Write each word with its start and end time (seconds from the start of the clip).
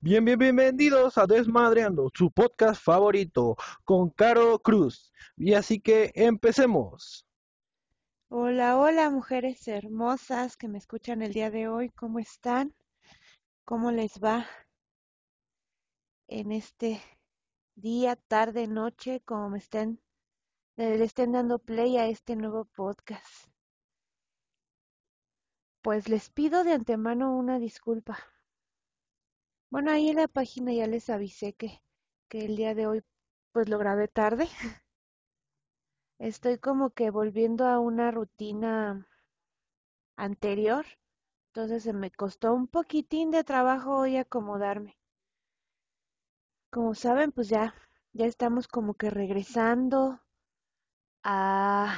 Bien, 0.00 0.24
bien, 0.24 0.38
bienvenidos 0.38 1.18
a 1.18 1.26
Desmadreando, 1.26 2.08
su 2.14 2.30
podcast 2.30 2.80
favorito, 2.80 3.56
con 3.82 4.10
Caro 4.10 4.60
Cruz. 4.60 5.12
Y 5.36 5.54
así 5.54 5.80
que 5.80 6.12
empecemos. 6.14 7.26
Hola, 8.28 8.78
hola, 8.78 9.10
mujeres 9.10 9.66
hermosas 9.66 10.56
que 10.56 10.68
me 10.68 10.78
escuchan 10.78 11.20
el 11.20 11.32
día 11.32 11.50
de 11.50 11.66
hoy. 11.66 11.90
¿Cómo 11.90 12.20
están? 12.20 12.76
¿Cómo 13.64 13.90
les 13.90 14.20
va 14.22 14.46
en 16.28 16.52
este 16.52 17.02
día, 17.74 18.14
tarde, 18.14 18.68
noche, 18.68 19.20
como 19.24 19.50
me 19.50 19.58
estén, 19.58 20.00
le 20.76 21.02
estén 21.02 21.32
dando 21.32 21.58
play 21.58 21.96
a 21.96 22.06
este 22.06 22.36
nuevo 22.36 22.66
podcast? 22.66 23.48
Pues 25.82 26.08
les 26.08 26.30
pido 26.30 26.62
de 26.62 26.74
antemano 26.74 27.36
una 27.36 27.58
disculpa. 27.58 28.16
Bueno, 29.70 29.90
ahí 29.92 30.10
en 30.10 30.16
la 30.16 30.28
página 30.28 30.74
ya 30.74 30.86
les 30.86 31.08
avisé 31.08 31.54
que, 31.54 31.80
que 32.28 32.44
el 32.44 32.56
día 32.56 32.74
de 32.74 32.86
hoy 32.86 33.02
pues 33.52 33.68
lo 33.70 33.78
grabé 33.78 34.06
tarde. 34.08 34.46
Estoy 36.20 36.58
como 36.58 36.90
que 36.90 37.10
volviendo 37.10 37.66
a 37.66 37.80
una 37.80 38.12
rutina 38.12 39.08
anterior, 40.18 40.84
entonces 41.46 41.82
se 41.82 41.94
me 41.94 42.10
costó 42.10 42.52
un 42.52 42.66
poquitín 42.68 43.30
de 43.30 43.42
trabajo 43.42 43.96
hoy 43.96 44.18
acomodarme. 44.18 44.98
Como 46.70 46.94
saben, 46.94 47.30
pues 47.30 47.50
ya, 47.50 47.74
ya 48.14 48.24
estamos 48.24 48.68
como 48.68 48.94
que 48.94 49.10
regresando 49.10 50.22
a 51.22 51.96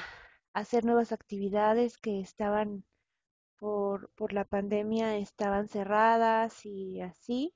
hacer 0.53 0.85
nuevas 0.85 1.11
actividades 1.13 1.97
que 1.97 2.21
estaban 2.21 2.85
por, 3.59 4.11
por 4.17 4.33
la 4.33 4.45
pandemia, 4.45 5.17
estaban 5.19 5.69
cerradas 5.69 6.67
y 6.67 7.01
así. 7.03 7.55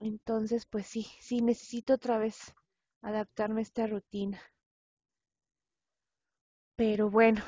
Entonces, 0.00 0.66
pues 0.66 0.86
sí, 0.86 1.06
sí 1.20 1.42
necesito 1.42 1.94
otra 1.94 2.18
vez 2.18 2.54
adaptarme 3.02 3.60
a 3.60 3.62
esta 3.62 3.86
rutina. 3.86 4.40
Pero 6.74 7.10
bueno, 7.10 7.42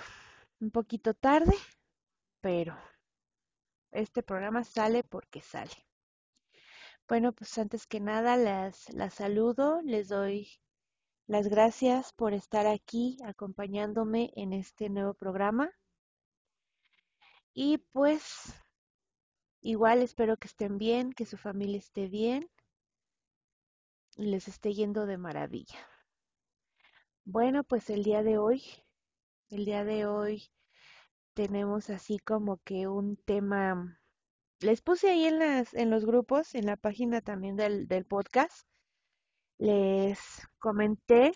un 0.60 0.70
poquito 0.70 1.14
tarde, 1.14 1.56
pero 2.40 2.76
este 3.90 4.22
programa 4.22 4.64
sale 4.64 5.02
porque 5.02 5.40
sale. 5.40 5.72
Bueno, 7.08 7.32
pues 7.32 7.56
antes 7.58 7.86
que 7.86 8.00
nada 8.00 8.36
las, 8.36 8.92
las 8.92 9.14
saludo, 9.14 9.80
les 9.82 10.08
doy 10.08 10.48
las 11.26 11.48
gracias 11.48 12.12
por 12.12 12.34
estar 12.34 12.66
aquí 12.66 13.18
acompañándome 13.24 14.30
en 14.36 14.52
este 14.52 14.90
nuevo 14.90 15.14
programa. 15.14 15.70
Y 17.54 17.78
pues 17.92 18.54
igual 19.62 20.02
espero 20.02 20.36
que 20.36 20.48
estén 20.48 20.76
bien, 20.78 21.12
que 21.12 21.24
su 21.24 21.38
familia 21.38 21.78
esté 21.78 22.08
bien 22.08 22.50
y 24.16 24.26
les 24.26 24.48
esté 24.48 24.74
yendo 24.74 25.06
de 25.06 25.16
maravilla. 25.16 25.78
Bueno, 27.24 27.64
pues 27.64 27.88
el 27.88 28.02
día 28.02 28.22
de 28.22 28.38
hoy, 28.38 28.62
el 29.48 29.64
día 29.64 29.84
de 29.84 30.06
hoy 30.06 30.50
tenemos 31.34 31.90
así 31.90 32.18
como 32.18 32.58
que 32.64 32.88
un 32.88 33.16
tema, 33.16 34.00
les 34.60 34.82
puse 34.82 35.08
ahí 35.10 35.26
en 35.26 35.38
las, 35.38 35.72
en 35.74 35.90
los 35.90 36.04
grupos, 36.04 36.54
en 36.54 36.66
la 36.66 36.76
página 36.76 37.20
también 37.20 37.56
del, 37.56 37.88
del 37.88 38.04
podcast, 38.04 38.66
les 39.58 40.18
comenté 40.58 41.32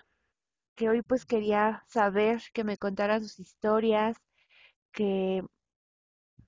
que 0.74 0.88
hoy 0.90 1.02
pues 1.02 1.24
quería 1.26 1.84
saber, 1.88 2.42
que 2.52 2.64
me 2.64 2.76
contaran 2.76 3.22
sus 3.22 3.38
historias, 3.38 4.16
que 4.92 5.42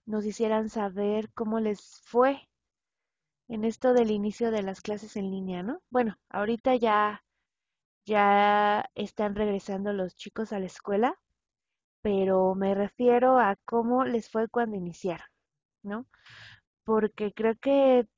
nos 0.08 0.24
hicieran 0.24 0.70
saber 0.70 1.30
cómo 1.34 1.60
les 1.60 2.00
fue 2.04 2.48
en 3.48 3.64
esto 3.64 3.92
del 3.92 4.10
inicio 4.10 4.50
de 4.50 4.62
las 4.62 4.80
clases 4.80 5.16
en 5.16 5.30
línea, 5.30 5.62
¿no? 5.62 5.82
Bueno, 5.90 6.18
ahorita 6.30 6.76
ya 6.76 7.22
ya 8.06 8.90
están 8.94 9.34
regresando 9.34 9.92
los 9.92 10.16
chicos 10.16 10.52
a 10.52 10.58
la 10.60 10.66
escuela, 10.66 11.14
pero 12.02 12.54
me 12.54 12.74
refiero 12.74 13.38
a 13.38 13.56
cómo 13.66 14.04
les 14.04 14.30
fue 14.30 14.48
cuando 14.48 14.76
iniciaron, 14.76 15.26
¿no? 15.82 16.06
Porque 16.84 17.32
creo 17.34 17.54
que 17.60 18.08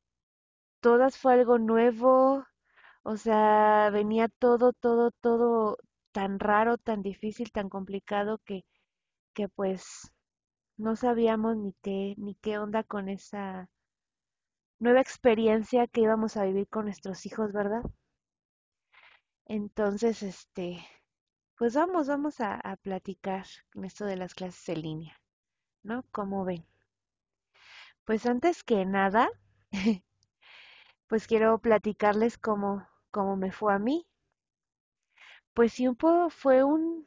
todas 0.81 1.19
fue 1.19 1.35
algo 1.35 1.59
nuevo, 1.59 2.45
o 3.03 3.17
sea, 3.17 3.91
venía 3.93 4.29
todo, 4.29 4.73
todo, 4.75 5.11
todo 5.13 5.79
tan 6.13 6.39
raro, 6.41 6.79
tan 6.79 7.03
difícil, 7.03 7.53
tan 7.53 7.69
complicado 7.69 8.39
que, 8.45 8.65
que 9.35 9.49
pues 9.49 10.13
no 10.81 10.97
sabíamos 10.97 11.57
ni 11.57 11.75
qué, 11.83 12.15
ni 12.17 12.35
qué 12.37 12.59
onda 12.59 12.83
con 12.83 13.09
esa 13.09 13.69
nueva 14.79 15.01
experiencia 15.01 15.87
que 15.87 16.01
íbamos 16.01 16.37
a 16.37 16.45
vivir 16.45 16.67
con 16.69 16.87
nuestros 16.87 17.27
hijos, 17.27 17.53
¿verdad? 17.53 17.83
Entonces, 19.45 20.23
este, 20.23 20.79
pues 21.57 21.75
vamos, 21.75 22.09
vamos 22.09 22.41
a, 22.41 22.77
platicar 22.83 23.45
con 23.73 23.85
esto 23.85 24.07
de 24.07 24.17
las 24.17 24.35
clases 24.35 24.67
en 24.71 24.81
línea, 24.83 25.21
¿no? 25.83 26.05
¿Cómo 26.13 26.45
ven? 26.47 26.65
Pues 28.07 28.25
antes 28.25 28.65
que 28.65 28.87
nada, 28.87 29.29
pues 31.09 31.27
quiero 31.27 31.59
platicarles 31.59 32.39
cómo, 32.39 32.89
cómo 33.11 33.37
me 33.37 33.53
fue 33.53 33.75
a 33.75 33.79
mí. 33.79 34.07
Pues 35.53 35.75
sí, 35.75 35.87
un 35.87 35.97
fue 36.31 36.65
un, 36.65 37.07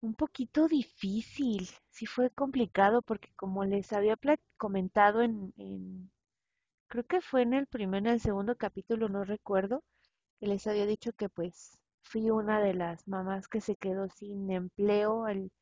un 0.00 0.14
poquito 0.14 0.66
difícil, 0.66 1.68
sí 2.00 2.06
fue 2.06 2.30
complicado 2.30 3.02
porque 3.02 3.30
como 3.36 3.64
les 3.66 3.92
había 3.92 4.16
comentado 4.56 5.20
en, 5.22 5.52
en, 5.58 6.10
creo 6.88 7.04
que 7.06 7.20
fue 7.20 7.42
en 7.42 7.54
el 7.54 7.66
primer, 7.66 8.00
en 8.00 8.08
el 8.08 8.20
segundo 8.20 8.56
capítulo, 8.56 9.08
no 9.08 9.24
recuerdo, 9.24 9.84
que 10.40 10.46
les 10.48 10.66
había 10.66 10.86
dicho 10.86 11.12
que 11.14 11.28
pues 11.28 11.78
fui 12.02 12.30
una 12.30 12.60
de 12.62 12.74
las 12.74 13.08
mamás 13.08 13.48
que 13.48 13.60
se 13.60 13.76
quedó 13.76 14.08
sin 14.10 14.50
empleo 14.52 15.26
al, 15.26 15.52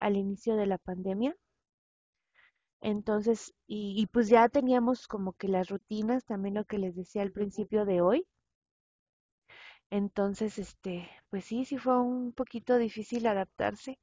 al 0.00 0.16
inicio 0.16 0.56
de 0.56 0.66
la 0.66 0.78
pandemia. 0.78 1.36
Entonces, 2.82 3.52
y, 3.66 4.00
y, 4.00 4.06
pues 4.06 4.28
ya 4.28 4.48
teníamos 4.48 5.08
como 5.08 5.32
que 5.32 5.48
las 5.48 5.70
rutinas, 5.70 6.24
también 6.24 6.54
lo 6.54 6.64
que 6.64 6.78
les 6.78 6.94
decía 6.94 7.22
al 7.22 7.32
principio 7.32 7.84
de 7.84 8.00
hoy. 8.00 8.28
Entonces, 9.90 10.58
este, 10.58 11.08
pues 11.30 11.46
sí, 11.46 11.64
sí 11.64 11.78
fue 11.78 11.98
un 11.98 12.32
poquito 12.34 12.76
difícil 12.76 13.26
adaptarse, 13.26 13.98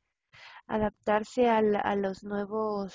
adaptarse 0.68 1.50
a, 1.50 1.58
a 1.60 1.96
los 1.96 2.24
nuevos, 2.24 2.94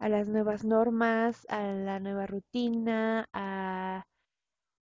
a 0.00 0.08
las 0.08 0.26
nuevas 0.28 0.64
normas, 0.64 1.46
a 1.48 1.62
la 1.62 2.00
nueva 2.00 2.26
rutina, 2.26 3.28
a, 3.32 4.04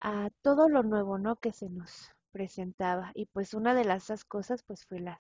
a 0.02 0.30
todo 0.44 0.70
lo 0.70 0.84
nuevo, 0.84 1.18
¿no? 1.20 1.38
Que 1.38 1.52
se 1.54 1.70
nos 1.70 2.12
presentaba. 2.32 3.12
Y 3.16 3.28
pues 3.28 3.54
una 3.56 3.74
de 3.76 3.86
las 3.86 4.10
cosas, 4.26 4.64
pues 4.64 4.86
fue 4.86 5.00
las 5.00 5.20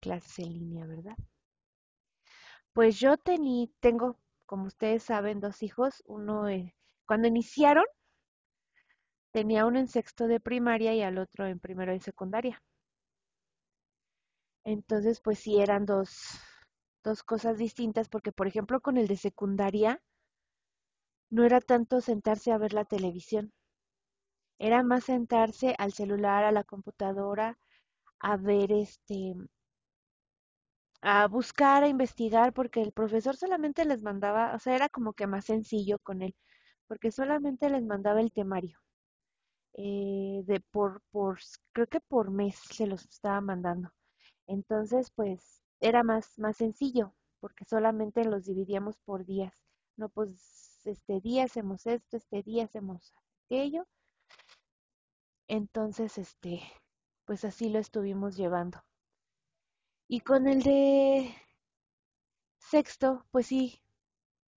clases 0.00 0.40
en 0.40 0.54
línea, 0.54 0.86
¿verdad? 0.86 1.16
Pues 2.72 3.00
yo 3.00 3.16
tení, 3.16 3.72
tengo, 3.80 4.20
como 4.46 4.66
ustedes 4.66 5.02
saben, 5.02 5.40
dos 5.40 5.64
hijos. 5.64 6.04
Uno, 6.06 6.48
eh, 6.48 6.76
cuando 7.04 7.26
iniciaron, 7.26 7.84
tenía 9.30 9.66
uno 9.66 9.78
en 9.78 9.86
sexto 9.86 10.26
de 10.26 10.40
primaria 10.40 10.92
y 10.92 11.00
al 11.02 11.18
otro 11.18 11.46
en 11.46 11.60
primero 11.60 11.92
de 11.92 12.00
secundaria. 12.00 12.60
Entonces, 14.66 15.22
pues 15.22 15.38
sí 15.38 15.60
eran 15.62 15.86
dos, 15.86 16.14
dos 17.02 17.22
cosas 17.22 17.56
distintas, 17.56 18.10
porque 18.10 18.32
por 18.32 18.46
ejemplo 18.46 18.82
con 18.82 18.98
el 18.98 19.06
de 19.06 19.16
secundaria, 19.16 20.02
no 21.30 21.44
era 21.44 21.60
tanto 21.60 22.00
sentarse 22.00 22.50
a 22.50 22.58
ver 22.58 22.72
la 22.72 22.84
televisión, 22.84 23.52
era 24.58 24.82
más 24.82 25.04
sentarse 25.04 25.74
al 25.78 25.94
celular, 25.94 26.44
a 26.44 26.52
la 26.52 26.62
computadora, 26.62 27.58
a 28.20 28.36
ver 28.36 28.72
este, 28.72 29.34
a 31.00 31.26
buscar, 31.28 31.84
a 31.84 31.88
investigar, 31.88 32.52
porque 32.52 32.82
el 32.82 32.92
profesor 32.92 33.34
solamente 33.36 33.86
les 33.86 34.02
mandaba, 34.02 34.54
o 34.54 34.58
sea, 34.58 34.74
era 34.76 34.88
como 34.90 35.14
que 35.14 35.26
más 35.26 35.46
sencillo 35.46 35.98
con 36.00 36.20
él, 36.22 36.34
porque 36.86 37.10
solamente 37.12 37.70
les 37.70 37.82
mandaba 37.84 38.20
el 38.20 38.30
temario. 38.32 38.78
Eh, 39.74 40.42
de 40.44 40.60
por, 40.72 41.02
por, 41.12 41.38
creo 41.72 41.86
que 41.86 42.00
por 42.00 42.30
mes 42.30 42.56
se 42.56 42.86
los 42.86 43.04
estaba 43.04 43.40
mandando. 43.40 43.90
Entonces, 44.46 45.10
pues, 45.14 45.62
era 45.80 46.02
más, 46.02 46.38
más 46.38 46.56
sencillo, 46.56 47.14
porque 47.40 47.64
solamente 47.64 48.24
los 48.24 48.44
dividíamos 48.46 48.96
por 49.04 49.24
días. 49.26 49.52
No, 49.96 50.08
pues, 50.08 50.80
este 50.84 51.20
día 51.20 51.44
hacemos 51.44 51.86
esto, 51.86 52.16
este 52.16 52.42
día 52.42 52.64
hacemos 52.64 53.14
aquello. 53.46 53.86
Entonces, 55.48 56.18
este, 56.18 56.62
pues 57.24 57.44
así 57.44 57.68
lo 57.68 57.80
estuvimos 57.80 58.36
llevando. 58.36 58.84
Y 60.08 60.18
con 60.20 60.48
el 60.48 60.62
de 60.64 61.32
sexto, 62.58 63.24
pues 63.30 63.46
sí, 63.46 63.80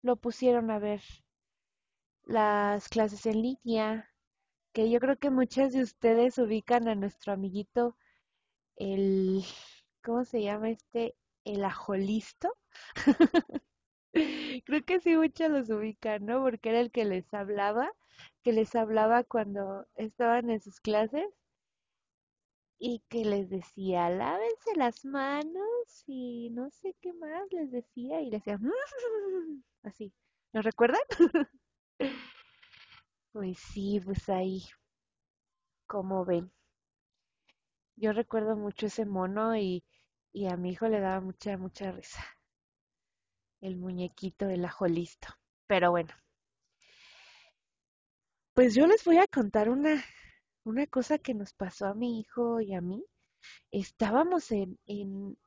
lo 0.02 0.16
pusieron 0.16 0.70
a 0.70 0.78
ver 0.78 1.02
las 2.24 2.88
clases 2.88 3.24
en 3.26 3.40
línea, 3.42 4.10
que 4.72 4.90
yo 4.90 5.00
creo 5.00 5.18
que 5.18 5.30
muchas 5.30 5.72
de 5.72 5.82
ustedes 5.82 6.38
ubican 6.38 6.88
a 6.88 6.94
nuestro 6.94 7.32
amiguito, 7.32 7.96
el, 8.76 9.44
¿cómo 10.06 10.24
se 10.24 10.42
llama 10.42 10.70
este? 10.70 11.16
El 11.44 11.64
ajolisto. 11.66 12.54
Creo 14.64 14.84
que 14.86 15.00
sí 15.00 15.16
muchos 15.16 15.50
los 15.50 15.70
ubican, 15.70 16.26
¿no? 16.26 16.42
Porque 16.42 16.70
era 16.70 16.80
el 16.80 16.90
que 16.92 17.04
les 17.04 17.32
hablaba, 17.34 17.90
que 18.42 18.52
les 18.52 18.74
hablaba 18.76 19.24
cuando 19.24 19.86
estaban 19.96 20.50
en 20.50 20.60
sus 20.60 20.80
clases 20.80 21.26
y 22.78 23.02
que 23.08 23.24
les 23.24 23.48
decía, 23.50 24.08
lávense 24.10 24.74
las 24.76 25.04
manos 25.04 26.04
y 26.06 26.50
no 26.50 26.70
sé 26.70 26.94
qué 27.00 27.12
más 27.14 27.42
les 27.52 27.70
decía 27.70 28.20
y 28.20 28.30
les 28.30 28.44
decía, 28.44 28.58
así. 29.82 30.12
¿Lo 30.52 30.62
recuerdan? 30.62 31.00
Pues 33.32 33.58
sí, 33.60 34.00
pues 34.04 34.28
ahí, 34.28 34.64
como 35.88 36.24
ven. 36.24 36.52
Yo 37.96 38.12
recuerdo 38.12 38.56
mucho 38.56 38.86
ese 38.86 39.04
mono 39.04 39.56
y, 39.56 39.84
y 40.36 40.46
a 40.48 40.56
mi 40.58 40.70
hijo 40.72 40.86
le 40.86 41.00
daba 41.00 41.20
mucha, 41.22 41.56
mucha 41.56 41.90
risa. 41.92 42.22
El 43.60 43.76
muñequito 43.76 44.46
del 44.46 44.64
ajo 44.64 44.86
listo. 44.86 45.28
Pero 45.66 45.90
bueno, 45.90 46.14
pues 48.54 48.74
yo 48.74 48.86
les 48.88 49.04
voy 49.04 49.18
a 49.18 49.26
contar 49.28 49.68
una, 49.68 50.02
una 50.64 50.86
cosa 50.88 51.18
que 51.18 51.34
nos 51.34 51.52
pasó 51.52 51.86
a 51.86 51.94
mi 51.94 52.20
hijo 52.20 52.60
y 52.60 52.74
a 52.74 52.80
mí. 52.80 53.04
Estábamos 53.70 54.52
en, 54.52 54.78
en 54.86 55.38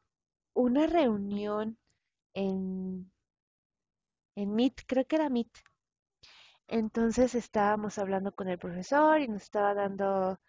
una 0.54 0.88
reunión 0.88 1.78
en, 2.36 3.12
en 4.36 4.56
Meet, 4.56 4.82
creo 4.88 5.06
que 5.06 5.18
era 5.18 5.30
Meet. 5.30 5.52
Entonces 6.70 7.36
estábamos 7.36 7.98
hablando 7.98 8.32
con 8.34 8.48
el 8.48 8.58
profesor 8.58 9.20
y 9.20 9.28
nos 9.28 9.42
estaba 9.44 9.74
dando, 9.74 10.40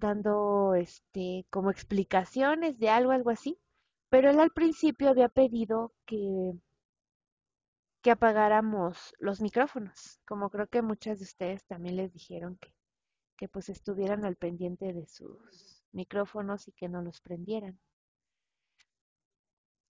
dando 0.00 0.74
este, 0.74 1.46
como 1.50 1.70
explicaciones 1.70 2.78
de 2.78 2.88
algo, 2.90 3.12
algo 3.12 3.30
así. 3.30 3.58
Pero 4.08 4.30
él 4.30 4.40
al 4.40 4.50
principio 4.50 5.10
había 5.10 5.28
pedido 5.28 5.92
que, 6.06 6.52
que 8.02 8.10
apagáramos 8.10 9.14
los 9.18 9.40
micrófonos, 9.40 10.20
como 10.26 10.50
creo 10.50 10.66
que 10.66 10.82
muchas 10.82 11.18
de 11.18 11.24
ustedes 11.24 11.64
también 11.66 11.96
les 11.96 12.12
dijeron 12.12 12.56
que, 12.56 12.74
que 13.36 13.48
pues 13.48 13.68
estuvieran 13.68 14.24
al 14.24 14.36
pendiente 14.36 14.92
de 14.92 15.06
sus 15.06 15.84
micrófonos 15.92 16.66
y 16.68 16.72
que 16.72 16.88
no 16.88 17.02
los 17.02 17.20
prendieran. 17.20 17.78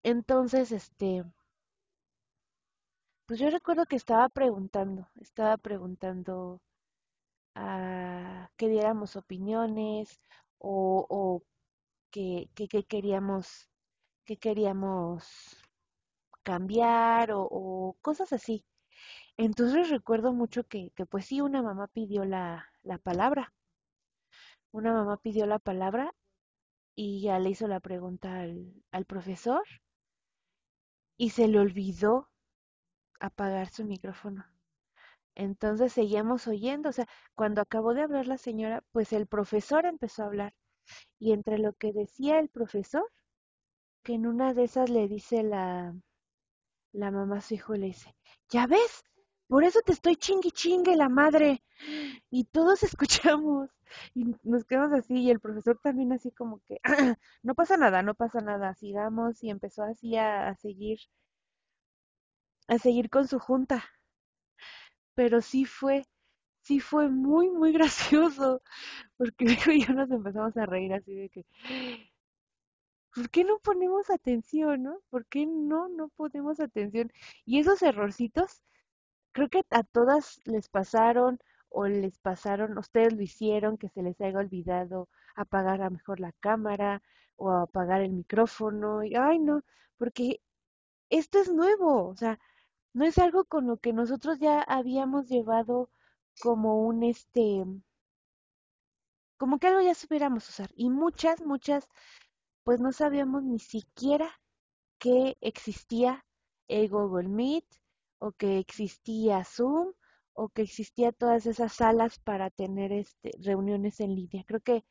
Entonces, 0.03 0.73
este, 0.73 1.25
pues 3.27 3.39
yo 3.41 3.49
recuerdo 3.51 3.87
que 3.87 3.97
estaba 3.97 4.29
preguntando, 4.29 5.09
estaba 5.21 5.56
preguntando 5.56 6.61
a 7.61 8.51
que 8.57 8.69
diéramos 8.69 9.17
opiniones 9.17 10.21
o, 10.59 11.43
que, 12.11 12.51
que, 12.55 12.69
que 12.69 12.85
queríamos, 12.85 13.69
que 14.25 14.37
queríamos 14.39 15.25
cambiar 16.43 17.31
o, 17.35 17.97
cosas 18.03 18.33
así. 18.33 18.65
Entonces 19.37 19.91
recuerdo 19.91 20.33
mucho 20.33 20.65
que, 20.65 20.93
pues 21.11 21.27
sí, 21.27 21.41
una 21.41 21.62
mamá 21.62 21.89
pidió 21.89 22.25
la, 22.25 22.67
la 22.83 22.99
palabra. 22.99 23.53
Una 24.73 24.93
mamá 24.95 25.17
pidió 25.19 25.47
la 25.47 25.59
palabra 25.59 26.15
y 26.95 27.23
ya 27.23 27.39
le 27.39 27.51
hizo 27.51 27.69
la 27.69 27.81
pregunta 27.81 28.43
al 28.93 29.05
profesor 29.06 29.63
y 31.19 31.31
se 31.31 31.49
le 31.49 31.59
olvidó 31.59 32.31
apagar 33.21 33.69
su 33.69 33.85
micrófono. 33.85 34.45
Entonces 35.41 35.95
seguíamos 35.95 36.47
oyendo, 36.47 36.91
o 36.91 36.93
sea, 36.93 37.09
cuando 37.35 37.63
acabó 37.63 37.95
de 37.95 38.03
hablar 38.03 38.27
la 38.27 38.37
señora, 38.37 38.85
pues 38.93 39.13
el 39.15 39.27
profesor 39.27 39.87
empezó 39.87 40.23
a 40.23 40.27
hablar. 40.27 40.55
Y 41.19 41.33
entre 41.33 41.59
lo 41.59 41.73
que 41.75 41.93
decía 41.93 42.39
el 42.41 42.51
profesor, 42.51 43.11
que 44.03 44.15
en 44.15 44.27
una 44.27 44.55
de 44.55 44.65
esas 44.65 44.91
le 44.91 45.09
dice 45.09 45.43
la, 45.43 45.95
la 46.93 47.11
mamá 47.11 47.39
a 47.39 47.41
su 47.41 47.55
hijo, 47.55 47.75
le 47.75 47.87
dice, 47.87 48.15
¿ya 48.51 48.67
ves? 48.67 49.03
Por 49.49 49.65
eso 49.65 49.81
te 49.85 49.93
estoy 49.93 50.17
chingue 50.17 50.51
chingue 50.51 50.97
la 50.97 51.09
madre. 51.09 51.63
Y 52.31 52.45
todos 52.45 52.83
escuchamos 52.85 53.71
y 54.15 54.37
nos 54.45 54.65
quedamos 54.67 54.93
así 54.93 55.15
y 55.23 55.31
el 55.31 55.41
profesor 55.41 55.79
también 55.83 56.13
así 56.13 56.33
como 56.33 56.61
que, 56.67 56.81
no 57.43 57.55
pasa 57.55 57.77
nada, 57.79 58.03
no 58.03 58.15
pasa 58.15 58.41
nada, 58.41 58.75
sigamos 58.75 59.43
y 59.43 59.51
empezó 59.51 59.85
así 59.85 60.17
a 60.17 60.55
seguir, 60.57 60.99
a 62.69 62.79
seguir 62.79 63.11
con 63.11 63.29
su 63.29 63.39
junta. 63.39 63.85
Pero 65.20 65.43
sí 65.43 65.67
fue, 65.67 66.06
sí 66.62 66.81
fue 66.81 67.11
muy, 67.11 67.50
muy 67.50 67.72
gracioso, 67.78 68.62
porque 69.19 69.44
mi 69.44 69.52
hijo 69.52 69.70
y 69.72 69.84
yo 69.84 69.93
nos 69.94 70.11
empezamos 70.11 70.56
a 70.56 70.67
reír 70.67 70.94
así 70.94 71.14
de 71.14 71.28
que, 71.28 71.46
¿por 73.14 73.31
qué 73.31 73.44
no 73.44 73.58
ponemos 73.58 74.11
atención, 74.11 74.82
no? 74.82 75.00
¿Por 75.11 75.26
qué 75.26 75.46
no, 75.46 75.88
no 75.88 76.08
ponemos 76.11 76.61
atención? 76.61 77.12
Y 77.44 77.58
esos 77.61 77.82
errorcitos, 77.82 78.62
creo 79.32 79.49
que 79.49 79.62
a 79.70 79.82
todas 79.84 80.40
les 80.46 80.69
pasaron 80.69 81.40
o 81.70 81.87
les 81.87 82.19
pasaron, 82.19 82.78
ustedes 82.78 83.14
lo 83.14 83.22
hicieron, 83.22 83.78
que 83.78 83.88
se 83.90 84.02
les 84.02 84.20
haya 84.20 84.38
olvidado 84.38 85.08
apagar 85.37 85.82
a 85.82 85.90
mejor 85.90 86.20
la 86.20 86.32
cámara 86.40 87.02
o 87.37 87.50
apagar 87.52 88.02
el 88.02 88.12
micrófono. 88.12 89.05
Y, 89.05 89.14
ay, 89.17 89.38
no, 89.40 89.62
porque 89.99 90.40
esto 91.11 91.40
es 91.40 91.52
nuevo, 91.52 92.08
o 92.08 92.17
sea, 92.17 92.38
no 92.93 93.05
es 93.05 93.19
algo 93.19 93.45
con 93.45 93.67
lo 93.67 93.79
que 93.79 93.93
nosotros 93.93 94.39
ya 94.39 94.63
habíamos 94.63 95.29
llevado 95.29 95.91
como 96.41 96.87
un 96.87 97.03
este, 97.03 97.65
como 99.39 99.59
que 99.59 99.69
algo 99.69 99.81
ya 99.81 99.95
supiéramos 99.95 100.49
usar. 100.49 100.71
Y 100.75 100.91
muchas, 100.91 101.41
muchas, 101.43 101.89
pues 102.65 102.81
no 102.81 102.93
sabíamos 102.93 103.43
ni 103.43 103.59
siquiera 103.59 104.31
que 104.99 105.37
existía 105.41 106.25
Google 106.69 107.29
Meet 107.29 107.65
o 108.19 108.33
que 108.33 108.59
existía 108.59 109.45
Zoom 109.45 109.93
o 110.35 110.49
que 110.49 110.63
existía 110.63 111.13
todas 111.13 111.47
esas 111.47 111.73
salas 111.73 112.19
para 112.19 112.51
tener 112.51 112.93
este 112.93 113.33
reuniones 113.43 114.01
en 114.01 114.15
línea. 114.15 114.45
Creo 114.47 114.61
que 114.61 114.85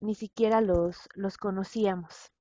ni 0.00 0.14
siquiera 0.14 0.60
los, 0.60 1.08
los 1.14 1.36
conocíamos. 1.38 2.32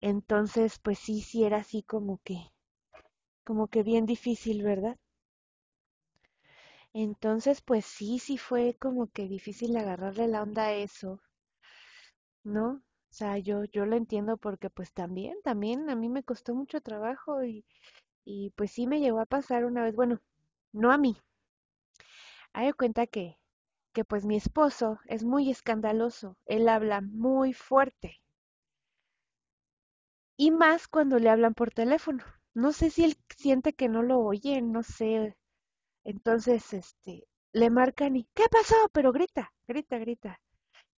Entonces, 0.00 0.78
pues 0.78 0.98
sí, 0.98 1.20
sí 1.22 1.44
era 1.44 1.58
así 1.58 1.82
como 1.82 2.20
que, 2.24 2.52
como 3.44 3.68
que 3.68 3.82
bien 3.82 4.06
difícil, 4.06 4.62
¿verdad? 4.62 4.96
Entonces, 6.94 7.62
pues 7.62 7.84
sí, 7.84 8.20
sí 8.20 8.38
fue 8.38 8.76
como 8.80 9.08
que 9.08 9.26
difícil 9.26 9.76
agarrarle 9.76 10.28
la 10.28 10.42
onda 10.44 10.66
a 10.66 10.72
eso, 10.74 11.20
¿no? 12.44 12.72
O 12.72 13.12
sea, 13.12 13.38
yo, 13.38 13.64
yo 13.64 13.86
lo 13.86 13.96
entiendo 13.96 14.36
porque 14.36 14.68
pues 14.68 14.92
también, 14.92 15.38
también 15.42 15.88
a 15.88 15.94
mí 15.96 16.08
me 16.10 16.22
costó 16.22 16.54
mucho 16.54 16.80
trabajo 16.82 17.42
y, 17.44 17.64
y 18.24 18.50
pues 18.56 18.72
sí 18.72 18.86
me 18.86 19.00
llegó 19.00 19.20
a 19.20 19.26
pasar 19.26 19.64
una 19.66 19.84
vez, 19.84 19.96
bueno, 19.96 20.20
no 20.72 20.92
a 20.92 20.98
mí. 20.98 21.16
Hay 22.52 22.70
cuenta 22.74 23.08
que, 23.08 23.40
que 23.94 24.04
pues 24.04 24.26
mi 24.26 24.36
esposo 24.36 25.00
es 25.06 25.24
muy 25.24 25.50
escandaloso, 25.50 26.36
él 26.46 26.68
habla 26.68 27.00
muy 27.00 27.54
fuerte 27.54 28.20
y 30.36 30.50
más 30.50 30.88
cuando 30.88 31.20
le 31.20 31.30
hablan 31.30 31.54
por 31.54 31.70
teléfono. 31.70 32.24
No 32.54 32.72
sé 32.72 32.90
si 32.90 33.02
él 33.02 33.16
siente 33.36 33.72
que 33.72 33.88
no 33.88 34.02
lo 34.04 34.20
oyen, 34.20 34.70
no 34.70 34.84
sé. 34.84 35.36
Entonces, 36.04 36.72
este, 36.74 37.26
le 37.52 37.70
marcan 37.70 38.16
y, 38.16 38.28
¿qué 38.34 38.44
pasó? 38.50 38.76
Pero 38.92 39.12
grita, 39.12 39.52
grita, 39.68 39.98
grita. 39.98 40.40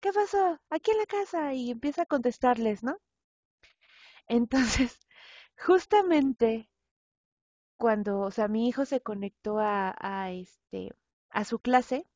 ¿Qué 0.02 0.14
pasó? 0.14 0.60
Aquí 0.70 0.92
en 0.92 1.00
la 1.00 1.08
casa 1.08 1.54
y 1.54 1.72
empieza 1.72 2.04
a 2.04 2.08
contestarles, 2.08 2.84
¿no? 2.84 2.98
Entonces, 4.28 4.98
justamente 5.58 6.68
cuando, 7.78 8.20
o 8.22 8.32
sea, 8.32 8.48
mi 8.48 8.68
hijo 8.70 8.86
se 8.86 9.02
conectó 9.02 9.60
a, 9.60 9.94
a 10.00 10.32
este, 10.32 10.92
a 11.30 11.44
su 11.46 11.60
clase 11.60 12.08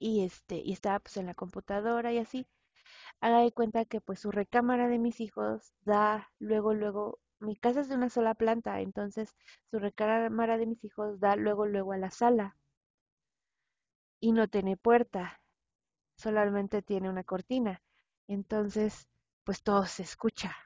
y 0.00 0.24
este, 0.24 0.56
y 0.56 0.72
estaba 0.72 0.98
pues 1.00 1.16
en 1.18 1.26
la 1.26 1.34
computadora 1.34 2.12
y 2.12 2.18
así, 2.18 2.46
haga 3.20 3.40
de 3.40 3.52
cuenta 3.52 3.84
que 3.86 4.00
pues 4.00 4.20
su 4.20 4.30
recámara 4.32 4.88
de 4.88 4.98
mis 4.98 5.20
hijos 5.20 5.72
da 5.82 6.30
luego, 6.40 6.74
luego, 6.74 7.20
mi 7.40 7.56
casa 7.56 7.80
es 7.80 7.88
de 7.88 7.96
una 7.96 8.10
sola 8.10 8.34
planta, 8.34 8.80
entonces 8.80 9.34
su 9.70 9.78
recámara 9.78 10.58
de 10.58 10.66
mis 10.66 10.84
hijos 10.84 11.20
da 11.20 11.36
luego, 11.36 11.66
luego 11.66 11.92
a 11.92 11.98
la 11.98 12.10
sala 12.10 12.56
y 14.20 14.30
no 14.32 14.46
tiene 14.46 14.76
puerta, 14.76 15.40
solamente 16.16 16.82
tiene 16.82 17.10
una 17.10 17.24
cortina. 17.24 17.82
Entonces, 18.28 19.08
pues 19.44 19.62
todo 19.62 19.86
se 19.86 20.02
escucha, 20.04 20.56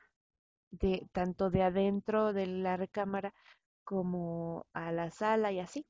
de 0.71 1.09
tanto 1.13 1.51
de 1.51 1.63
adentro 1.65 2.33
de 2.33 2.47
la 2.47 2.77
recámara 2.77 3.35
como 3.85 4.67
a 4.75 4.93
la 4.93 5.11
sala 5.11 5.53
y 5.53 5.61
así. 5.61 5.87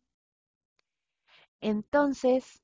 Entonces, 1.62 2.60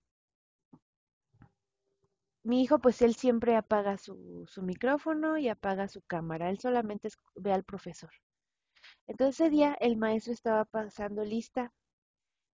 mi 2.48 2.62
hijo, 2.62 2.78
pues 2.80 3.02
él 3.02 3.14
siempre 3.14 3.56
apaga 3.56 3.98
su, 3.98 4.44
su 4.48 4.62
micrófono 4.62 5.38
y 5.38 5.48
apaga 5.48 5.88
su 5.88 6.02
cámara, 6.02 6.50
él 6.50 6.58
solamente 6.58 7.08
ve 7.36 7.52
al 7.52 7.64
profesor. 7.64 8.10
Entonces 9.06 9.40
ese 9.40 9.50
día 9.50 9.76
el 9.80 9.96
maestro 9.96 10.32
estaba 10.32 10.64
pasando 10.64 11.24
lista, 11.24 11.72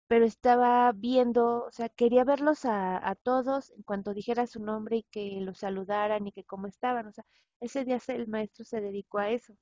pero 0.08 0.24
estaba 0.24 0.92
viendo, 0.92 1.64
o 1.66 1.72
sea, 1.72 1.88
quería 1.88 2.24
verlos 2.24 2.64
a, 2.64 3.16
todos 3.22 3.70
en 3.70 3.82
cuanto 3.84 4.14
dijera 4.14 4.46
su 4.46 4.60
nombre 4.60 4.98
y 4.98 5.02
que 5.04 5.40
los 5.40 5.58
saludaran 5.58 6.26
y 6.26 6.32
que 6.32 6.44
cómo 6.44 6.66
estaban, 6.66 7.06
o 7.06 7.12
sea, 7.12 7.24
ese 7.60 7.84
día 7.84 7.98
el 8.08 8.28
maestro 8.28 8.64
se 8.64 8.80
dedicó 8.80 9.18
a 9.18 9.30
eso. 9.30 9.54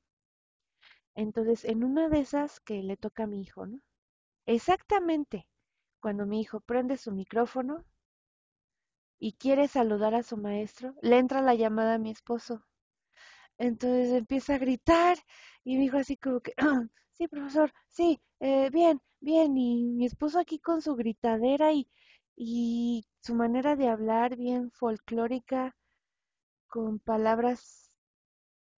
Entonces, 1.15 1.65
en 1.65 1.85
una 1.85 2.09
de 2.11 2.21
esas 2.21 2.61
que 2.61 2.83
le 2.83 2.97
toca 2.97 3.25
a 3.25 3.27
mi 3.27 3.41
hijo, 3.43 3.67
¿no? 3.67 3.81
Exactamente 4.47 5.47
cuando 6.01 6.27
mi 6.27 6.41
hijo 6.41 6.61
prende 6.61 6.97
su 6.97 7.12
micrófono 7.12 7.85
y 9.23 9.35
quiere 9.35 9.69
saludar 9.69 10.14
a 10.17 10.25
su 10.25 10.37
maestro, 10.37 10.97
le 11.02 11.19
entra 11.19 11.43
la 11.43 11.55
llamada 11.55 11.95
a 11.95 11.99
mi 11.99 12.11
esposo. 12.11 12.64
Entonces 13.59 14.12
empieza 14.12 14.55
a 14.57 14.59
gritar 14.59 15.19
y 15.64 15.76
mi 15.79 15.87
hijo 15.87 15.99
así 15.99 16.17
como 16.17 16.41
que, 16.41 16.55
sí, 17.14 17.29
profesor, 17.29 17.73
sí, 17.91 18.21
eh, 18.41 18.71
bien, 18.71 19.00
bien. 19.21 19.57
Y 19.57 19.85
mi 19.93 20.07
esposo 20.07 20.38
aquí 20.41 20.59
con 20.59 20.83
su 20.83 20.97
gritadera 20.97 21.73
y, 21.73 21.88
y 22.37 23.07
su 23.23 23.35
manera 23.35 23.76
de 23.76 23.88
hablar 23.88 24.37
bien 24.37 24.71
folclórica, 24.73 25.76
con 26.69 26.99
palabras 27.00 27.91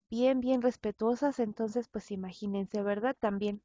bien, 0.09 0.39
bien 0.39 0.61
respetuosas. 0.61 1.39
Entonces, 1.39 1.89
pues 1.89 2.11
imagínense, 2.11 2.81
¿verdad? 2.83 3.17
También, 3.19 3.61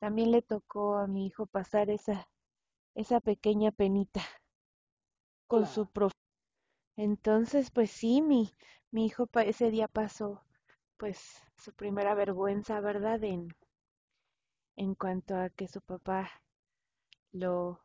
también 0.00 0.32
le 0.32 0.42
tocó 0.42 0.96
a 0.98 1.06
mi 1.06 1.26
hijo 1.28 1.46
pasar 1.46 1.90
esa, 1.90 2.28
esa 2.94 3.20
pequeña 3.20 3.72
penita 3.72 4.22
con 5.48 5.66
su 5.66 5.86
profe. 5.86 6.14
Entonces, 7.00 7.72
pues 7.72 7.90
sí, 7.90 8.22
mi, 8.22 8.54
mi 8.92 9.06
hijo 9.06 9.28
ese 9.44 9.72
día 9.72 9.88
pasó 9.88 10.44
pues 10.98 11.42
su 11.56 11.72
primera 11.74 12.14
vergüenza, 12.14 12.80
¿verdad? 12.80 13.24
En, 13.24 13.48
en 14.74 14.96
cuanto 14.96 15.36
a 15.36 15.48
que 15.48 15.68
su 15.68 15.80
papá 15.80 16.28
lo 17.32 17.80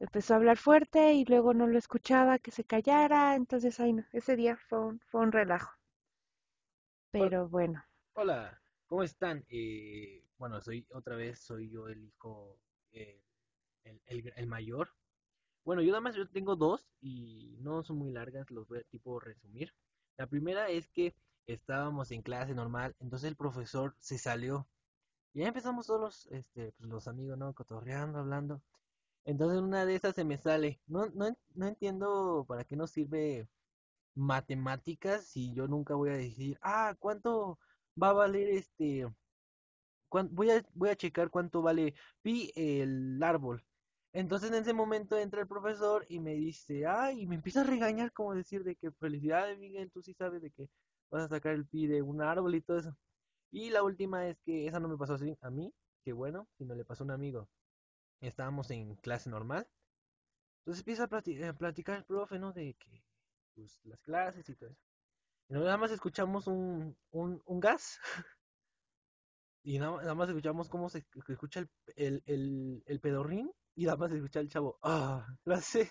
empezó 0.00 0.34
a 0.34 0.38
hablar 0.38 0.58
fuerte 0.58 1.14
y 1.14 1.24
luego 1.26 1.54
no 1.54 1.68
lo 1.68 1.78
escuchaba, 1.78 2.40
que 2.40 2.50
se 2.50 2.64
callara, 2.64 3.36
entonces, 3.36 3.78
ay 3.80 3.92
no, 3.92 4.04
ese 4.12 4.36
día 4.36 4.56
fue 4.56 4.80
un, 4.80 5.00
fue 5.00 5.20
un 5.20 5.32
relajo, 5.32 5.72
pero 7.10 7.48
bueno, 7.48 7.82
Hola, 8.14 8.60
¿cómo 8.86 9.02
están? 9.02 9.44
Eh, 9.48 10.24
bueno, 10.38 10.60
soy 10.60 10.86
otra 10.92 11.16
vez, 11.16 11.40
soy 11.40 11.70
yo 11.70 11.88
el 11.88 12.02
hijo, 12.04 12.58
eh, 12.92 13.22
el, 13.84 14.00
el- 14.06 14.32
el 14.36 14.46
mayor. 14.46 14.90
Bueno, 15.64 15.82
yo 15.82 15.88
nada 15.88 16.00
más 16.00 16.14
yo 16.14 16.28
tengo 16.28 16.56
dos 16.56 16.86
y 17.00 17.56
no 17.60 17.82
son 17.82 17.98
muy 17.98 18.12
largas, 18.12 18.50
los 18.50 18.68
voy 18.68 18.78
a 18.80 18.82
tipo 18.84 19.18
resumir. 19.20 19.72
La 20.16 20.26
primera 20.26 20.68
es 20.68 20.88
que 20.88 21.14
estábamos 21.46 22.10
en 22.10 22.22
clase 22.22 22.54
normal, 22.54 22.94
entonces 23.00 23.28
el 23.28 23.36
profesor 23.36 23.96
se 24.00 24.18
salió 24.18 24.68
y 25.34 25.40
ya 25.40 25.48
empezamos 25.48 25.86
todos 25.86 26.00
los, 26.00 26.26
este, 26.32 26.72
pues, 26.72 26.90
los 26.90 27.08
amigos, 27.08 27.38
¿no? 27.38 27.54
Cotorreando, 27.54 28.20
hablando. 28.20 28.62
Entonces 29.24 29.60
una 29.60 29.86
de 29.86 29.96
esas 29.96 30.14
se 30.14 30.24
me 30.24 30.38
sale. 30.38 30.80
No, 30.86 31.06
no, 31.08 31.36
no 31.54 31.66
entiendo 31.66 32.44
para 32.48 32.64
qué 32.64 32.76
nos 32.76 32.92
sirve 32.92 33.48
matemáticas 34.14 35.26
si 35.26 35.54
yo 35.54 35.68
nunca 35.68 35.94
voy 35.94 36.10
a 36.10 36.14
decir, 36.14 36.58
ah, 36.62 36.94
¿cuánto 36.98 37.58
va 38.00 38.10
a 38.10 38.12
valer 38.14 38.48
este? 38.50 39.06
voy 40.30 40.50
a, 40.50 40.64
voy 40.74 40.90
a 40.90 40.96
checar 40.96 41.30
cuánto 41.30 41.62
vale 41.62 41.94
pi 42.22 42.52
el 42.54 43.22
árbol. 43.22 43.64
Entonces 44.14 44.50
en 44.50 44.56
ese 44.58 44.72
momento 44.72 45.18
entra 45.18 45.40
el 45.40 45.48
profesor 45.48 46.06
y 46.08 46.20
me 46.20 46.34
dice, 46.34 46.86
ay, 46.86 47.22
y 47.22 47.26
me 47.26 47.34
empieza 47.34 47.62
a 47.62 47.64
regañar 47.64 48.12
como 48.12 48.32
decir 48.32 48.62
de 48.62 48.76
que 48.76 48.92
felicidades 48.92 49.58
Miguel, 49.58 49.90
tú 49.90 50.02
sí 50.02 50.14
sabes 50.14 50.40
de 50.40 50.52
que 50.52 50.70
vas 51.10 51.24
a 51.24 51.28
sacar 51.28 51.52
el 51.54 51.66
pi 51.66 51.88
de 51.88 52.00
un 52.00 52.22
árbol 52.22 52.54
y 52.54 52.62
todo 52.62 52.78
eso. 52.78 52.96
Y 53.50 53.70
la 53.70 53.82
última 53.82 54.28
es 54.28 54.40
que 54.40 54.68
esa 54.68 54.78
no 54.78 54.88
me 54.88 54.96
pasó 54.96 55.14
así 55.14 55.36
a 55.40 55.50
mí, 55.50 55.74
que 56.04 56.12
bueno, 56.12 56.48
sino 56.58 56.76
le 56.76 56.84
pasó 56.84 57.02
a 57.02 57.06
un 57.06 57.10
amigo. 57.10 57.50
Estábamos 58.20 58.70
en 58.70 58.94
clase 58.96 59.30
normal. 59.30 59.68
Entonces 60.60 60.82
empieza 60.82 61.04
a 61.04 61.50
a 61.50 61.52
platicar 61.54 61.98
el 61.98 62.04
profe, 62.04 62.38
¿no? 62.38 62.52
De 62.52 62.74
que, 62.74 63.04
pues, 63.54 63.80
las 63.84 64.00
clases 64.00 64.48
y 64.48 64.54
todo 64.54 64.70
eso. 64.70 64.80
Y 65.48 65.54
nada 65.54 65.76
más 65.76 65.90
escuchamos 65.90 66.46
un, 66.46 66.96
un, 67.10 67.42
un 67.46 67.60
gas 67.60 67.98
y 69.64 69.78
nada, 69.80 69.96
nada 70.02 70.14
más 70.14 70.28
escuchamos 70.28 70.68
cómo 70.68 70.88
se 70.88 71.04
se 71.26 71.32
escucha 71.32 71.60
el, 71.60 71.70
el, 71.96 72.22
el, 72.26 72.82
el 72.86 73.00
pedorrín 73.00 73.50
y 73.76 73.84
nada 73.84 73.96
más 73.96 74.12
escucha 74.12 74.40
el 74.40 74.48
chavo, 74.48 74.78
ah, 74.82 75.26
lo 75.44 75.54
hace. 75.54 75.90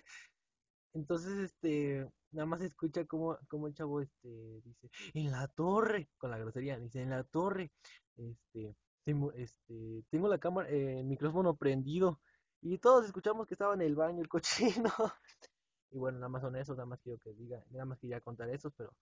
Entonces, 0.93 1.37
este, 1.39 2.07
nada 2.31 2.45
más 2.45 2.61
escucha 2.61 3.05
como, 3.05 3.37
como 3.47 3.67
el 3.67 3.73
chavo, 3.73 4.01
este, 4.01 4.61
dice, 4.63 4.89
en 5.13 5.31
la 5.31 5.47
torre, 5.47 6.09
con 6.17 6.31
la 6.31 6.37
grosería, 6.37 6.79
dice, 6.79 7.01
en 7.01 7.09
la 7.11 7.23
torre, 7.23 7.71
este, 8.17 8.75
tengo, 9.03 9.31
este, 9.33 10.03
tengo 10.09 10.27
la 10.27 10.37
cámara, 10.39 10.69
eh, 10.69 10.99
el 10.99 11.05
micrófono 11.05 11.55
prendido 11.55 12.19
y 12.61 12.77
todos 12.77 13.05
escuchamos 13.05 13.47
que 13.47 13.55
estaba 13.55 13.73
en 13.73 13.81
el 13.81 13.95
baño 13.95 14.21
el 14.21 14.29
cochino. 14.29 14.91
Y 15.91 15.99
bueno, 15.99 16.17
nada 16.17 16.29
más 16.29 16.41
son 16.41 16.55
esos, 16.55 16.75
nada 16.75 16.87
más 16.87 16.99
quiero 17.01 17.19
que 17.19 17.33
diga, 17.35 17.63
nada 17.69 17.85
más 17.85 17.99
quería 17.99 18.19
contar 18.19 18.49
esos, 18.49 18.73
pero 18.75 18.95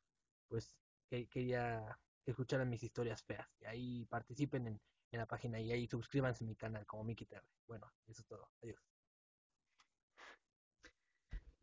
pues 0.49 0.75
que, 1.09 1.25
quería 1.29 1.97
que 2.25 2.31
escucharan 2.31 2.69
mis 2.69 2.83
historias 2.83 3.23
feas. 3.23 3.47
Y 3.61 3.65
ahí 3.65 4.05
participen 4.07 4.67
en, 4.67 4.81
en 5.11 5.19
la 5.19 5.25
página 5.25 5.59
y 5.59 5.71
ahí 5.71 5.87
suscríbanse 5.87 6.43
a 6.43 6.47
mi 6.47 6.55
canal 6.55 6.85
como 6.85 7.03
Miki 7.03 7.25
TV. 7.25 7.41
Bueno, 7.67 7.91
eso 8.07 8.21
es 8.21 8.27
todo. 8.27 8.49
Adiós. 8.63 8.81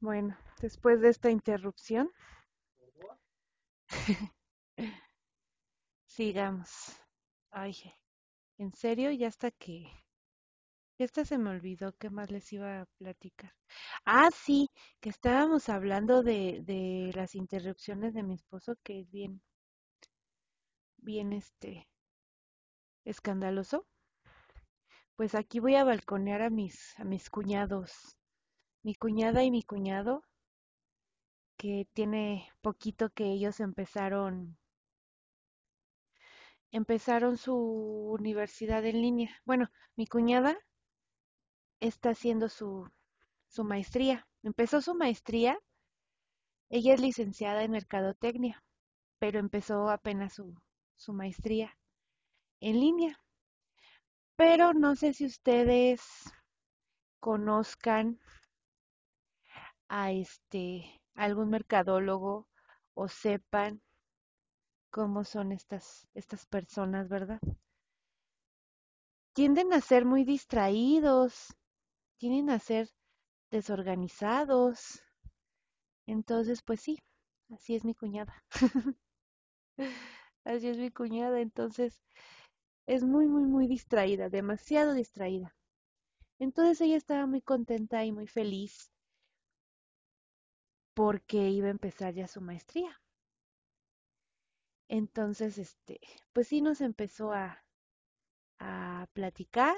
bueno, 0.00 0.36
después 0.60 1.00
de 1.00 1.08
esta 1.08 1.30
interrupción, 1.30 2.10
sigamos. 6.06 6.96
Ay, 7.50 7.74
en 8.58 8.72
serio, 8.74 9.10
ya 9.12 9.28
hasta 9.28 9.50
que, 9.50 9.90
hasta 10.98 11.24
se 11.24 11.38
me 11.38 11.50
olvidó 11.50 11.92
qué 11.96 12.10
más 12.10 12.30
les 12.30 12.52
iba 12.52 12.82
a 12.82 12.86
platicar. 12.98 13.54
Ah, 14.04 14.30
sí, 14.30 14.70
que 15.00 15.10
estábamos 15.10 15.68
hablando 15.68 16.22
de, 16.22 16.60
de 16.64 17.12
las 17.14 17.34
interrupciones 17.34 18.14
de 18.14 18.22
mi 18.22 18.34
esposo, 18.34 18.76
que 18.82 19.00
es 19.00 19.10
bien, 19.10 19.42
bien 20.98 21.32
este, 21.32 21.88
escandaloso. 23.04 23.86
Pues 25.16 25.34
aquí 25.34 25.58
voy 25.60 25.74
a 25.74 25.84
balconear 25.84 26.42
a 26.42 26.50
mis, 26.50 26.98
a 26.98 27.04
mis 27.04 27.30
cuñados. 27.30 28.16
Mi 28.82 28.94
cuñada 28.94 29.42
y 29.44 29.50
mi 29.50 29.62
cuñado, 29.62 30.22
que 31.56 31.88
tiene 31.92 32.48
poquito 32.62 33.10
que 33.10 33.24
ellos 33.24 33.60
empezaron, 33.60 34.56
empezaron 36.70 37.36
su 37.36 37.56
universidad 38.18 38.84
en 38.84 39.02
línea. 39.02 39.30
Bueno, 39.44 39.70
mi 39.96 40.06
cuñada 40.06 40.56
está 41.80 42.10
haciendo 42.10 42.48
su, 42.48 42.90
su 43.48 43.64
maestría. 43.64 44.26
Empezó 44.42 44.80
su 44.80 44.94
maestría, 44.94 45.58
ella 46.70 46.94
es 46.94 47.00
licenciada 47.00 47.64
en 47.64 47.72
mercadotecnia, 47.72 48.62
pero 49.18 49.38
empezó 49.38 49.90
apenas 49.90 50.34
su, 50.34 50.54
su 50.96 51.12
maestría 51.12 51.77
en 52.60 52.80
línea. 52.80 53.18
Pero 54.36 54.72
no 54.72 54.96
sé 54.96 55.12
si 55.12 55.26
ustedes 55.26 56.00
conozcan 57.20 58.18
a 59.88 60.12
este 60.12 61.00
algún 61.14 61.50
mercadólogo 61.50 62.46
o 62.94 63.08
sepan 63.08 63.82
cómo 64.90 65.24
son 65.24 65.52
estas, 65.52 66.06
estas 66.14 66.46
personas, 66.46 67.08
¿verdad? 67.08 67.40
Tienden 69.32 69.72
a 69.72 69.80
ser 69.80 70.04
muy 70.04 70.24
distraídos, 70.24 71.56
tienden 72.18 72.50
a 72.50 72.58
ser 72.58 72.90
desorganizados. 73.50 75.02
Entonces, 76.06 76.62
pues 76.62 76.80
sí, 76.80 76.98
así 77.54 77.76
es 77.76 77.84
mi 77.84 77.94
cuñada. 77.94 78.34
Así 80.44 80.68
es 80.68 80.78
mi 80.78 80.90
cuñada, 80.90 81.40
entonces 81.40 82.02
es 82.88 83.04
muy, 83.04 83.28
muy, 83.28 83.44
muy 83.44 83.68
distraída, 83.68 84.28
demasiado 84.30 84.92
distraída. 84.94 85.54
Entonces 86.38 86.80
ella 86.80 86.96
estaba 86.96 87.26
muy 87.26 87.42
contenta 87.42 88.04
y 88.04 88.12
muy 88.12 88.26
feliz 88.28 88.90
porque 90.92 91.48
iba 91.48 91.68
a 91.68 91.70
empezar 91.70 92.12
ya 92.12 92.28
su 92.28 92.42
maestría. 92.42 93.00
Entonces, 94.90 95.56
este, 95.56 95.98
pues 96.34 96.48
sí 96.48 96.60
nos 96.60 96.82
empezó 96.82 97.32
a, 97.32 97.64
a 98.60 99.08
platicar 99.14 99.76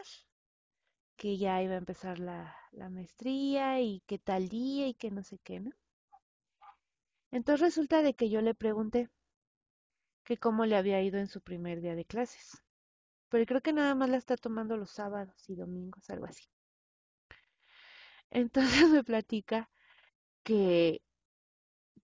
que 1.17 1.39
ya 1.39 1.63
iba 1.63 1.75
a 1.75 1.79
empezar 1.85 2.19
la, 2.19 2.57
la 2.73 2.89
maestría 2.91 3.81
y 3.81 4.03
qué 4.09 4.19
tal 4.19 4.49
día 4.49 4.89
y 4.89 4.95
que 4.95 5.13
no 5.13 5.23
sé 5.23 5.39
qué, 5.39 5.61
¿no? 5.61 5.71
Entonces 7.33 7.61
resulta 7.61 8.03
de 8.03 8.15
que 8.15 8.31
yo 8.31 8.41
le 8.41 8.55
pregunté 8.55 9.11
que 10.25 10.39
cómo 10.39 10.65
le 10.65 10.77
había 10.77 11.03
ido 11.03 11.19
en 11.19 11.27
su 11.29 11.43
primer 11.43 11.83
día 11.83 11.95
de 11.95 12.07
clases. 12.07 12.63
Pero 13.31 13.47
creo 13.47 13.63
que 13.63 13.73
nada 13.73 13.95
más 13.95 14.11
la 14.11 14.19
está 14.19 14.37
tomando 14.37 14.77
los 14.77 14.91
sábados 14.91 15.49
y 15.49 15.55
domingos, 15.57 16.11
algo 16.11 16.27
así. 16.27 16.45
Entonces 18.31 18.89
me 18.91 19.05
platica 19.05 19.71
que, 20.45 21.03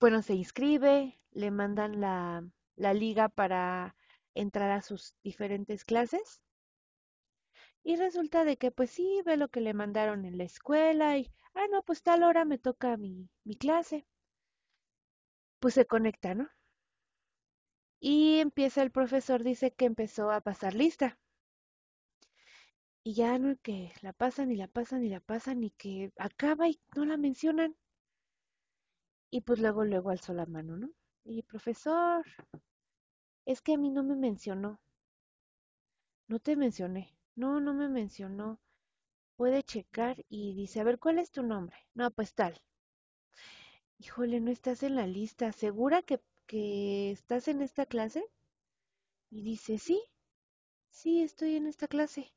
bueno, 0.01 0.23
se 0.23 0.35
inscribe, 0.35 1.21
le 1.33 1.51
mandan 1.51 2.01
la, 2.01 2.49
la 2.77 2.95
liga 2.95 3.29
para 3.29 3.95
entrar 4.35 4.71
a 4.71 4.81
sus 4.83 5.15
diferentes 5.23 5.85
clases 5.85 6.41
y 7.83 7.97
resulta 7.97 8.45
de 8.45 8.59
que 8.59 8.71
pues 8.71 8.91
sí, 8.91 9.23
ve 9.25 9.39
lo 9.39 9.49
que 9.49 9.63
le 9.63 9.73
mandaron 9.73 10.27
en 10.27 10.37
la 10.37 10.45
escuela 10.45 11.17
y, 11.17 11.33
ah, 11.55 11.67
no, 11.71 11.83
pues 11.83 12.03
tal 12.03 12.23
hora 12.23 12.45
me 12.45 12.59
toca 12.59 12.97
mi, 12.99 13.31
mi 13.45 13.57
clase. 13.57 14.07
Pues 15.61 15.75
se 15.75 15.85
conecta, 15.85 16.35
¿no? 16.35 16.49
Y 18.01 18.39
empieza 18.39 18.83
el 18.83 18.91
profesor, 18.91 19.45
dice 19.45 19.71
que 19.71 19.85
empezó 19.85 20.31
a 20.31 20.41
pasar 20.41 20.73
lista. 20.73 21.19
Y 23.03 23.15
ya 23.15 23.39
no 23.39 23.57
que 23.63 23.93
la 24.03 24.13
pasan 24.13 24.53
y 24.53 24.57
la 24.57 24.69
pasan 24.69 25.03
y 25.03 25.09
la 25.09 25.21
pasan 25.21 25.65
y 25.65 25.71
que 25.71 26.13
acaba 26.19 26.69
y 26.69 26.79
no 26.95 27.07
la 27.07 27.17
mencionan. 27.17 27.75
Y 29.31 29.43
pues 29.43 29.61
luego, 29.61 29.85
luego 29.85 30.11
alzó 30.11 30.33
la 30.35 30.47
mano, 30.47 30.77
¿no? 30.77 30.91
Y 31.25 31.43
profesor, 31.45 32.25
es 33.47 33.63
que 33.63 33.73
a 33.73 33.79
mí 33.79 33.89
no 33.91 34.03
me 34.03 34.15
mencionó. 34.15 34.79
No 36.29 36.39
te 36.39 36.55
mencioné. 36.55 37.17
No, 37.35 37.59
no 37.59 37.75
me 37.75 37.89
mencionó. 37.89 38.61
Puede 39.37 39.63
checar 39.63 40.25
y 40.29 40.55
dice, 40.55 40.81
a 40.81 40.85
ver, 40.85 40.99
¿cuál 40.99 41.19
es 41.19 41.31
tu 41.31 41.43
nombre? 41.43 41.77
No, 41.95 42.11
pues 42.11 42.35
tal. 42.35 42.61
Híjole, 43.99 44.41
no 44.41 44.51
estás 44.51 44.83
en 44.83 44.95
la 44.97 45.07
lista. 45.07 45.53
¿Segura 45.53 46.01
que, 46.01 46.19
que 46.47 47.11
estás 47.13 47.49
en 47.49 47.63
esta 47.63 47.87
clase? 47.87 48.25
Y 49.31 49.45
dice, 49.45 49.79
sí, 49.79 50.03
sí, 50.91 51.23
estoy 51.23 51.57
en 51.57 51.67
esta 51.69 51.89
clase. 51.89 52.33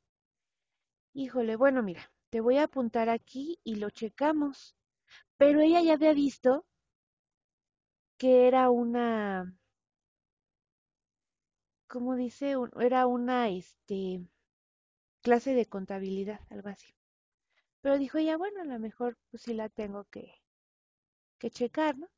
Híjole, 1.14 1.54
bueno, 1.54 1.84
mira, 1.84 2.10
te 2.30 2.40
voy 2.40 2.56
a 2.56 2.64
apuntar 2.64 3.10
aquí 3.10 3.60
y 3.62 3.76
lo 3.76 3.90
checamos. 3.90 4.74
Pero 5.38 5.60
ella 5.60 5.82
ya 5.82 5.94
había 5.94 6.14
visto 6.14 6.66
que 8.18 8.46
era 8.46 8.70
una, 8.70 9.52
¿cómo 11.88 12.16
dice? 12.16 12.54
Era 12.80 13.06
una, 13.06 13.50
este, 13.50 14.26
clase 15.22 15.54
de 15.54 15.66
contabilidad, 15.66 16.40
algo 16.50 16.68
así. 16.68 16.94
Pero 17.82 17.98
dijo 17.98 18.18
ella, 18.18 18.36
bueno, 18.38 18.62
a 18.62 18.66
lo 18.66 18.78
mejor 18.80 19.18
pues 19.30 19.42
sí 19.44 19.54
la 19.54 19.68
tengo 19.68 20.04
que, 20.06 20.34
que 21.40 21.50
checar, 21.50 21.98
¿no? 21.98 22.08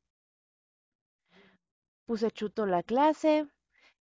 Puse 2.05 2.31
chuto 2.31 2.65
la 2.65 2.81
clase 2.83 3.45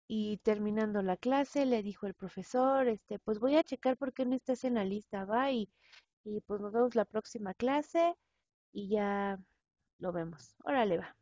y 0.07 0.37
terminando 0.39 1.01
la 1.03 1.17
clase 1.17 1.65
le 1.65 1.83
dijo 1.83 2.07
el 2.07 2.13
profesor, 2.15 2.87
este, 2.87 3.19
pues 3.19 3.39
voy 3.39 3.55
a 3.57 3.63
checar 3.63 3.97
por 3.97 4.13
qué 4.13 4.25
no 4.25 4.35
estás 4.35 4.63
en 4.65 4.75
la 4.75 4.85
lista, 4.85 5.25
va, 5.25 5.51
y, 5.51 5.69
y 6.25 6.41
pues 6.41 6.61
nos 6.61 6.73
vemos 6.73 6.95
la 6.95 7.05
próxima 7.05 7.53
clase 7.55 8.15
y 8.73 8.89
ya 8.89 9.39
lo 9.99 10.11
vemos. 10.13 10.55
Órale, 10.65 10.97
va. 10.99 11.15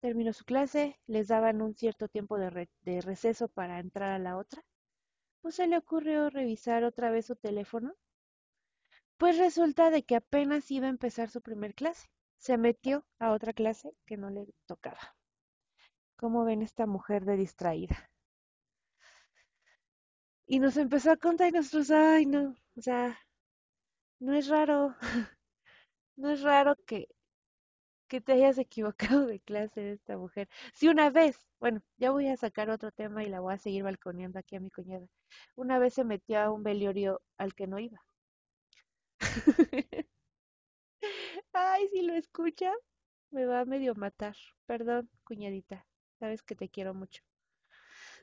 Terminó 0.00 0.32
su 0.32 0.44
clase, 0.44 0.98
les 1.06 1.28
daban 1.28 1.62
un 1.62 1.74
cierto 1.76 2.08
tiempo 2.08 2.38
de, 2.38 2.50
re- 2.50 2.70
de 2.82 3.00
receso 3.02 3.48
para 3.48 3.80
entrar 3.80 4.10
a 4.12 4.18
la 4.18 4.36
otra. 4.38 4.64
Pues 5.42 5.56
se 5.56 5.66
le 5.68 5.78
ocurrió 5.78 6.30
revisar 6.30 6.84
otra 6.84 7.10
vez 7.10 7.26
su 7.26 7.36
teléfono. 7.36 7.94
Pues 9.18 9.36
resulta 9.36 9.90
de 9.90 10.02
que 10.02 10.16
apenas 10.16 10.70
iba 10.70 10.86
a 10.86 10.88
empezar 10.90 11.28
su 11.28 11.42
primer 11.42 11.74
clase. 11.74 12.08
Se 12.38 12.56
metió 12.56 13.04
a 13.18 13.32
otra 13.32 13.52
clase 13.52 13.92
que 14.06 14.16
no 14.16 14.30
le 14.30 14.46
tocaba. 14.66 15.17
¿Cómo 16.20 16.44
ven 16.44 16.60
esta 16.60 16.84
mujer 16.86 17.24
de 17.24 17.36
distraída? 17.38 17.96
Y 20.48 20.58
nos 20.58 20.76
empezó 20.76 21.12
a 21.12 21.16
contar 21.16 21.46
y 21.48 21.52
nosotros, 21.52 21.92
ay 21.92 22.26
no, 22.26 22.56
o 22.76 22.80
sea, 22.82 23.16
no 24.20 24.34
es 24.34 24.46
raro, 24.48 24.94
no 26.16 26.30
es 26.30 26.42
raro 26.42 26.76
que, 26.86 27.08
que 28.08 28.20
te 28.20 28.32
hayas 28.32 28.58
equivocado 28.66 29.26
de 29.26 29.40
clase 29.40 29.80
de 29.80 29.92
esta 29.92 30.16
mujer. 30.18 30.48
Si 30.74 30.88
una 30.88 31.10
vez, 31.10 31.38
bueno, 31.60 31.80
ya 31.96 32.10
voy 32.10 32.28
a 32.28 32.36
sacar 32.36 32.70
otro 32.70 32.90
tema 32.92 33.24
y 33.24 33.28
la 33.28 33.40
voy 33.40 33.54
a 33.54 33.58
seguir 33.58 33.84
balconeando 33.84 34.38
aquí 34.38 34.56
a 34.56 34.60
mi 34.60 34.70
cuñada. 34.70 35.06
Una 35.56 35.78
vez 35.78 35.94
se 35.94 36.04
metió 36.04 36.38
a 36.40 36.50
un 36.52 36.62
velorio 36.62 37.22
al 37.38 37.54
que 37.54 37.66
no 37.66 37.78
iba. 37.78 38.00
Ay, 41.52 41.88
si 41.92 42.00
lo 42.02 42.14
escucha, 42.14 42.72
me 43.32 43.46
va 43.46 43.60
a 43.60 43.64
medio 43.66 43.94
matar. 43.96 44.36
Perdón, 44.66 45.10
cuñadita, 45.24 45.86
sabes 46.18 46.42
que 46.42 46.54
te 46.56 46.68
quiero 46.68 46.94
mucho. 46.94 47.22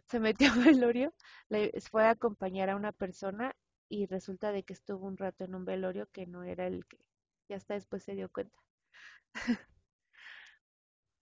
Se 0.08 0.20
metió 0.20 0.50
a 0.52 0.56
velorio, 0.66 1.14
le 1.50 1.72
fue 1.92 2.04
a 2.06 2.12
acompañar 2.12 2.70
a 2.70 2.76
una 2.76 2.92
persona 2.92 3.56
y 3.90 4.08
resulta 4.08 4.52
de 4.52 4.64
que 4.64 4.74
estuvo 4.74 5.06
un 5.06 5.18
rato 5.18 5.44
en 5.44 5.54
un 5.54 5.66
velorio 5.66 6.08
que 6.12 6.26
no 6.26 6.44
era 6.44 6.66
el 6.68 6.86
que 6.88 6.98
ya 7.50 7.58
hasta 7.58 7.76
después 7.76 8.04
se 8.04 8.16
dio 8.16 8.30
cuenta. 8.32 8.58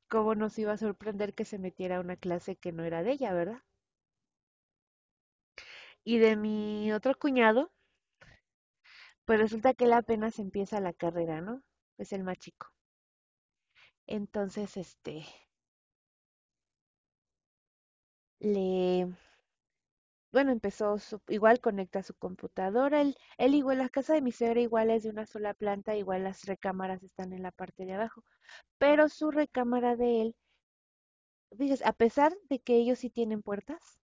¿Cómo 0.08 0.34
nos 0.34 0.58
iba 0.60 0.72
a 0.72 0.78
sorprender 0.78 1.34
que 1.34 1.44
se 1.44 1.60
metiera 1.60 1.98
a 1.98 2.00
una 2.00 2.16
clase 2.16 2.56
que 2.56 2.72
no 2.72 2.86
era 2.86 3.04
de 3.04 3.12
ella, 3.12 3.34
verdad? 3.34 3.64
Y 6.06 6.18
de 6.20 6.38
mi 6.38 6.94
otro 6.94 7.14
cuñado, 7.20 7.70
pues 9.26 9.38
resulta 9.38 9.74
que 9.74 9.84
él 9.84 9.92
apenas 9.94 10.40
empieza 10.40 10.80
la 10.80 10.94
carrera, 10.94 11.42
¿no? 11.42 11.62
Es 11.98 12.14
el 12.14 12.24
más 12.24 12.38
chico. 12.38 12.68
Entonces, 14.08 14.78
este, 14.78 15.26
le, 18.44 19.08
bueno, 20.34 20.52
empezó 20.52 20.98
igual 21.30 21.62
conecta 21.62 22.04
su 22.04 22.14
computadora, 22.14 23.00
él, 23.02 23.16
él 23.38 23.56
igual, 23.56 23.78
la 23.78 23.88
casa 23.88 24.14
de 24.14 24.22
mi 24.22 24.34
suegra 24.34 24.60
igual 24.60 24.90
es 24.90 25.04
de 25.04 25.10
una 25.12 25.26
sola 25.26 25.54
planta, 25.54 25.96
igual 25.96 26.24
las 26.26 26.44
recámaras 26.46 27.02
están 27.04 27.32
en 27.34 27.42
la 27.44 27.52
parte 27.52 27.86
de 27.86 27.94
abajo, 27.94 28.24
pero 28.80 29.10
su 29.10 29.32
recámara 29.32 29.96
de 29.98 30.22
él, 30.24 30.36
fíjese, 31.58 31.86
a 31.86 31.94
pesar 31.94 32.34
de 32.50 32.60
que 32.60 32.76
ellos 32.76 33.00
sí 33.00 33.10
tienen 33.10 33.42
puertas, 33.42 33.98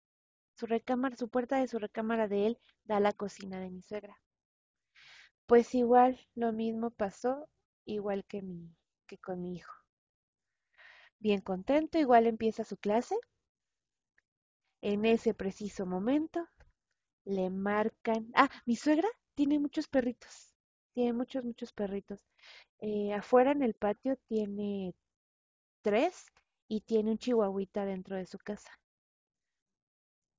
su 0.55 0.67
recámara, 0.67 1.15
su 1.15 1.29
puerta 1.29 1.57
de 1.59 1.67
su 1.67 1.79
recámara 1.79 2.27
de 2.27 2.47
él 2.47 2.59
da 2.85 2.97
a 2.97 3.01
la 3.01 3.13
cocina 3.13 3.59
de 3.61 3.71
mi 3.71 3.81
suegra. 3.83 4.17
Pues 5.47 5.73
igual, 5.73 6.19
lo 6.35 6.53
mismo 6.53 6.91
pasó, 6.91 7.49
igual 7.85 8.23
que 8.25 8.43
mi, 8.43 8.69
que 9.07 9.17
con 9.17 9.41
mi 9.41 9.55
hijo. 9.55 9.73
Bien 11.19 11.41
contento, 11.41 11.99
igual 11.99 12.25
empieza 12.25 12.63
su 12.63 12.75
clase. 12.75 13.15
En 14.81 15.05
ese 15.05 15.33
preciso 15.33 15.85
momento 15.85 16.47
le 17.25 17.49
marcan. 17.49 18.31
Ah, 18.35 18.49
mi 18.65 18.75
suegra 18.75 19.07
tiene 19.35 19.59
muchos 19.59 19.87
perritos. 19.87 20.51
Tiene 20.93 21.13
muchos, 21.13 21.43
muchos 21.45 21.73
perritos. 21.73 22.25
Eh, 22.79 23.13
afuera 23.13 23.51
en 23.51 23.63
el 23.63 23.73
patio 23.75 24.17
tiene 24.27 24.95
tres 25.81 26.25
y 26.67 26.81
tiene 26.81 27.11
un 27.11 27.17
chihuahuita 27.19 27.85
dentro 27.85 28.15
de 28.15 28.25
su 28.25 28.37
casa. 28.39 28.71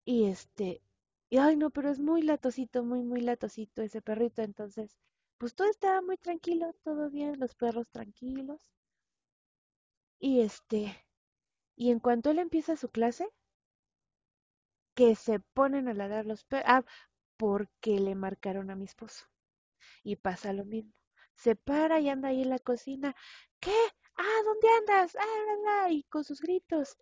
Y 0.05 0.25
este, 0.25 0.83
ay 1.31 1.55
no, 1.57 1.71
pero 1.71 1.89
es 1.91 2.01
muy 2.01 2.23
latosito, 2.23 2.83
muy, 2.83 3.05
muy 3.05 3.21
latosito 3.21 3.83
ese 3.83 4.03
perrito. 4.03 4.43
Entonces, 4.43 4.97
pues 5.39 5.55
todo 5.55 5.71
estaba 5.71 6.03
muy 6.03 6.17
tranquilo, 6.17 6.75
todo 6.83 7.11
bien, 7.11 7.39
los 7.39 7.55
perros 7.55 7.89
tranquilos. 7.91 8.61
Y 10.21 10.43
este, 10.43 10.97
y 11.77 11.91
en 11.91 12.01
cuanto 12.01 12.31
él 12.31 12.39
empieza 12.41 12.77
su 12.77 12.89
clase, 12.91 13.29
que 14.99 15.15
se 15.15 15.39
ponen 15.39 15.87
a 15.87 15.95
ladrar 15.95 16.27
los 16.27 16.43
perros. 16.43 16.67
Ah, 16.69 16.85
porque 17.37 18.01
le 18.01 18.17
marcaron 18.17 18.69
a 18.69 18.75
mi 18.75 18.85
esposo. 18.85 19.27
Y 20.03 20.17
pasa 20.17 20.53
lo 20.53 20.65
mismo. 20.65 20.93
Se 21.37 21.55
para 21.55 22.01
y 22.01 22.09
anda 22.09 22.31
ahí 22.31 22.43
en 22.43 22.51
la 22.51 22.59
cocina. 22.59 23.15
¿Qué? 23.61 23.77
Ah, 24.17 24.41
¿dónde 24.45 24.69
andas? 24.81 25.17
Ah, 25.17 25.89
y 25.93 26.03
con 26.05 26.25
sus 26.25 26.41
gritos. 26.41 26.97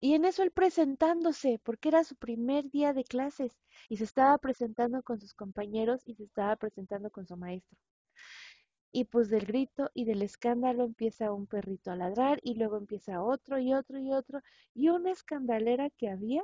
Y 0.00 0.14
en 0.14 0.24
eso 0.24 0.42
él 0.42 0.50
presentándose, 0.50 1.60
porque 1.62 1.90
era 1.90 2.02
su 2.02 2.16
primer 2.16 2.68
día 2.70 2.92
de 2.92 3.04
clases. 3.04 3.52
Y 3.88 3.98
se 3.98 4.04
estaba 4.04 4.36
presentando 4.38 5.04
con 5.04 5.20
sus 5.20 5.32
compañeros 5.32 6.02
y 6.06 6.16
se 6.16 6.24
estaba 6.24 6.56
presentando 6.56 7.10
con 7.10 7.24
su 7.28 7.36
maestro. 7.36 7.78
Y 8.92 9.04
pues 9.06 9.28
del 9.30 9.46
grito 9.46 9.90
y 9.94 10.04
del 10.04 10.22
escándalo 10.22 10.84
empieza 10.84 11.32
un 11.32 11.46
perrito 11.48 11.90
a 11.90 11.96
ladrar 11.96 12.38
y 12.44 12.54
luego 12.54 12.76
empieza 12.76 13.22
otro 13.22 13.58
y 13.58 13.74
otro 13.74 13.98
y 13.98 14.12
otro. 14.12 14.42
Y 14.74 14.90
una 14.90 15.10
escandalera 15.10 15.90
que 15.90 16.08
había 16.08 16.42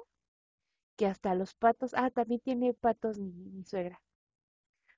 que 0.96 1.06
hasta 1.06 1.34
los 1.34 1.54
patos, 1.54 1.94
ah, 1.94 2.10
también 2.10 2.40
tiene 2.40 2.74
patos 2.74 3.18
mi, 3.18 3.64
suegra, 3.64 4.02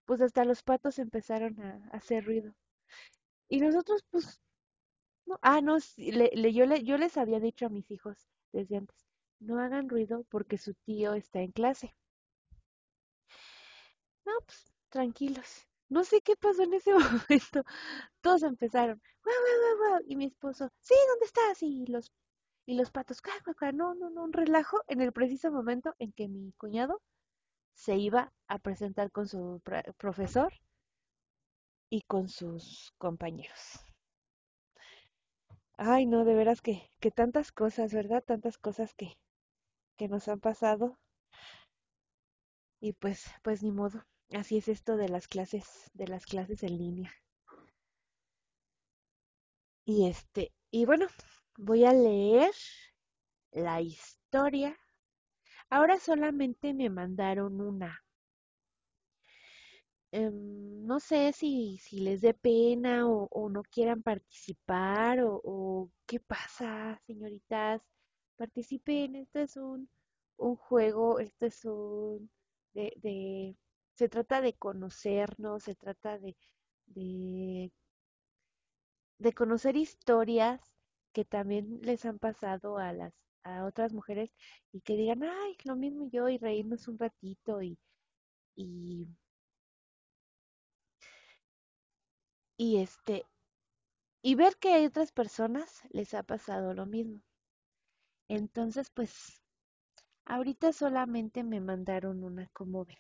pues 0.07 0.21
hasta 0.21 0.45
los 0.45 0.65
patos 0.65 0.99
empezaron 0.99 1.61
a, 1.61 1.89
hacer 1.93 2.25
ruido. 2.25 2.53
Y 3.49 3.61
nosotros, 3.61 4.05
pues, 4.11 4.41
no, 5.27 5.39
ah, 5.43 5.61
no, 5.63 5.79
le, 5.97 6.31
le- 6.35 6.53
yo, 6.55 6.67
le, 6.67 6.85
yo 6.85 6.99
les 6.99 7.17
había 7.19 7.41
dicho 7.41 7.67
a 7.67 7.71
mis 7.71 7.91
hijos 7.91 8.19
desde 8.53 8.79
antes, 8.79 9.07
no 9.41 9.61
hagan 9.61 9.89
ruido 9.89 10.25
porque 10.31 10.59
su 10.59 10.75
tío 10.75 11.15
está 11.15 11.41
en 11.41 11.53
clase. 11.53 11.95
No, 14.25 14.33
pues, 14.47 14.73
tranquilos. 14.91 15.68
No 15.91 16.05
sé 16.05 16.21
qué 16.23 16.37
pasó 16.37 16.63
en 16.63 16.75
ese 16.75 16.93
momento. 16.95 17.63
Todos 18.23 18.43
empezaron, 18.45 19.01
guau, 19.25 19.37
guau, 19.45 19.59
guau, 19.79 19.91
guau, 19.93 20.03
y 20.09 20.17
mi 20.17 20.27
esposo, 20.27 20.71
sí, 20.81 20.95
¿dónde 21.11 21.27
estás? 21.27 21.63
Y 21.63 21.87
los, 21.87 22.13
y 22.67 22.75
los 22.77 22.91
patos, 22.91 23.23
guau, 23.23 23.37
guau, 23.45 23.57
guau, 23.61 23.73
no, 23.73 23.95
no, 23.95 24.11
no, 24.11 24.25
un 24.25 24.33
relajo 24.35 24.79
en 24.89 25.01
el 25.03 25.13
preciso 25.13 25.53
momento 25.53 25.95
en 26.01 26.13
que 26.13 26.29
mi 26.29 26.53
cuñado 26.55 27.03
se 27.75 27.97
iba 27.97 28.33
a 28.49 28.59
presentar 28.61 29.11
con 29.13 29.29
su 29.29 29.63
profesor 29.99 30.53
y 31.91 32.01
con 32.01 32.29
sus 32.31 32.95
compañeros. 32.97 33.85
Ay, 35.79 36.05
no, 36.05 36.27
de 36.27 36.35
veras 36.35 36.61
que, 36.61 36.91
que 37.01 37.11
tantas 37.11 37.53
cosas, 37.53 37.95
¿verdad? 37.95 38.23
Tantas 38.23 38.59
cosas 38.59 38.93
que, 38.93 39.17
que 39.97 40.09
nos 40.09 40.29
han 40.29 40.41
pasado 40.41 40.99
y 42.81 42.93
pues, 42.93 43.25
pues 43.45 43.63
ni 43.63 43.71
modo. 43.71 44.03
Así 44.33 44.57
es 44.57 44.69
esto 44.69 44.97
de 44.97 45.11
las 45.11 45.29
clases, 45.29 45.91
de 45.93 46.07
las 46.09 46.25
clases 46.25 46.63
en 46.63 46.79
línea. 46.79 47.13
Y 49.85 50.07
este, 50.07 50.53
y 50.71 50.85
bueno, 50.85 51.09
voy 51.57 51.85
a 51.85 51.93
leer 51.93 52.53
la 53.53 53.81
historia. 53.83 54.79
Ahora 55.71 55.99
solamente 55.99 56.75
me 56.75 56.91
mandaron 56.91 57.61
una. 57.61 58.05
em, 60.13 60.85
no 60.87 60.99
sé 61.01 61.33
si, 61.33 61.79
si 61.79 62.01
les 62.01 62.21
dé 62.23 62.35
pena 62.35 63.07
o, 63.09 63.49
no 63.51 63.63
quieran 63.63 64.03
participar 64.03 65.21
o, 65.23 65.91
qué 66.07 66.21
pasa, 66.21 67.01
señoritas. 67.07 67.83
Participen, 68.37 69.17
esto 69.17 69.41
es 69.41 69.57
un, 69.57 69.89
un 70.39 70.57
juego, 70.57 71.19
esto 71.21 71.47
es 71.47 71.65
un 71.65 72.31
de, 72.75 73.57
se 73.99 74.09
trata 74.09 74.41
de 74.41 74.55
conocernos, 74.55 75.65
se 75.65 75.75
trata 75.75 76.19
de, 76.19 76.37
de, 76.87 77.73
conocer 79.35 79.77
historias 79.77 80.61
que 81.13 81.25
también 81.25 81.81
les 81.83 82.05
han 82.05 82.19
pasado 82.19 82.79
a 82.79 82.93
las 82.93 83.15
a 83.45 83.65
otras 83.65 83.93
mujeres 83.93 84.35
y 84.73 84.81
que 84.83 84.95
digan, 84.97 85.23
ay, 85.25 85.57
lo 85.65 85.75
mismo 85.77 86.09
yo 86.11 86.29
y 86.29 86.39
reírnos 86.39 86.87
un 86.89 86.99
ratito 86.99 87.63
y, 87.63 87.79
y, 88.57 89.09
y 92.59 92.77
este 92.83 93.25
y 94.23 94.37
ver 94.37 94.57
que 94.59 94.75
a 94.75 94.87
otras 94.87 95.11
personas 95.13 95.83
les 95.91 96.15
ha 96.15 96.23
pasado 96.23 96.73
lo 96.75 96.87
mismo. 96.87 97.21
Entonces, 98.29 98.89
pues, 98.89 99.43
ahorita 100.27 100.73
solamente 100.73 101.45
me 101.45 101.61
mandaron 101.61 102.25
una 102.25 102.49
como 102.55 102.85
ven. 102.85 102.99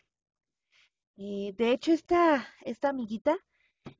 Eh, 1.19 1.53
de 1.59 1.73
hecho, 1.73 1.93
esta, 1.93 2.49
esta 2.65 2.89
amiguita 2.91 3.37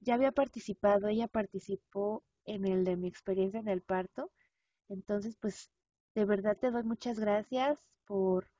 ya 0.01 0.15
había 0.15 0.33
participado, 0.33 1.09
ella 1.09 1.29
participó 1.29 2.25
en 2.47 2.67
el 2.67 2.85
de 2.85 2.97
mi 2.97 3.09
experiencia 3.09 3.61
en 3.61 3.69
el 3.69 3.83
parto. 3.83 4.31
Entonces, 4.89 5.37
pues, 5.41 5.71
de 6.15 6.25
verdad 6.27 6.59
te 6.59 6.71
doy 6.71 6.85
muchas 6.85 7.19
gracias 7.21 7.81
por, 8.07 8.51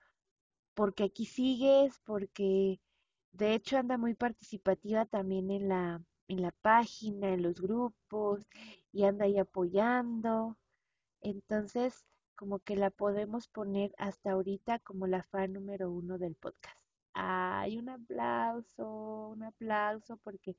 porque 0.75 1.05
aquí 1.05 1.27
sigues, 1.27 2.01
porque 2.05 2.81
de 3.33 3.55
hecho 3.55 3.79
anda 3.79 3.99
muy 3.99 4.15
participativa 4.15 5.07
también 5.07 5.51
en 5.51 5.69
la, 5.69 6.03
en 6.29 6.43
la 6.43 6.53
página, 6.63 7.31
en 7.35 7.43
los 7.43 7.61
grupos, 7.61 8.47
y 8.93 9.05
anda 9.05 9.27
ahí 9.27 9.39
apoyando. 9.39 10.59
Entonces, 11.23 12.07
como 12.37 12.61
que 12.61 12.77
la 12.77 12.91
podemos 12.91 13.49
poner 13.49 13.95
hasta 13.99 14.33
ahorita 14.33 14.81
como 14.81 15.07
la 15.07 15.23
fan 15.25 15.55
número 15.55 15.91
uno 15.91 16.19
del 16.19 16.37
podcast. 16.37 16.88
Ay, 17.15 17.77
un 17.79 17.89
aplauso, 17.91 19.29
un 19.31 19.43
aplauso, 19.43 20.17
porque 20.19 20.57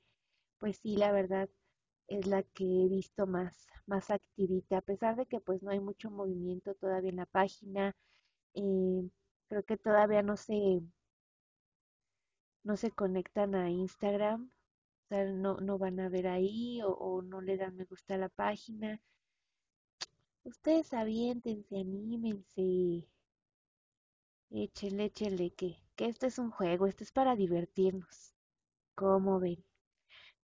pues 0.60 0.78
sí, 0.80 0.98
la 0.98 1.12
verdad 1.12 1.50
es 2.08 2.28
la 2.28 2.44
que 2.44 2.66
he 2.66 2.90
visto 2.90 3.28
más, 3.28 3.68
más 3.88 4.12
activita, 4.12 4.78
a 4.80 4.82
pesar 4.82 5.16
de 5.18 5.26
que 5.28 5.42
pues 5.42 5.64
no 5.64 5.72
hay 5.72 5.80
mucho 5.82 6.12
movimiento 6.12 6.76
todavía 6.76 7.12
en 7.12 7.18
la 7.18 7.26
página. 7.28 7.96
eh, 8.56 9.10
creo 9.50 9.64
que 9.66 9.78
todavía 9.78 10.24
no 10.24 10.38
se, 10.38 10.82
no 12.64 12.78
se 12.78 12.90
conectan 12.92 13.54
a 13.54 13.70
Instagram, 13.70 14.50
o 15.06 15.08
sea, 15.10 15.26
no, 15.26 15.58
no 15.60 15.78
van 15.78 16.00
a 16.00 16.10
ver 16.10 16.28
ahí 16.28 16.82
o, 16.84 16.90
o 16.92 17.22
no 17.22 17.42
le 17.42 17.58
dan 17.58 17.76
me 17.76 17.86
gusta 17.86 18.16
a 18.16 18.18
la 18.20 18.30
página. 18.30 19.02
Ustedes 20.44 20.92
aviéntense, 21.02 21.74
anímense. 21.80 22.68
Échenle, 24.64 25.06
échenle, 25.06 25.48
que, 25.58 25.70
que 26.00 26.06
este 26.06 26.28
es 26.28 26.40
un 26.40 26.50
juego, 26.50 26.88
este 26.88 27.04
es 27.04 27.12
para 27.12 27.36
divertirnos. 27.36 28.34
¿Cómo 28.96 29.38
ven? 29.42 29.66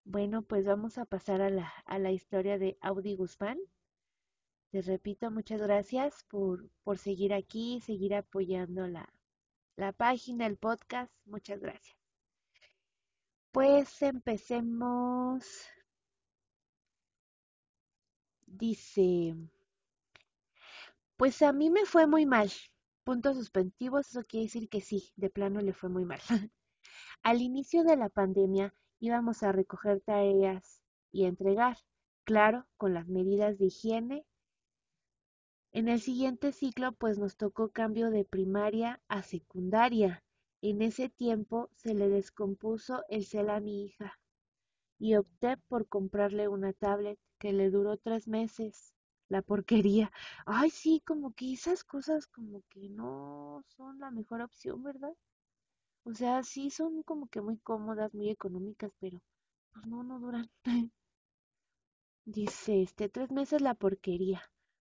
Bueno, 0.03 0.41
pues 0.41 0.65
vamos 0.65 0.97
a 0.97 1.05
pasar 1.05 1.41
a 1.41 1.49
la, 1.49 1.71
a 1.85 1.97
la 1.97 2.11
historia 2.11 2.57
de 2.57 2.77
Audi 2.81 3.15
Guzmán. 3.15 3.57
Te 4.71 4.81
repito, 4.81 5.31
muchas 5.31 5.61
gracias 5.61 6.25
por, 6.25 6.69
por 6.83 6.97
seguir 6.97 7.33
aquí, 7.33 7.79
seguir 7.79 8.15
apoyando 8.15 8.85
la, 8.85 9.07
la 9.77 9.93
página, 9.93 10.45
el 10.45 10.57
podcast. 10.57 11.13
Muchas 11.23 11.61
gracias. 11.61 11.97
Pues 13.53 14.01
empecemos. 14.01 15.45
Dice, 18.45 19.37
pues 21.15 21.41
a 21.41 21.53
mí 21.53 21.69
me 21.69 21.85
fue 21.85 22.07
muy 22.07 22.25
mal. 22.25 22.51
Puntos 23.05 23.37
suspensivos, 23.37 24.07
eso 24.09 24.23
quiere 24.25 24.47
decir 24.47 24.67
que 24.67 24.81
sí, 24.81 25.13
de 25.15 25.29
plano 25.29 25.61
le 25.61 25.73
fue 25.73 25.89
muy 25.89 26.05
mal. 26.05 26.19
Al 27.21 27.39
inicio 27.43 27.83
de 27.83 27.97
la 27.97 28.09
pandemia 28.09 28.73
íbamos 28.99 29.43
a 29.43 29.51
recoger 29.51 30.01
tareas 30.01 30.81
y 31.11 31.25
entregar, 31.25 31.77
claro, 32.23 32.65
con 32.77 32.95
las 32.95 33.07
medidas 33.07 33.59
de 33.59 33.65
higiene. 33.67 34.25
En 35.71 35.87
el 35.87 36.01
siguiente 36.01 36.51
ciclo 36.51 36.93
pues 36.93 37.19
nos 37.19 37.37
tocó 37.37 37.69
cambio 37.69 38.09
de 38.09 38.25
primaria 38.25 38.99
a 39.07 39.21
secundaria. 39.21 40.23
En 40.63 40.81
ese 40.81 41.07
tiempo 41.07 41.69
se 41.75 41.93
le 41.93 42.09
descompuso 42.09 43.03
el 43.07 43.23
cel 43.23 43.51
a 43.51 43.59
mi 43.59 43.85
hija 43.85 44.19
y 44.97 45.13
opté 45.13 45.57
por 45.67 45.87
comprarle 45.87 46.47
una 46.47 46.73
tablet 46.73 47.19
que 47.37 47.53
le 47.53 47.69
duró 47.69 47.97
tres 47.97 48.27
meses. 48.27 48.94
La 49.29 49.41
porquería. 49.43 50.11
Ay, 50.47 50.71
sí, 50.71 51.01
como 51.05 51.33
que 51.33 51.53
esas 51.53 51.83
cosas 51.83 52.25
como 52.27 52.63
que 52.69 52.89
no 52.89 53.63
son 53.77 53.99
la 53.99 54.09
mejor 54.11 54.41
opción, 54.41 54.81
¿verdad? 54.83 55.13
O 56.05 56.13
sea, 56.13 56.43
sí 56.43 56.69
son 56.71 57.03
como 57.03 57.27
que 57.27 57.41
muy 57.41 57.57
cómodas, 57.59 58.13
muy 58.13 58.29
económicas, 58.29 58.91
pero 58.99 59.21
pues 59.73 59.85
no, 59.87 60.03
no 60.03 60.19
duran. 60.19 60.49
Dice, 62.25 62.83
este, 62.83 63.09
tres 63.09 63.31
meses 63.31 63.61
la 63.61 63.73
porquería. 63.73 64.43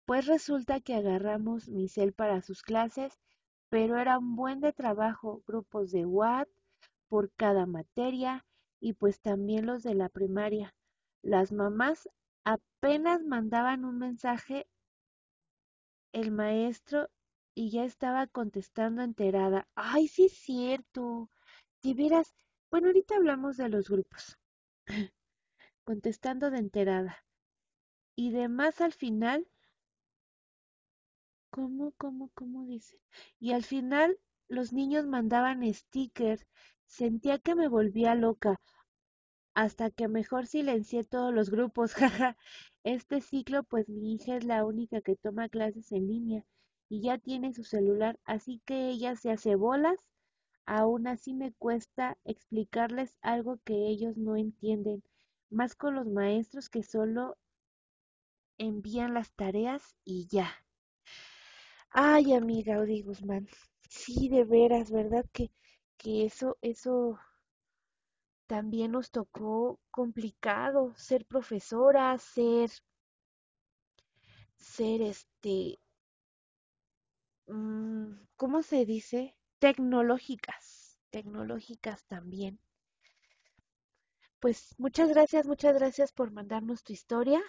Pues 0.05 0.27
resulta 0.27 0.81
que 0.81 0.95
agarramos 0.95 1.69
mi 1.69 1.87
cel 1.89 2.13
para 2.13 2.41
sus 2.43 2.63
clases, 2.63 3.21
pero 3.69 3.99
era 3.99 4.19
un 4.19 4.35
buen 4.35 4.61
de 4.61 4.73
trabajo, 4.73 5.43
grupos 5.47 5.93
de 5.93 6.07
WhatsApp 6.07 6.49
por 7.09 7.31
cada 7.33 7.67
materia 7.67 8.47
y 8.81 8.95
pues 8.95 9.21
también 9.21 9.67
los 9.67 9.83
de 9.83 9.95
la 9.95 10.09
primaria. 10.09 10.75
Las 11.23 11.53
mamás 11.53 12.09
apenas 12.45 13.23
mandaban 13.23 13.85
un 13.85 13.99
mensaje 13.99 14.67
el 16.13 16.31
maestro 16.31 17.11
y 17.55 17.71
ya 17.71 17.85
estaba 17.85 18.27
contestando 18.27 19.03
enterada. 19.03 19.69
Ay, 19.75 20.09
sí 20.09 20.27
es 20.27 20.33
cierto. 20.33 21.29
Si 21.83 21.95
vieras, 21.95 22.35
bueno, 22.71 22.89
ahorita 22.89 23.17
hablamos 23.17 23.57
de 23.57 23.69
los 23.69 23.89
grupos. 23.89 24.39
Contestando 25.85 26.51
de 26.51 26.59
enterada. 26.59 27.25
Y 28.17 28.31
demás 28.31 28.81
al 28.81 28.93
final, 28.93 29.47
¿cómo, 31.51 31.93
cómo, 31.97 32.31
cómo 32.35 32.65
dice? 32.67 33.01
Y 33.41 33.53
al 33.53 33.65
final 33.65 34.19
los 34.49 34.73
niños 34.73 35.07
mandaban 35.07 35.63
stickers. 35.73 36.47
Sentía 36.87 37.39
que 37.39 37.55
me 37.55 37.69
volvía 37.69 38.15
loca. 38.15 38.61
Hasta 39.55 39.91
que 39.91 40.07
mejor 40.07 40.47
silencié 40.47 41.03
todos 41.03 41.35
los 41.35 41.51
grupos, 41.51 41.95
jaja. 41.95 42.37
Este 42.85 43.21
ciclo, 43.21 43.65
pues 43.65 43.89
mi 43.89 44.15
hija 44.15 44.37
es 44.37 44.45
la 44.45 44.65
única 44.65 45.01
que 45.01 45.17
toma 45.17 45.49
clases 45.49 45.91
en 45.93 46.07
línea 46.07 46.45
y 46.89 47.01
ya 47.01 47.19
tiene 47.19 47.53
su 47.55 47.65
celular, 47.65 48.19
así 48.25 48.61
que 48.65 48.91
ella 48.91 49.17
se 49.17 49.31
hace 49.33 49.57
bolas. 49.57 49.97
Aún 50.67 51.07
así 51.09 51.35
me 51.35 51.53
cuesta 51.53 52.19
explicarles 52.25 53.17
algo 53.23 53.59
que 53.65 53.75
ellos 53.89 54.17
no 54.17 54.37
entienden, 54.37 55.03
más 55.51 55.75
con 55.77 55.95
los 55.95 56.07
maestros 56.07 56.69
que 56.71 56.83
solo 56.83 57.37
envían 58.59 59.15
las 59.15 59.31
tareas 59.31 59.95
y 60.05 60.27
ya. 60.27 60.53
Ay, 61.93 62.35
amiga 62.35 62.75
Audi 62.77 63.01
Guzmán, 63.01 63.49
sí, 63.89 64.29
de 64.29 64.45
veras, 64.45 64.91
¿verdad? 64.91 65.25
Que, 65.33 65.51
que 65.97 66.27
eso, 66.27 66.59
eso 66.61 67.19
también 68.47 68.93
nos 68.93 69.11
tocó 69.11 69.81
complicado, 69.91 70.95
ser 70.97 71.25
profesora, 71.27 72.17
ser, 72.19 72.71
ser 74.57 75.03
este, 75.03 75.79
mm, 77.47 78.13
¿cómo 78.37 78.63
se 78.63 78.85
dice? 78.85 79.35
Tecnológicas, 79.59 80.99
tecnológicas 81.11 82.05
también. 82.07 82.59
Pues 84.41 84.75
muchas 84.79 85.09
gracias, 85.09 85.47
muchas 85.47 85.75
gracias 85.75 86.13
por 86.13 86.31
mandarnos 86.31 86.83
tu 86.85 86.93
historia. 86.93 87.41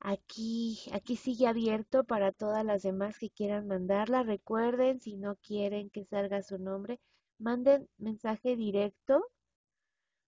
Aquí, 0.00 0.78
aquí 0.92 1.16
sigue 1.16 1.46
abierto 1.46 2.04
para 2.04 2.30
todas 2.30 2.64
las 2.64 2.82
demás 2.82 3.18
que 3.18 3.30
quieran 3.30 3.66
mandarla. 3.66 4.22
Recuerden, 4.22 5.00
si 5.00 5.16
no 5.16 5.36
quieren 5.36 5.88
que 5.88 6.04
salga 6.04 6.42
su 6.42 6.58
nombre, 6.58 7.00
manden 7.38 7.88
mensaje 7.96 8.54
directo, 8.54 9.24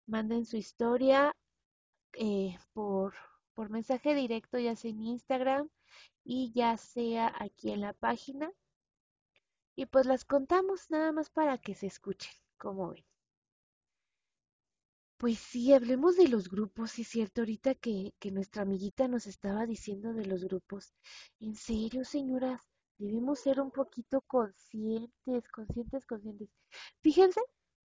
manden 0.09 0.45
su 0.45 0.57
historia 0.57 1.35
eh, 2.13 2.57
por, 2.73 3.13
por 3.53 3.69
mensaje 3.69 4.15
directo, 4.15 4.59
ya 4.59 4.75
sea 4.75 4.91
en 4.91 5.01
Instagram 5.01 5.69
y 6.23 6.51
ya 6.53 6.77
sea 6.77 7.33
aquí 7.39 7.71
en 7.71 7.81
la 7.81 7.93
página. 7.93 8.51
Y 9.75 9.85
pues 9.85 10.05
las 10.05 10.25
contamos 10.25 10.89
nada 10.89 11.11
más 11.11 11.29
para 11.29 11.57
que 11.57 11.75
se 11.75 11.87
escuchen, 11.87 12.33
como 12.57 12.89
ven. 12.91 13.05
Pues 15.17 15.37
sí, 15.37 15.73
hablemos 15.73 16.15
de 16.17 16.27
los 16.29 16.49
grupos, 16.49 16.91
sí 16.91 17.01
es 17.03 17.09
cierto, 17.09 17.41
ahorita 17.41 17.75
que, 17.75 18.13
que 18.19 18.31
nuestra 18.31 18.63
amiguita 18.63 19.07
nos 19.07 19.27
estaba 19.27 19.65
diciendo 19.65 20.13
de 20.13 20.25
los 20.25 20.43
grupos. 20.45 20.93
En 21.39 21.55
serio, 21.55 22.05
señoras, 22.05 22.61
debemos 22.97 23.39
ser 23.39 23.59
un 23.61 23.71
poquito 23.71 24.21
conscientes, 24.21 25.47
conscientes, 25.49 26.05
conscientes. 26.05 26.49
Fíjense 27.01 27.41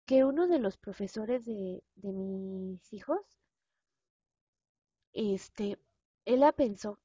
que 0.07 0.25
uno 0.25 0.47
de 0.49 0.61
los 0.61 0.79
profesores 0.79 1.45
de, 1.45 1.83
de 1.97 2.13
mis 2.13 2.93
hijos, 2.93 3.21
este, 5.15 5.79
él 6.27 6.41
la 6.41 6.53
pensó, 6.53 6.99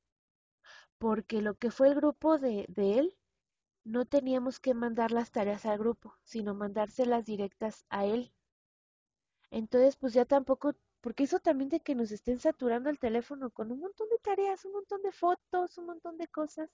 porque 0.99 1.41
lo 1.41 1.55
que 1.55 1.71
fue 1.71 1.87
el 1.87 1.95
grupo 1.95 2.37
de, 2.37 2.65
de 2.69 2.99
él, 2.99 3.17
no 3.85 4.05
teníamos 4.05 4.59
que 4.59 4.73
mandar 4.75 5.11
las 5.11 5.31
tareas 5.31 5.65
al 5.65 5.79
grupo, 5.79 6.15
sino 6.23 6.55
mandárselas 6.55 7.25
directas 7.25 7.85
a 7.89 8.05
él. 8.05 8.33
Entonces, 9.51 9.97
pues 9.97 10.13
ya 10.13 10.23
tampoco, 10.23 10.73
porque 11.01 11.23
eso 11.25 11.39
también 11.39 11.69
de 11.69 11.81
que 11.81 11.95
nos 11.95 12.11
estén 12.13 12.39
saturando 12.39 12.89
el 12.89 12.97
teléfono 12.97 13.49
con 13.51 13.69
un 13.73 13.81
montón 13.81 14.07
de 14.09 14.19
tareas, 14.19 14.63
un 14.63 14.71
montón 14.71 15.01
de 15.01 15.11
fotos, 15.11 15.77
un 15.77 15.85
montón 15.87 16.17
de 16.17 16.29
cosas, 16.29 16.69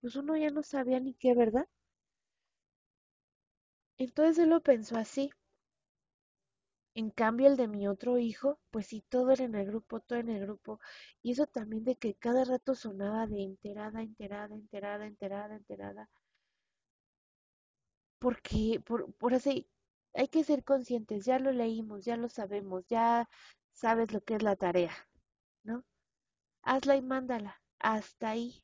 pues 0.00 0.16
uno 0.16 0.36
ya 0.36 0.50
no 0.50 0.62
sabía 0.62 1.00
ni 1.00 1.14
qué, 1.14 1.34
¿verdad? 1.34 1.68
Entonces 3.98 4.38
él 4.38 4.50
lo 4.50 4.60
pensó 4.62 4.96
así. 4.96 5.32
En 6.94 7.10
cambio, 7.10 7.46
el 7.46 7.56
de 7.56 7.68
mi 7.68 7.86
otro 7.86 8.18
hijo, 8.18 8.58
pues 8.70 8.86
sí, 8.88 9.04
todo 9.08 9.30
era 9.30 9.44
en 9.44 9.54
el 9.54 9.66
grupo, 9.66 10.00
todo 10.00 10.18
en 10.18 10.28
el 10.30 10.40
grupo. 10.40 10.80
Y 11.22 11.32
eso 11.32 11.46
también 11.46 11.84
de 11.84 11.96
que 11.96 12.14
cada 12.14 12.44
rato 12.44 12.74
sonaba 12.74 13.26
de 13.28 13.42
enterada, 13.44 14.02
enterada, 14.02 14.54
enterada, 14.56 15.06
enterada, 15.06 15.54
enterada. 15.56 16.10
Porque, 18.18 18.80
por, 18.84 19.12
por 19.14 19.34
así, 19.34 19.68
hay 20.14 20.26
que 20.28 20.42
ser 20.42 20.64
conscientes, 20.64 21.24
ya 21.24 21.38
lo 21.38 21.52
leímos, 21.52 22.04
ya 22.04 22.16
lo 22.16 22.28
sabemos, 22.28 22.84
ya 22.88 23.28
sabes 23.72 24.12
lo 24.12 24.20
que 24.22 24.34
es 24.34 24.42
la 24.42 24.56
tarea, 24.56 24.92
¿no? 25.64 25.84
Hazla 26.62 26.96
y 26.96 27.02
mándala, 27.02 27.62
hasta 27.80 28.30
ahí. 28.30 28.62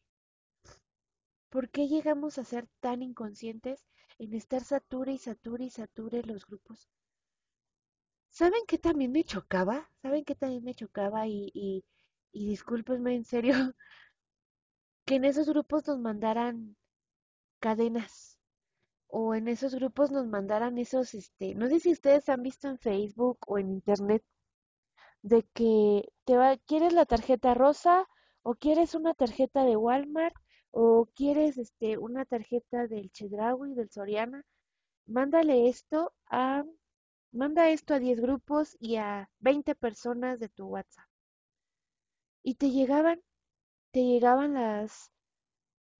¿Por 1.50 1.68
qué 1.68 1.86
llegamos 1.86 2.38
a 2.38 2.44
ser 2.44 2.66
tan 2.80 3.02
inconscientes 3.02 3.86
en 4.18 4.32
estar 4.32 4.64
sature 4.64 5.12
y 5.12 5.18
sature 5.18 5.64
y 5.66 5.70
sature 5.70 6.22
los 6.22 6.46
grupos? 6.46 6.90
¿Saben 8.30 8.62
qué 8.66 8.78
también 8.78 9.12
me 9.12 9.24
chocaba? 9.24 9.88
¿Saben 10.02 10.24
qué 10.24 10.34
también 10.34 10.64
me 10.64 10.74
chocaba? 10.74 11.26
Y, 11.28 11.50
y, 11.54 11.84
y 12.32 12.48
discúlpenme 12.48 13.14
en 13.14 13.24
serio, 13.24 13.52
que 15.04 15.16
en 15.16 15.24
esos 15.26 15.48
grupos 15.48 15.86
nos 15.86 15.98
mandaran 15.98 16.76
cadenas 17.60 18.38
o 19.08 19.34
en 19.34 19.48
esos 19.48 19.74
grupos 19.74 20.10
nos 20.12 20.26
mandaran 20.26 20.78
esos, 20.78 21.14
este, 21.14 21.54
no 21.54 21.68
sé 21.68 21.80
si 21.80 21.92
ustedes 21.92 22.28
han 22.28 22.42
visto 22.42 22.68
en 22.68 22.78
Facebook 22.78 23.38
o 23.48 23.58
en 23.58 23.70
internet 23.70 24.24
de 25.22 25.42
que 25.54 26.12
te 26.24 26.36
va, 26.36 26.56
quieres 26.58 26.92
la 26.92 27.06
tarjeta 27.06 27.54
rosa 27.54 28.06
o 28.42 28.54
quieres 28.54 28.94
una 28.94 29.14
tarjeta 29.14 29.64
de 29.64 29.76
Walmart 29.76 30.34
o 30.70 31.06
quieres 31.14 31.58
este 31.58 31.98
una 31.98 32.24
tarjeta 32.24 32.86
del 32.86 33.10
Chedraui, 33.10 33.74
del 33.74 33.90
Soriana, 33.90 34.44
mándale 35.06 35.68
esto 35.68 36.14
a 36.30 36.64
manda 37.32 37.68
esto 37.70 37.94
a 37.94 37.98
10 37.98 38.20
grupos 38.20 38.76
y 38.80 38.96
a 38.96 39.30
20 39.40 39.74
personas 39.74 40.38
de 40.38 40.48
tu 40.48 40.66
WhatsApp. 40.66 41.06
Y 42.42 42.56
te 42.56 42.68
llegaban, 42.70 43.22
te 43.92 44.04
llegaban 44.04 44.54
las 44.54 45.10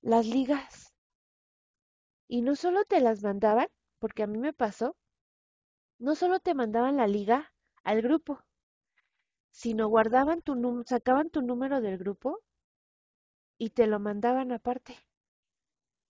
las 0.02 0.26
ligas 0.26 0.92
y 2.28 2.40
no 2.40 2.56
solo 2.56 2.86
te 2.86 2.98
las 3.02 3.22
mandaban, 3.22 3.68
porque 3.98 4.22
a 4.22 4.26
mí 4.26 4.38
me 4.38 4.54
pasó, 4.54 4.96
no 6.00 6.16
solo 6.16 6.40
te 6.40 6.52
mandaban 6.52 6.96
la 6.96 7.06
liga 7.06 7.52
al 7.84 8.02
grupo, 8.02 8.40
sino 9.52 9.86
guardaban 9.86 10.42
tu 10.42 10.82
sacaban 10.84 11.30
tu 11.30 11.40
número 11.40 11.80
del 11.80 11.98
grupo 11.98 12.40
y 13.58 13.70
te 13.70 13.86
lo 13.86 14.00
mandaban 14.00 14.50
aparte, 14.50 14.96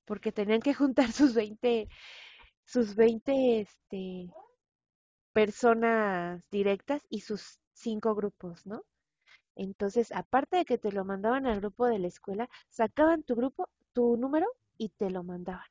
porque 0.05 0.33
tenían 0.33 0.61
que 0.61 0.75
juntar 0.75 1.11
sus 1.13 1.35
20, 1.35 1.89
sus 2.67 2.95
20 2.97 3.61
este, 3.61 4.31
personas 5.41 6.43
directas 6.51 7.07
y 7.09 7.21
sus 7.23 7.61
cinco 7.73 8.15
grupos, 8.15 8.67
¿no? 8.67 8.85
Entonces, 9.57 10.13
aparte 10.13 10.59
de 10.59 10.65
que 10.67 10.79
te 10.79 10.93
lo 10.93 11.05
mandaban 11.05 11.47
al 11.47 11.61
grupo 11.61 11.87
de 11.87 11.99
la 11.99 12.09
escuela, 12.09 12.51
sacaban 12.69 13.23
tu 13.23 13.37
grupo, 13.37 13.69
tu 13.95 14.17
número 14.19 14.47
y 14.79 14.91
te 14.91 15.11
lo 15.11 15.25
mandaban. 15.25 15.67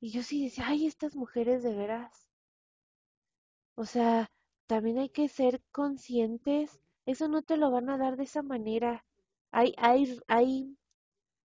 Y 0.00 0.10
yo 0.10 0.22
sí 0.22 0.42
decía, 0.42 0.68
ay, 0.68 0.86
estas 0.86 1.14
mujeres 1.16 1.62
de 1.62 1.74
veras. 1.74 2.26
O 3.76 3.84
sea, 3.84 4.28
también 4.66 4.98
hay 4.98 5.08
que 5.08 5.28
ser 5.28 5.62
conscientes. 5.70 6.80
Eso 7.06 7.28
no 7.28 7.42
te 7.42 7.56
lo 7.56 7.70
van 7.70 7.88
a 7.90 7.96
dar 7.96 8.16
de 8.16 8.24
esa 8.24 8.42
manera. 8.42 9.04
Hay, 9.52 9.72
hay, 9.78 10.20
hay 10.26 10.76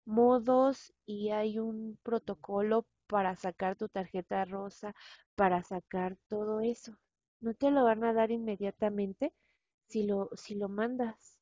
modos 0.05 0.93
y 1.05 1.29
hay 1.31 1.59
un 1.59 1.99
protocolo 2.03 2.85
para 3.07 3.35
sacar 3.35 3.75
tu 3.77 3.89
tarjeta 3.89 4.45
rosa, 4.45 4.95
para 5.35 5.63
sacar 5.63 6.17
todo 6.29 6.61
eso. 6.61 6.97
No 7.41 7.53
te 7.53 7.71
lo 7.71 7.83
van 7.85 8.03
a 8.03 8.13
dar 8.13 8.31
inmediatamente 8.31 9.33
si 9.87 10.03
lo, 10.05 10.29
si 10.35 10.55
lo 10.55 10.69
mandas. 10.69 11.39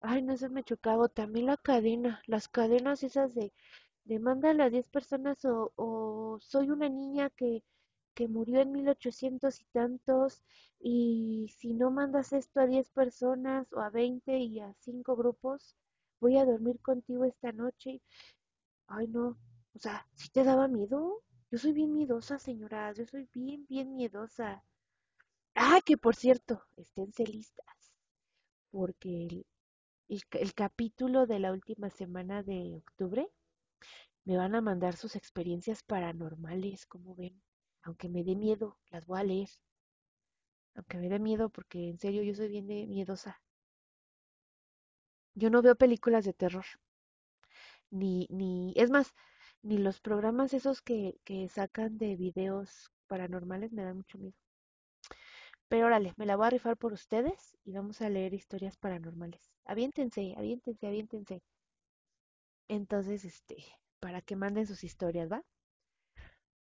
Ay, 0.00 0.22
no 0.22 0.36
se 0.38 0.48
me 0.48 0.62
chocaba. 0.64 1.06
También 1.08 1.44
la 1.46 1.58
cadena, 1.58 2.22
las 2.26 2.48
cadenas 2.48 3.02
esas 3.02 3.34
de, 3.34 3.52
de 4.04 4.18
mándale 4.18 4.62
a 4.62 4.70
10 4.70 4.88
personas 4.88 5.44
o, 5.44 5.72
o 5.76 6.38
soy 6.40 6.70
una 6.70 6.88
niña 6.88 7.28
que, 7.30 7.62
que 8.14 8.26
murió 8.28 8.60
en 8.60 8.72
1800 8.72 9.60
y 9.60 9.64
tantos 9.72 10.42
y 10.80 11.54
si 11.58 11.74
no 11.74 11.90
mandas 11.90 12.32
esto 12.32 12.60
a 12.60 12.66
10 12.66 12.90
personas 12.90 13.70
o 13.72 13.80
a 13.80 13.90
20 13.90 14.38
y 14.38 14.60
a 14.60 14.72
5 14.80 15.16
grupos, 15.16 15.76
voy 16.20 16.38
a 16.38 16.44
dormir 16.46 16.80
contigo 16.80 17.24
esta 17.26 17.52
noche. 17.52 18.00
Ay, 18.88 19.08
no. 19.08 19.36
O 19.76 19.78
sea, 19.78 20.06
¿sí 20.14 20.30
te 20.30 20.42
daba 20.42 20.68
miedo? 20.68 21.22
Yo 21.50 21.58
soy 21.58 21.72
bien 21.72 21.92
miedosa, 21.92 22.38
señora. 22.38 22.94
Yo 22.94 23.04
soy 23.04 23.28
bien, 23.34 23.66
bien 23.68 23.94
miedosa. 23.94 24.64
Ah, 25.54 25.80
que 25.84 25.98
por 25.98 26.16
cierto, 26.16 26.62
esténse 26.76 27.26
listas, 27.26 27.92
porque 28.70 29.26
el, 29.26 29.46
el, 30.08 30.54
capítulo 30.54 31.26
de 31.26 31.40
la 31.40 31.52
última 31.52 31.90
semana 31.90 32.42
de 32.42 32.74
octubre 32.76 33.28
me 34.24 34.38
van 34.38 34.54
a 34.54 34.62
mandar 34.62 34.96
sus 34.96 35.14
experiencias 35.14 35.82
paranormales, 35.82 36.86
como 36.86 37.14
ven. 37.14 37.42
Aunque 37.82 38.08
me 38.08 38.24
dé 38.24 38.34
miedo, 38.34 38.78
las 38.90 39.04
voy 39.06 39.20
a 39.20 39.24
leer. 39.24 39.50
Aunque 40.74 40.96
me 40.96 41.10
dé 41.10 41.18
miedo, 41.18 41.50
porque 41.50 41.90
en 41.90 41.98
serio 41.98 42.22
yo 42.22 42.34
soy 42.34 42.48
bien 42.48 42.66
miedosa. 42.66 43.42
Yo 45.34 45.50
no 45.50 45.60
veo 45.60 45.76
películas 45.76 46.24
de 46.24 46.32
terror. 46.32 46.64
Ni, 47.90 48.26
ni, 48.30 48.72
es 48.76 48.90
más, 48.90 49.14
ni 49.66 49.78
los 49.78 50.00
programas 50.00 50.54
esos 50.54 50.82
que, 50.82 51.18
que 51.24 51.48
sacan 51.50 51.98
de 51.98 52.16
videos 52.16 52.90
paranormales 53.06 53.72
me 53.72 53.84
dan 53.84 53.98
mucho 53.98 54.18
miedo. 54.18 54.36
Pero 55.68 55.86
órale, 55.86 56.12
me 56.16 56.26
la 56.26 56.34
voy 56.34 56.48
a 56.48 56.50
rifar 56.50 56.76
por 56.76 56.92
ustedes 56.92 57.56
y 57.64 57.70
vamos 57.72 58.00
a 58.02 58.08
leer 58.08 58.34
historias 58.34 58.76
paranormales. 58.76 59.40
Aviéntense, 59.64 60.34
aviéntense, 60.36 60.86
aviéntense. 60.88 61.40
Entonces, 62.68 63.24
este, 63.24 63.56
para 63.98 64.22
que 64.22 64.36
manden 64.36 64.68
sus 64.68 64.84
historias, 64.84 65.28
¿va? 65.32 65.42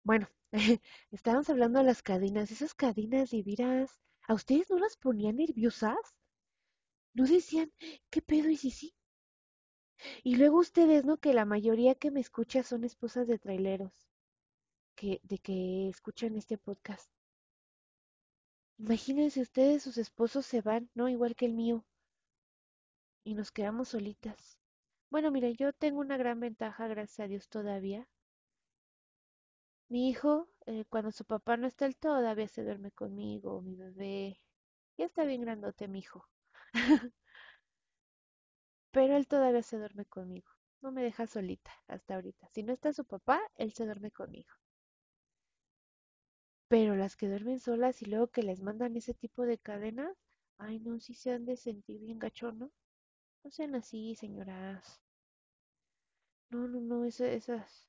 Bueno, 0.04 0.28
estábamos 1.12 1.50
hablando 1.50 1.80
de 1.80 1.86
las 1.86 2.04
cadenas. 2.04 2.52
Esas 2.52 2.74
cadenas 2.74 3.30
de 3.30 3.44
viras, 3.44 3.98
¿a 4.28 4.34
ustedes 4.34 4.70
no 4.70 4.78
las 4.78 4.98
ponían 4.98 5.38
nerviosas? 5.38 5.96
¿No 7.14 7.24
decían, 7.28 7.72
qué 8.10 8.20
pedo 8.24 8.50
y 8.50 8.58
si 8.58 8.72
sí? 8.72 8.96
Y 10.24 10.36
luego 10.38 10.60
ustedes, 10.60 11.06
¿no? 11.06 11.18
Que 11.18 11.34
la 11.34 11.46
mayoría 11.46 11.96
que 11.96 12.12
me 12.12 12.20
escucha 12.22 12.64
son 12.64 12.84
esposas 12.84 13.28
de 13.28 13.40
traileros, 13.40 14.10
de 15.02 15.40
que 15.40 15.90
escuchan 15.90 16.36
este 16.36 16.58
podcast. 16.58 17.10
Imagínense 18.78 19.42
ustedes, 19.42 19.84
sus 19.84 19.98
esposos 19.98 20.46
se 20.46 20.62
van, 20.62 20.90
¿no? 20.94 21.10
Igual 21.10 21.36
que 21.36 21.46
el 21.46 21.54
mío. 21.54 21.86
Y 23.24 23.34
nos 23.34 23.52
quedamos 23.52 23.88
solitas. 23.90 24.58
Bueno, 25.10 25.32
miren, 25.32 25.56
yo 25.56 25.72
tengo 25.72 26.02
una 26.02 26.18
gran 26.18 26.40
ventaja, 26.42 26.88
gracias 26.88 27.20
a 27.22 27.28
Dios, 27.28 27.48
todavía. 27.48 28.08
Mi 29.90 30.10
hijo, 30.10 30.48
eh, 30.68 30.86
cuando 30.90 31.12
su 31.12 31.26
papá 31.26 31.58
no 31.58 31.68
está, 31.68 31.86
él 31.86 31.98
todavía 31.98 32.48
se 32.48 32.64
duerme 32.64 32.92
conmigo, 32.92 33.62
mi 33.62 33.76
bebé. 33.76 34.40
Ya 34.98 35.06
está 35.06 35.26
bien 35.26 35.42
grandote, 35.42 35.88
mi 35.88 36.00
hijo. 36.00 36.28
Pero 38.92 39.18
él 39.18 39.28
todavía 39.28 39.64
se 39.64 39.80
duerme 39.80 40.06
conmigo. 40.06 40.52
No 40.82 40.92
me 40.92 41.02
deja 41.04 41.26
solita 41.26 41.72
hasta 41.88 42.14
ahorita. 42.16 42.48
Si 42.54 42.62
no 42.64 42.72
está 42.74 42.94
su 42.94 43.04
papá, 43.06 43.40
él 43.56 43.74
se 43.74 43.86
duerme 43.86 44.12
conmigo. 44.12 44.52
Pero 46.70 46.96
las 46.96 47.18
que 47.18 47.28
duermen 47.28 47.60
solas 47.60 48.02
y 48.02 48.06
luego 48.06 48.28
que 48.30 48.44
les 48.44 48.62
mandan 48.62 48.96
ese 48.96 49.14
tipo 49.14 49.44
de 49.46 49.58
cadenas, 49.58 50.16
ay 50.58 50.80
no, 50.80 50.98
sí 51.02 51.14
se 51.14 51.32
han 51.32 51.44
de 51.46 51.58
sentir 51.58 52.00
bien 52.00 52.18
gacho, 52.18 52.54
¿no? 52.54 52.72
No 53.44 53.52
sean 53.52 53.76
así, 53.76 54.16
señoras. 54.16 55.02
No, 56.52 56.68
no, 56.68 56.80
no, 56.80 57.06
esa- 57.06 57.32
esas, 57.32 57.88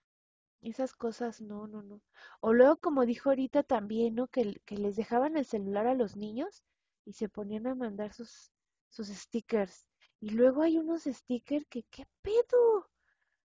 esas 0.62 0.94
cosas, 0.94 1.40
no, 1.42 1.66
no, 1.68 1.82
no. 1.82 2.02
O 2.40 2.54
luego, 2.54 2.78
como 2.78 3.06
dijo 3.06 3.30
ahorita 3.30 3.62
también, 3.64 4.16
¿no? 4.16 4.28
Que, 4.28 4.60
que 4.66 4.76
les 4.78 4.96
dejaban 4.96 5.36
el 5.38 5.46
celular 5.46 5.86
a 5.88 5.94
los 5.96 6.16
niños 6.16 6.64
y 7.06 7.14
se 7.14 7.28
ponían 7.30 7.66
a 7.68 7.76
mandar 7.76 8.14
sus, 8.14 8.52
sus 8.90 9.08
stickers. 9.08 9.86
Y 10.20 10.30
luego 10.30 10.62
hay 10.62 10.78
unos 10.78 11.04
stickers 11.04 11.66
que, 11.66 11.82
¿qué 11.84 12.06
pedo? 12.22 12.88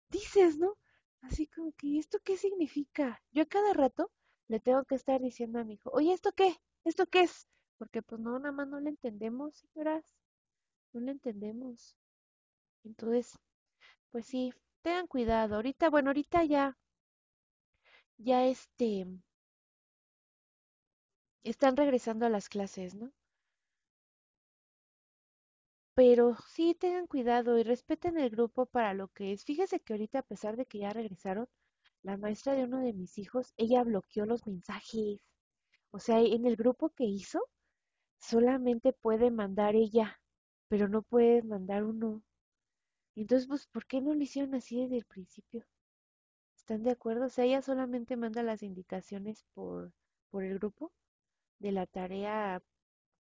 Dices, 0.10 0.58
¿no? 0.58 0.78
Así 1.22 1.48
como 1.48 1.72
que, 1.74 2.00
¿esto 2.00 2.20
qué 2.24 2.38
significa? 2.38 3.22
Yo 3.32 3.44
a 3.44 3.48
cada 3.48 3.74
rato 3.74 4.12
le 4.48 4.60
tengo 4.60 4.84
que 4.86 4.96
estar 4.96 5.22
diciendo 5.22 5.60
a 5.60 5.64
mi 5.64 5.76
hijo, 5.76 5.90
oye, 5.92 6.14
¿esto 6.14 6.32
qué? 6.34 6.58
¿Esto 6.84 7.08
qué 7.08 7.22
es? 7.22 7.48
Porque 7.78 8.02
pues 8.02 8.22
no, 8.22 8.40
nada 8.40 8.52
más 8.52 8.68
no 8.68 8.80
le 8.80 8.90
entendemos, 8.90 9.56
señoras, 9.56 10.04
no 10.94 11.02
le 11.02 11.12
entendemos. 11.12 11.96
Entonces, 12.84 13.38
pues 14.12 14.26
sí, 14.28 14.54
tengan 14.84 15.08
cuidado. 15.08 15.56
Ahorita, 15.56 15.90
bueno, 15.90 16.10
ahorita 16.12 16.44
ya, 16.46 16.78
ya 18.18 18.46
este, 18.46 19.08
están 21.44 21.78
regresando 21.78 22.26
a 22.26 22.30
las 22.30 22.50
clases, 22.50 22.94
¿no? 22.94 23.14
Pero 25.96 26.36
sí 26.54 26.76
tengan 26.76 27.08
cuidado 27.08 27.58
y 27.58 27.64
respeten 27.64 28.18
el 28.20 28.30
grupo 28.30 28.66
para 28.68 28.94
lo 28.94 29.08
que 29.10 29.34
es. 29.34 29.44
Fíjese 29.46 29.80
que 29.80 29.94
ahorita, 29.94 30.20
a 30.20 30.24
pesar 30.24 30.58
de 30.58 30.66
que 30.66 30.80
ya 30.80 30.92
regresaron, 30.92 31.48
la 32.04 32.18
maestra 32.18 32.54
de 32.56 32.66
uno 32.66 32.82
de 32.82 32.94
mis 32.94 33.18
hijos, 33.18 33.54
ella 33.58 33.84
bloqueó 33.84 34.26
los 34.26 34.46
mensajes. 34.48 35.22
O 35.92 36.00
sea, 36.00 36.20
en 36.22 36.46
el 36.46 36.56
grupo 36.58 36.90
que 36.92 37.06
hizo, 37.06 37.42
solamente 38.20 38.94
puede 38.94 39.32
mandar 39.32 39.76
ella, 39.76 40.20
pero 40.70 40.90
no 40.90 41.04
puede 41.04 41.44
mandar 41.44 41.84
uno. 41.86 42.24
Entonces, 43.16 43.48
pues, 43.48 43.68
¿por 43.68 43.86
qué 43.88 44.02
no 44.02 44.14
lo 44.14 44.22
hicieron 44.24 44.56
así 44.56 44.82
desde 44.82 44.98
el 44.98 45.06
principio? 45.06 45.66
¿Están 46.56 46.84
de 46.84 46.92
acuerdo? 46.92 47.26
O 47.28 47.30
sea, 47.30 47.46
ella 47.46 47.62
solamente 47.62 48.18
manda 48.18 48.44
las 48.44 48.64
indicaciones 48.64 49.46
por, 49.54 49.94
por 50.32 50.44
el 50.44 50.60
grupo 50.60 50.92
de 51.60 51.72
la 51.74 51.88
tarea. 51.88 52.62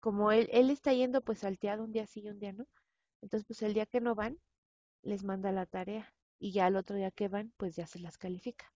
Como 0.05 0.31
él, 0.31 0.47
él 0.51 0.69
está 0.69 0.93
yendo 0.93 1.21
pues 1.21 1.39
salteado 1.39 1.83
un 1.83 1.91
día 1.91 2.05
sí 2.05 2.21
y 2.21 2.29
un 2.29 2.37
día 2.37 2.53
no. 2.53 2.67
Entonces, 3.23 3.43
pues 3.47 3.63
el 3.63 3.73
día 3.73 3.87
que 3.87 4.01
no 4.01 4.13
van, 4.13 4.37
les 5.01 5.23
manda 5.23 5.51
la 5.51 5.65
tarea. 5.65 6.13
Y 6.39 6.51
ya 6.51 6.67
el 6.67 6.75
otro 6.75 6.95
día 6.95 7.09
que 7.09 7.27
van, 7.27 7.53
pues 7.57 7.75
ya 7.75 7.87
se 7.87 7.97
las 7.97 8.19
califica. 8.19 8.71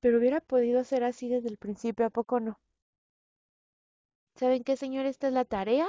Pero 0.00 0.18
hubiera 0.18 0.40
podido 0.40 0.82
ser 0.82 1.04
así 1.04 1.28
desde 1.28 1.50
el 1.50 1.58
principio, 1.58 2.06
¿a 2.06 2.10
poco 2.10 2.40
no? 2.40 2.58
¿Saben 4.34 4.64
qué, 4.64 4.78
señor? 4.78 5.04
Esta 5.04 5.26
es 5.28 5.34
la 5.34 5.44
tarea 5.44 5.86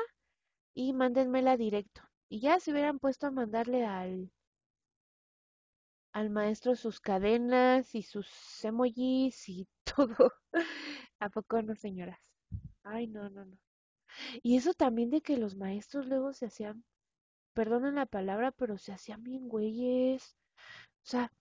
y 0.73 0.93
mándenmela 0.93 1.57
directo. 1.57 2.01
Y 2.29 2.41
ya 2.41 2.59
se 2.59 2.71
hubieran 2.73 2.99
puesto 2.99 3.27
a 3.27 3.31
mandarle 3.31 3.85
al, 3.85 4.31
al 6.13 6.29
maestro 6.29 6.75
sus 6.75 7.01
cadenas 7.01 7.95
y 7.95 8.03
sus 8.03 8.27
emojis 8.63 9.49
y 9.49 9.67
todo. 9.95 10.33
¿A 11.19 11.29
poco 11.29 11.61
no, 11.61 11.75
señoras? 11.75 12.30
Ay, 12.83 13.07
no, 13.07 13.27
no, 13.29 13.43
no. 13.45 13.57
Y 14.43 14.57
eso 14.57 14.73
también 14.75 15.09
de 15.11 15.21
que 15.21 15.37
los 15.37 15.55
maestros 15.57 16.07
luego 16.07 16.33
se 16.33 16.47
hacían, 16.47 16.83
perdonen 17.53 17.95
la 17.95 18.05
palabra, 18.07 18.51
pero 18.51 18.77
se 18.79 18.93
hacían 18.93 19.23
bien 19.23 19.47
güeyes. 19.49 20.37
O 21.05 21.07
sea, 21.09 21.31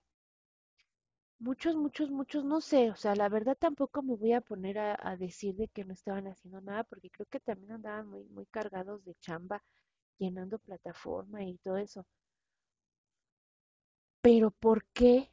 muchos, 1.41 1.75
muchos, 1.77 2.09
muchos, 2.11 2.45
no 2.45 2.61
sé. 2.61 2.91
O 2.91 2.95
sea, 2.97 3.15
la 3.17 3.29
verdad 3.29 3.57
tampoco 3.59 4.01
me 4.03 4.15
voy 4.17 4.33
a 4.33 4.41
poner 4.41 4.79
a, 4.79 4.97
a 5.01 5.17
decir 5.17 5.55
de 5.57 5.67
que 5.69 5.85
no 5.85 5.93
estaban 5.93 6.27
haciendo 6.29 6.61
nada, 6.61 6.85
porque 6.85 7.11
creo 7.11 7.27
que 7.27 7.41
también 7.41 7.73
andaban 7.73 8.09
muy, 8.09 8.25
muy 8.27 8.47
cargados 8.47 9.05
de 9.05 9.15
chamba, 9.17 9.63
llenando 10.19 10.59
plataforma 10.61 11.45
y 11.45 11.59
todo 11.59 11.79
eso. 11.79 12.07
Pero 14.23 14.51
¿por 14.51 14.87
qué 14.95 15.31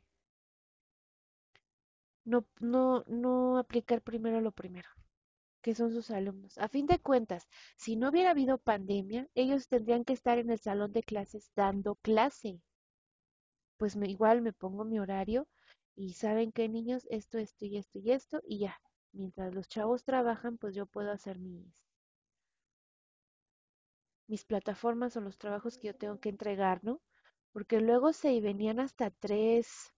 no, 2.26 2.46
no, 2.60 3.04
no 3.08 3.58
aplicar 3.58 4.02
primero 4.04 4.40
lo 4.42 4.52
primero? 4.52 4.90
Que 5.68 5.76
son 5.76 5.92
sus 5.92 6.12
alumnos. 6.12 6.58
A 6.60 6.70
fin 6.70 6.86
de 6.86 6.98
cuentas, 6.98 7.46
si 7.76 7.98
no 7.98 8.08
hubiera 8.08 8.32
habido 8.32 8.58
pandemia, 8.58 9.28
ellos 9.36 9.68
tendrían 9.68 10.06
que 10.06 10.14
estar 10.14 10.38
en 10.38 10.50
el 10.50 10.60
salón 10.60 10.94
de 10.94 11.04
clases 11.04 11.52
dando 11.58 11.96
clase. 11.96 12.62
Pues 13.76 13.98
igual 13.98 14.42
me 14.42 14.54
pongo 14.54 14.86
mi 14.86 14.98
horario 14.98 15.46
y 15.94 16.14
saben 16.14 16.54
qué 16.54 16.70
niños, 16.70 17.06
esto, 17.10 17.38
esto 17.38 17.66
y 17.66 17.76
esto 17.76 18.00
y 18.00 18.12
esto 18.12 18.42
y 18.46 18.60
ya. 18.60 18.80
Mientras 19.12 19.54
los 19.54 19.68
chavos 19.68 20.06
trabajan, 20.06 20.58
pues 20.58 20.74
yo 20.74 20.86
puedo 20.86 21.12
hacer 21.12 21.38
mis, 21.38 21.68
mis 24.28 24.46
plataformas 24.46 25.18
o 25.18 25.20
los 25.20 25.38
trabajos 25.38 25.78
que 25.78 25.88
yo 25.88 25.96
tengo 25.98 26.18
que 26.22 26.30
entregar, 26.30 26.82
¿no? 26.82 27.02
Porque 27.52 27.82
luego 27.82 28.14
se 28.14 28.40
venían 28.40 28.80
hasta 28.80 29.12
tres, 29.12 29.92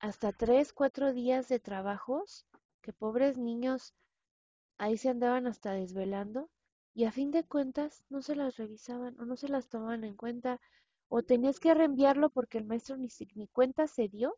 hasta 0.00 0.32
tres, 0.32 0.72
cuatro 0.72 1.12
días 1.12 1.46
de 1.46 1.60
trabajos, 1.60 2.44
que 2.82 2.92
pobres 2.92 3.38
niños 3.38 3.94
Ahí 4.78 4.96
se 4.96 5.10
andaban 5.10 5.46
hasta 5.46 5.72
desvelando 5.72 6.50
y 6.94 7.04
a 7.04 7.12
fin 7.12 7.30
de 7.30 7.44
cuentas 7.44 8.04
no 8.08 8.22
se 8.22 8.34
las 8.36 8.56
revisaban 8.56 9.20
o 9.20 9.26
no 9.26 9.36
se 9.36 9.48
las 9.48 9.68
tomaban 9.68 10.04
en 10.04 10.16
cuenta 10.16 10.60
o 11.08 11.22
tenías 11.22 11.60
que 11.60 11.74
reenviarlo 11.74 12.30
porque 12.30 12.58
el 12.58 12.64
maestro 12.64 12.96
ni, 12.96 13.08
ni 13.34 13.48
cuenta 13.48 13.86
se 13.86 14.08
dio 14.08 14.36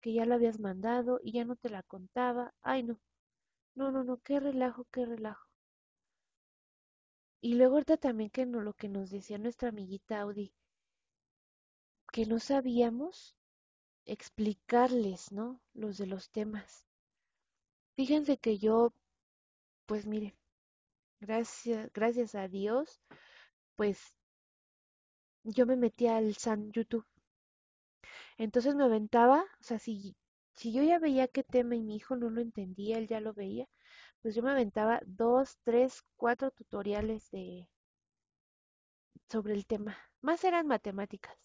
que 0.00 0.12
ya 0.14 0.26
lo 0.26 0.34
habías 0.34 0.60
mandado 0.60 1.20
y 1.22 1.32
ya 1.32 1.44
no 1.46 1.56
te 1.56 1.70
la 1.70 1.82
contaba. 1.82 2.54
Ay, 2.62 2.82
no, 2.84 3.00
no, 3.74 3.92
no, 3.92 4.04
no, 4.04 4.18
qué 4.18 4.40
relajo, 4.40 4.86
qué 4.92 5.06
relajo. 5.06 5.48
Y 7.40 7.54
luego 7.54 7.74
ahorita 7.74 7.96
también 7.96 8.30
que 8.30 8.44
no, 8.44 8.60
lo 8.60 8.72
que 8.72 8.88
nos 8.88 9.08
decía 9.08 9.38
nuestra 9.38 9.68
amiguita 9.68 10.20
Audi, 10.20 10.52
que 12.12 12.24
no 12.24 12.38
sabíamos 12.40 13.36
explicarles, 14.06 15.32
¿no? 15.32 15.60
Los 15.74 15.98
de 15.98 16.06
los 16.06 16.30
temas. 16.30 16.86
Fíjense 17.96 18.36
que 18.36 18.58
yo, 18.58 18.92
pues 19.86 20.04
mire, 20.06 20.34
gracias, 21.20 21.90
gracias 21.94 22.34
a 22.36 22.48
Dios, 22.48 23.00
pues 23.76 24.14
yo 25.44 25.64
me 25.64 25.76
metí 25.76 26.06
al 26.06 26.34
San 26.34 26.70
YouTube 26.72 27.06
Entonces 28.38 28.76
me 28.76 28.84
aventaba, 28.84 29.42
o 29.60 29.62
sea, 29.64 29.80
si, 29.80 30.14
si 30.54 30.72
yo 30.72 30.84
ya 30.84 31.00
veía 31.00 31.26
qué 31.26 31.42
tema 31.42 31.74
y 31.74 31.82
mi 31.82 31.96
hijo 31.96 32.14
no 32.14 32.30
lo 32.30 32.40
entendía, 32.40 32.96
él 32.98 33.08
ya 33.08 33.18
lo 33.20 33.34
veía, 33.34 33.66
pues 34.22 34.34
yo 34.36 34.42
me 34.44 34.52
aventaba 34.52 35.00
dos, 35.06 35.58
tres, 35.64 36.04
cuatro 36.16 36.50
tutoriales 36.52 37.28
de 37.32 37.68
sobre 39.28 39.52
el 39.52 39.66
tema. 39.66 39.98
Más 40.22 40.44
eran 40.44 40.66
matemáticas. 40.66 41.36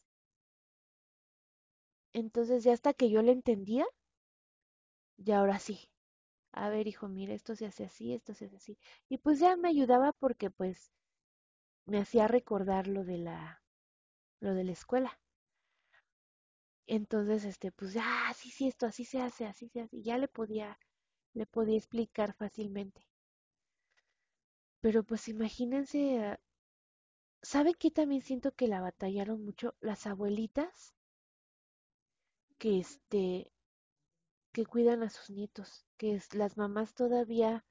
Entonces 2.14 2.64
ya 2.64 2.74
hasta 2.74 2.94
que 2.94 3.10
yo 3.10 3.24
le 3.24 3.32
entendía, 3.32 3.84
ya 5.18 5.40
ahora 5.40 5.60
sí. 5.60 5.80
A 6.52 6.70
ver, 6.70 6.86
hijo, 6.88 7.08
mira, 7.08 7.34
esto 7.34 7.56
se 7.56 7.66
hace 7.66 7.86
así, 7.86 8.14
esto 8.14 8.36
se 8.36 8.46
hace 8.46 8.58
así. 8.58 8.78
Y 9.10 9.18
pues 9.18 9.40
ya 9.40 9.56
me 9.58 9.70
ayudaba 9.70 10.12
porque 10.14 10.52
pues 10.52 10.92
me 11.86 12.00
hacía 12.00 12.28
recordar 12.28 12.88
lo 12.88 13.04
de 13.06 13.18
la, 13.20 13.64
lo 14.42 14.54
de 14.56 14.64
la 14.66 14.74
escuela. 14.74 15.20
Entonces, 16.88 17.46
este, 17.46 17.72
pues, 17.72 17.96
ah, 17.98 18.34
sí, 18.36 18.52
sí, 18.52 18.68
esto 18.68 18.86
así 18.86 19.06
se 19.06 19.22
hace, 19.22 19.46
así 19.46 19.70
se 19.70 19.80
hace. 19.80 19.96
Y 19.96 20.04
ya 20.04 20.18
le 20.18 20.28
podía, 20.28 20.78
le 21.34 21.46
podía 21.46 21.78
explicar 21.78 22.34
fácilmente. 22.34 23.08
Pero 24.82 25.04
pues 25.06 25.30
imagínense, 25.30 26.20
ah, 26.20 26.38
¿saben 27.42 27.74
qué 27.78 27.92
también 27.92 28.22
siento 28.22 28.54
que 28.54 28.70
la 28.70 28.80
batallaron 28.80 29.44
mucho? 29.44 29.76
Las 29.82 30.08
abuelitas 30.08 30.96
que 32.60 32.78
este, 32.80 33.52
que 34.54 34.64
cuidan 34.64 35.02
a 35.02 35.10
sus 35.10 35.32
nietos, 35.32 35.88
que 36.00 36.20
las 36.34 36.58
mamás 36.58 36.96
todavía, 36.96 37.64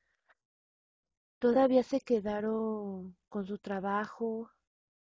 todavía 1.41 1.83
se 1.83 2.01
quedaron 2.01 3.17
con 3.29 3.47
su 3.47 3.59
trabajo, 3.59 4.51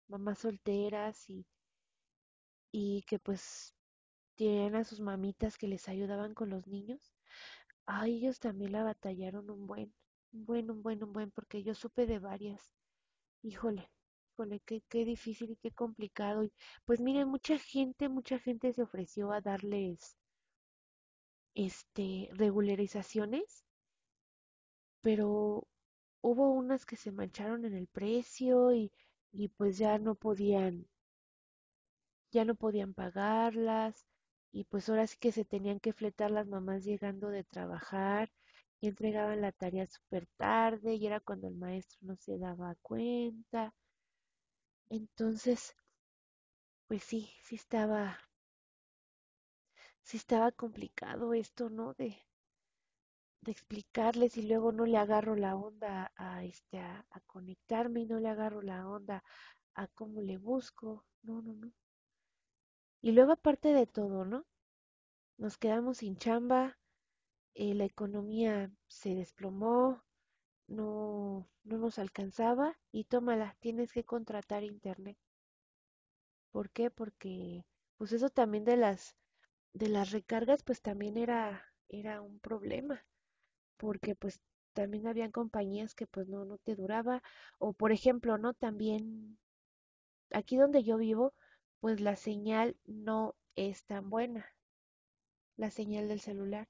mamás 0.07 0.39
solteras 0.39 1.29
y, 1.29 1.45
y 2.71 3.01
que 3.03 3.19
pues 3.19 3.75
tienen 4.35 4.75
a 4.75 4.85
sus 4.85 5.01
mamitas 5.01 5.57
que 5.57 5.67
les 5.67 5.89
ayudaban 5.89 6.33
con 6.33 6.49
los 6.49 6.67
niños. 6.67 7.13
A 7.87 8.07
ellos 8.07 8.39
también 8.39 8.73
la 8.73 8.83
batallaron 8.83 9.49
un 9.49 9.67
buen, 9.67 9.93
un 10.33 10.45
buen, 10.45 10.71
un 10.71 10.81
buen, 10.83 11.03
un 11.03 11.13
buen, 11.13 11.31
porque 11.31 11.63
yo 11.63 11.75
supe 11.75 12.05
de 12.05 12.19
varias. 12.19 12.71
Híjole, 13.43 13.89
híjole, 14.33 14.61
qué, 14.61 14.83
qué 14.89 15.05
difícil 15.05 15.51
y 15.51 15.57
qué 15.57 15.71
complicado. 15.71 16.43
Y 16.43 16.53
pues 16.85 17.01
miren, 17.01 17.27
mucha 17.29 17.57
gente, 17.59 18.09
mucha 18.09 18.39
gente 18.39 18.73
se 18.73 18.83
ofreció 18.83 19.31
a 19.33 19.41
darles 19.41 20.17
este 21.57 22.29
regularizaciones, 22.33 23.65
pero 25.01 25.67
hubo 26.21 26.51
unas 26.51 26.85
que 26.85 26.97
se 26.97 27.11
mancharon 27.11 27.65
en 27.65 27.73
el 27.75 27.87
precio 27.87 28.73
y, 28.73 28.91
y 29.31 29.47
pues 29.49 29.77
ya 29.79 29.97
no 29.99 30.15
podían, 30.15 30.87
ya 32.31 32.45
no 32.45 32.55
podían 32.55 32.93
pagarlas, 32.93 34.05
y 34.53 34.63
pues 34.63 34.87
ahora 34.89 35.07
sí 35.07 35.17
que 35.19 35.31
se 35.33 35.43
tenían 35.45 35.79
que 35.81 35.91
fletar 35.93 36.31
las 36.31 36.47
mamás 36.47 36.83
llegando 36.85 37.27
de 37.29 37.43
trabajar 37.43 38.31
y 38.79 38.87
entregaban 38.87 39.41
la 39.41 39.51
tarea 39.51 39.87
súper 39.87 40.25
tarde 40.37 40.93
y 40.95 41.05
era 41.05 41.19
cuando 41.19 41.47
el 41.49 41.55
maestro 41.55 41.99
no 42.03 42.15
se 42.15 42.37
daba 42.37 42.75
cuenta. 42.81 43.73
Entonces, 44.89 45.73
Pues 46.89 47.01
sí, 47.03 47.29
sí 47.43 47.55
estaba, 47.55 48.17
sí 50.07 50.17
estaba 50.17 50.51
complicado 50.51 51.33
esto, 51.33 51.69
¿no? 51.69 51.93
De, 51.93 52.17
explicarles 53.45 54.35
y 54.37 54.41
luego 54.41 54.71
no 54.73 54.85
le 54.85 54.97
agarro 54.97 55.35
la 55.35 55.55
onda 55.55 56.11
a, 56.17 56.43
este, 56.43 56.79
a, 56.79 57.05
a 57.11 57.19
conectarme 57.21 58.01
y 58.01 58.05
no 58.05 58.19
le 58.19 58.27
agarro 58.27 58.61
la 58.61 58.87
onda 58.87 59.23
a 59.75 59.87
cómo 59.87 60.21
le 60.21 60.37
busco. 60.37 61.05
No, 61.23 61.41
no, 61.41 61.53
no. 61.53 61.71
Y 63.01 63.13
luego 63.13 63.31
aparte 63.31 63.69
de 63.73 63.87
todo, 63.87 64.25
¿no? 64.25 64.45
nos 65.37 65.57
quedamos 65.57 65.99
sin 65.99 66.17
chamba, 66.17 66.77
eh, 67.55 67.73
la 67.75 67.85
economía 67.85 68.71
se 68.87 69.15
desplomó, 69.15 70.03
no, 70.67 71.47
no 71.63 71.77
nos 71.77 71.99
alcanzaba 71.99 72.77
y 72.91 73.05
tómala, 73.05 73.55
tienes 73.59 73.91
que 73.93 74.03
contratar 74.03 74.63
internet. 74.63 75.17
¿Por 76.51 76.69
qué? 76.71 76.89
Porque 76.89 77.63
pues 77.97 78.11
eso 78.11 78.29
también 78.29 78.65
de 78.65 78.77
las 78.77 79.15
de 79.77 79.89
las 79.89 80.11
recargas 80.11 80.63
pues 80.63 80.81
también 80.81 81.17
era 81.17 81.63
era 81.89 82.21
un 82.21 82.39
problema, 82.39 83.05
porque 83.77 84.15
pues 84.15 84.41
también 84.73 85.07
habían 85.07 85.31
compañías 85.31 85.95
que 85.95 86.07
pues 86.07 86.27
no 86.29 86.45
no 86.45 86.57
te 86.59 86.75
duraba 86.75 87.23
o 87.59 87.73
por 87.73 87.91
ejemplo, 87.93 88.37
¿no? 88.37 88.53
También 88.53 89.39
aquí 90.31 90.57
donde 90.57 90.83
yo 90.83 90.97
vivo, 90.97 91.33
pues 91.81 92.01
la 92.01 92.15
señal 92.15 92.77
no 92.85 93.35
es 93.55 93.85
tan 93.85 94.09
buena, 94.09 94.47
la 95.57 95.69
señal 95.71 96.07
del 96.07 96.21
celular. 96.21 96.69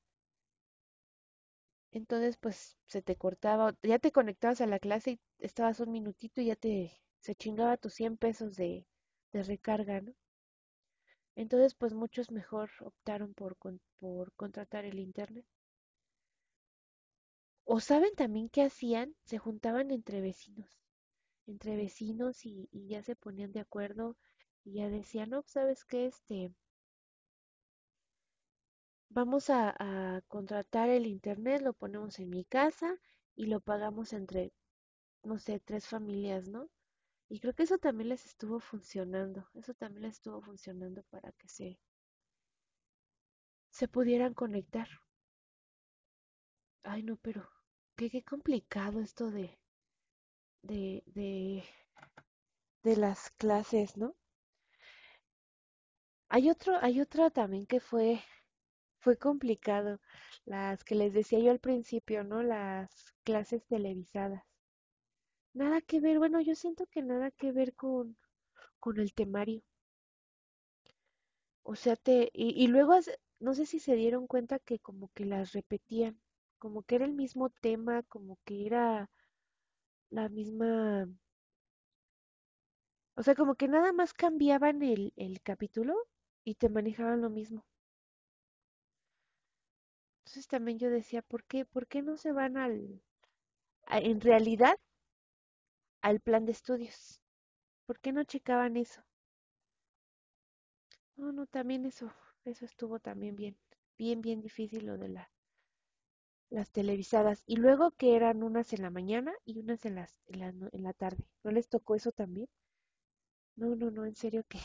Entonces, 1.91 2.37
pues 2.37 2.77
se 2.85 3.01
te 3.01 3.17
cortaba, 3.17 3.75
ya 3.83 3.99
te 3.99 4.13
conectabas 4.13 4.61
a 4.61 4.67
la 4.67 4.79
clase 4.79 5.11
y 5.11 5.19
estabas 5.39 5.81
un 5.81 5.91
minutito 5.91 6.39
y 6.39 6.45
ya 6.45 6.55
te 6.55 6.93
se 7.19 7.35
chingaba 7.35 7.75
tus 7.75 7.93
100 7.93 8.15
pesos 8.15 8.55
de, 8.55 8.87
de 9.33 9.43
recarga, 9.43 9.99
¿no? 9.99 10.13
Entonces, 11.37 11.73
pues 11.73 11.93
muchos 11.93 12.31
mejor 12.31 12.69
optaron 12.81 13.33
por, 13.33 13.55
con- 13.57 13.79
por 14.01 14.33
contratar 14.33 14.83
el 14.83 14.99
internet. 14.99 15.45
O 17.65 17.79
saben 17.79 18.15
también 18.15 18.49
qué 18.49 18.63
hacían, 18.63 19.15
se 19.23 19.37
juntaban 19.37 19.91
entre 19.91 20.21
vecinos, 20.21 20.81
entre 21.47 21.77
vecinos 21.77 22.45
y, 22.45 22.69
y 22.71 22.87
ya 22.89 23.03
se 23.03 23.15
ponían 23.15 23.51
de 23.53 23.61
acuerdo 23.61 24.17
y 24.65 24.75
ya 24.75 24.89
decían, 24.89 25.31
no, 25.31 25.43
¿sabes 25.47 25.85
qué? 25.85 26.07
Este, 26.07 26.53
vamos 29.09 29.49
a, 29.49 29.75
a 29.77 30.21
contratar 30.29 30.87
el 30.89 31.07
internet, 31.07 31.61
lo 31.61 31.73
ponemos 31.73 32.19
en 32.19 32.29
mi 32.29 32.45
casa 32.45 32.95
y 33.35 33.47
lo 33.47 33.59
pagamos 33.59 34.13
entre, 34.13 34.53
no 35.23 35.39
sé, 35.39 35.59
tres 35.59 35.87
familias, 35.87 36.47
¿no? 36.49 36.69
Y 37.29 37.39
creo 37.39 37.53
que 37.53 37.63
eso 37.63 37.77
también 37.77 38.09
les 38.09 38.25
estuvo 38.25 38.59
funcionando, 38.59 39.47
eso 39.53 39.73
también 39.73 40.03
les 40.03 40.15
estuvo 40.15 40.41
funcionando 40.41 41.03
para 41.03 41.31
que 41.31 41.47
se, 41.47 41.79
se 43.69 43.87
pudieran 43.87 44.33
conectar. 44.33 44.89
Ay, 46.83 47.03
no, 47.03 47.17
pero 47.17 47.47
qué, 47.95 48.09
qué 48.09 48.23
complicado 48.23 48.99
esto 48.99 49.29
de, 49.29 49.59
de, 50.61 51.01
de, 51.07 51.63
de 52.83 52.95
las 52.95 53.29
clases, 53.37 53.97
¿no? 53.97 54.15
Hay 56.29 56.49
otro, 56.49 56.77
hay 56.81 57.01
otra 57.01 57.29
también 57.31 57.65
que 57.65 57.81
fue, 57.81 58.21
fue 58.99 59.17
complicado, 59.17 59.99
las 60.45 60.83
que 60.83 60.95
les 60.95 61.13
decía 61.13 61.39
yo 61.39 61.51
al 61.51 61.59
principio, 61.59 62.23
¿no? 62.23 62.43
Las 62.43 63.13
clases 63.23 63.65
televisadas. 63.67 64.43
Nada 65.59 65.81
que 65.81 65.99
ver, 65.99 66.19
bueno, 66.19 66.39
yo 66.41 66.55
siento 66.55 66.85
que 66.85 67.01
nada 67.01 67.31
que 67.31 67.51
ver 67.51 67.73
con, 67.73 68.15
con 68.79 68.99
el 68.99 69.13
temario. 69.13 69.63
O 71.61 71.75
sea, 71.75 71.95
te, 71.95 72.31
y, 72.33 72.63
y 72.63 72.65
luego, 72.67 72.95
no 73.39 73.53
sé 73.53 73.67
si 73.67 73.79
se 73.79 73.93
dieron 73.95 74.25
cuenta 74.25 74.57
que 74.57 74.79
como 74.79 75.11
que 75.13 75.23
las 75.25 75.51
repetían, 75.53 76.19
como 76.57 76.81
que 76.81 76.95
era 76.95 77.05
el 77.05 77.13
mismo 77.13 77.51
tema, 77.51 78.01
como 78.03 78.39
que 78.43 78.65
era 78.65 79.11
la 80.09 80.27
misma, 80.27 81.07
o 83.17 83.21
sea, 83.23 83.35
como 83.35 83.55
que 83.55 83.67
nada 83.67 83.91
más 83.91 84.13
cambiaban 84.13 84.81
el, 84.81 85.11
el 85.17 85.41
capítulo 85.41 85.93
y 86.45 86.55
te 86.55 86.69
manejaban 86.69 87.19
lo 87.19 87.29
mismo. 87.29 87.65
Entonces 90.21 90.47
también 90.47 90.77
yo 90.77 90.91
decía, 90.91 91.23
¿por 91.23 91.43
qué, 91.45 91.65
por 91.65 91.87
qué 91.87 92.03
no 92.03 92.17
se 92.17 92.31
van 92.31 92.55
al, 92.57 93.01
en 93.89 94.21
realidad, 94.21 94.77
al 96.07 96.21
plan 96.21 96.45
de 96.45 96.53
estudios? 96.53 97.21
¿Por 97.85 97.99
qué 97.99 98.13
no 98.13 98.23
checaban 98.23 98.77
eso? 98.77 99.01
No, 101.17 101.33
no, 101.33 101.45
también 101.47 101.85
eso, 101.85 102.13
eso 102.45 102.63
estuvo 102.63 102.97
también 103.01 103.35
bien, 103.35 103.57
bien, 103.97 104.21
bien 104.21 104.39
difícil 104.39 104.85
lo 104.85 104.97
de 104.97 105.09
la, 105.09 105.29
las 106.49 106.69
televisadas. 106.71 107.41
Y 107.45 107.55
luego 107.55 107.91
que 107.91 108.17
eran 108.17 108.43
unas 108.43 108.73
en 108.73 108.81
la 108.81 108.89
mañana 108.89 109.33
y 109.45 109.59
unas 109.59 109.85
en 109.85 109.95
las, 109.95 110.13
en 110.27 110.39
la, 110.41 110.47
en 110.49 110.83
la 110.83 110.91
tarde. 110.91 111.23
¿No 111.45 111.51
les 111.51 111.69
tocó 111.69 111.95
eso 111.95 112.11
también? 112.11 112.49
No, 113.57 113.75
no, 113.75 113.91
no, 113.91 114.05
en 114.05 114.15
serio, 114.15 114.45
qué, 114.47 114.57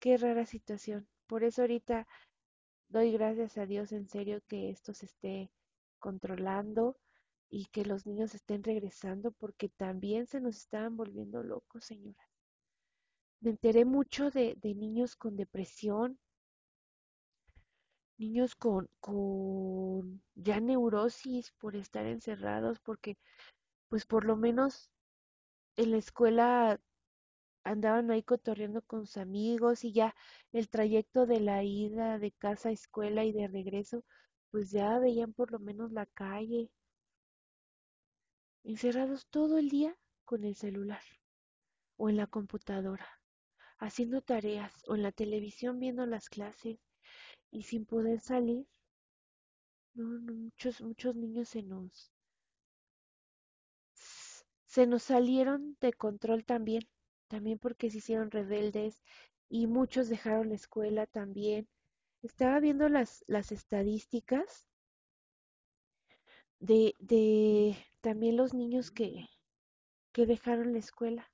qué 0.00 0.16
rara 0.16 0.44
situación. 0.44 1.06
Por 1.28 1.44
eso 1.44 1.62
ahorita 1.62 2.08
doy 2.88 3.12
gracias 3.12 3.58
a 3.58 3.66
Dios 3.66 3.92
en 3.92 4.08
serio 4.08 4.42
que 4.48 4.70
esto 4.70 4.94
se 4.94 5.06
esté 5.06 5.50
controlando 6.00 6.96
y 7.50 7.66
que 7.66 7.84
los 7.84 8.06
niños 8.06 8.34
estén 8.34 8.62
regresando 8.62 9.32
porque 9.32 9.68
también 9.68 10.26
se 10.26 10.40
nos 10.40 10.56
estaban 10.56 10.96
volviendo 10.96 11.42
locos, 11.42 11.84
señora. 11.84 12.28
Me 13.40 13.50
enteré 13.50 13.84
mucho 13.84 14.30
de, 14.30 14.56
de 14.56 14.74
niños 14.74 15.16
con 15.16 15.36
depresión, 15.36 16.18
niños 18.18 18.54
con, 18.54 18.90
con 19.00 20.22
ya 20.34 20.60
neurosis 20.60 21.52
por 21.52 21.76
estar 21.76 22.06
encerrados, 22.06 22.80
porque 22.80 23.16
pues 23.88 24.06
por 24.06 24.24
lo 24.24 24.36
menos 24.36 24.90
en 25.76 25.92
la 25.92 25.98
escuela 25.98 26.80
andaban 27.64 28.10
ahí 28.10 28.22
cotorreando 28.22 28.82
con 28.82 29.06
sus 29.06 29.18
amigos 29.18 29.84
y 29.84 29.92
ya 29.92 30.14
el 30.52 30.68
trayecto 30.68 31.26
de 31.26 31.40
la 31.40 31.62
ida 31.64 32.18
de 32.18 32.32
casa 32.32 32.70
a 32.70 32.72
escuela 32.72 33.24
y 33.24 33.32
de 33.32 33.48
regreso, 33.48 34.04
pues 34.50 34.70
ya 34.70 34.98
veían 34.98 35.32
por 35.32 35.52
lo 35.52 35.58
menos 35.60 35.92
la 35.92 36.06
calle, 36.06 36.70
encerrados 38.64 39.26
todo 39.28 39.58
el 39.58 39.68
día 39.68 39.96
con 40.24 40.44
el 40.44 40.54
celular 40.54 41.02
o 41.96 42.08
en 42.08 42.16
la 42.16 42.26
computadora, 42.26 43.06
haciendo 43.78 44.22
tareas 44.22 44.72
o 44.86 44.94
en 44.94 45.02
la 45.02 45.12
televisión 45.12 45.78
viendo 45.78 46.06
las 46.06 46.28
clases 46.28 46.78
y 47.50 47.62
sin 47.62 47.84
poder 47.86 48.20
salir. 48.20 48.66
No, 49.94 50.04
no, 50.18 50.32
muchos, 50.34 50.80
muchos 50.80 51.14
niños 51.14 51.48
se 51.50 51.62
nos, 51.62 52.10
se 54.66 54.86
nos 54.86 55.02
salieron 55.02 55.76
de 55.80 55.92
control 55.92 56.44
también, 56.44 56.82
también 57.26 57.58
porque 57.58 57.90
se 57.90 57.98
hicieron 57.98 58.30
rebeldes 58.30 59.02
y 59.48 59.66
muchos 59.66 60.08
dejaron 60.08 60.48
la 60.48 60.54
escuela 60.54 61.06
también. 61.06 61.68
Estaba 62.22 62.60
viendo 62.60 62.88
las, 62.88 63.24
las 63.26 63.52
estadísticas 63.52 64.66
de, 66.60 66.94
de 66.98 67.76
también 68.08 68.38
los 68.38 68.54
niños 68.54 68.90
que, 68.90 69.28
que 70.14 70.24
dejaron 70.24 70.72
la 70.72 70.78
escuela. 70.78 71.30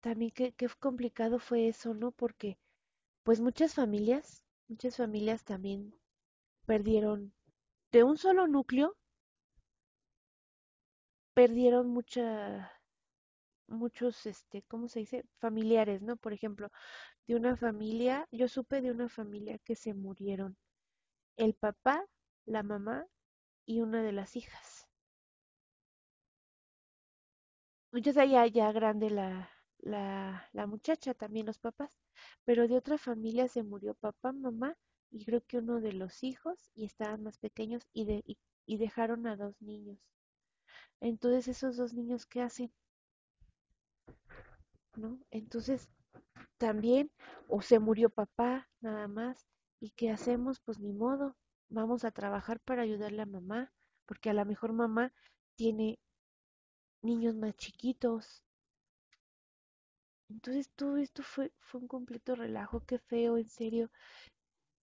También 0.00 0.32
qué, 0.32 0.50
qué 0.54 0.68
complicado 0.80 1.38
fue 1.38 1.68
eso, 1.68 1.94
¿no? 1.94 2.10
Porque 2.10 2.58
pues 3.22 3.40
muchas 3.40 3.72
familias, 3.72 4.42
muchas 4.66 4.96
familias 4.96 5.44
también 5.44 5.94
perdieron 6.66 7.32
de 7.92 8.02
un 8.02 8.18
solo 8.18 8.48
núcleo, 8.48 8.96
perdieron 11.32 11.86
mucha, 11.90 12.72
muchos, 13.68 14.26
este, 14.26 14.62
¿cómo 14.62 14.88
se 14.88 14.98
dice? 14.98 15.24
Familiares, 15.38 16.02
¿no? 16.02 16.16
Por 16.16 16.32
ejemplo, 16.32 16.72
de 17.28 17.36
una 17.36 17.56
familia, 17.56 18.26
yo 18.32 18.48
supe 18.48 18.80
de 18.80 18.90
una 18.90 19.08
familia 19.08 19.60
que 19.60 19.76
se 19.76 19.94
murieron 19.94 20.56
el 21.36 21.54
papá, 21.54 22.04
la 22.46 22.64
mamá 22.64 23.06
y 23.66 23.80
una 23.82 24.02
de 24.02 24.12
las 24.12 24.36
hijas. 24.36 24.88
Yo 27.92 28.12
sé 28.12 28.28
ya, 28.28 28.46
ya 28.46 28.72
grande 28.72 29.08
la, 29.08 29.48
la, 29.78 30.46
la 30.52 30.66
muchacha, 30.66 31.14
también 31.14 31.46
los 31.46 31.58
papás, 31.58 31.98
pero 32.44 32.68
de 32.68 32.76
otra 32.76 32.98
familia 32.98 33.48
se 33.48 33.62
murió 33.62 33.94
papá, 33.94 34.32
mamá 34.32 34.76
y 35.10 35.24
creo 35.24 35.40
que 35.46 35.56
uno 35.58 35.80
de 35.80 35.94
los 35.94 36.22
hijos 36.24 36.58
y 36.74 36.84
estaban 36.84 37.22
más 37.22 37.38
pequeños 37.38 37.82
y, 37.94 38.04
de, 38.04 38.22
y, 38.26 38.36
y 38.66 38.76
dejaron 38.76 39.26
a 39.26 39.36
dos 39.36 39.54
niños. 39.62 39.98
Entonces 41.00 41.46
esos 41.46 41.76
dos 41.76 41.94
niños, 41.94 42.26
¿qué 42.26 42.42
hacen? 42.42 42.72
¿No? 44.96 45.20
Entonces 45.30 45.88
también, 46.58 47.10
o 47.48 47.62
se 47.62 47.78
murió 47.80 48.10
papá, 48.10 48.68
nada 48.80 49.08
más, 49.08 49.46
¿y 49.80 49.90
qué 49.92 50.10
hacemos? 50.10 50.60
Pues 50.60 50.80
ni 50.80 50.92
modo, 50.92 51.36
vamos 51.74 52.04
a 52.04 52.10
trabajar 52.10 52.60
para 52.60 52.82
ayudarle 52.82 53.22
a 53.22 53.26
mamá, 53.26 53.72
porque 54.06 54.30
a 54.30 54.34
lo 54.34 54.44
mejor 54.44 54.72
mamá 54.72 55.12
tiene 55.56 55.98
niños 57.02 57.36
más 57.36 57.54
chiquitos. 57.56 58.42
Entonces 60.28 60.68
todo 60.76 60.96
esto 60.98 61.22
fue, 61.22 61.50
fue 61.60 61.80
un 61.80 61.88
completo 61.88 62.34
relajo, 62.34 62.84
qué 62.86 62.98
feo, 62.98 63.38
en 63.38 63.48
serio. 63.48 63.90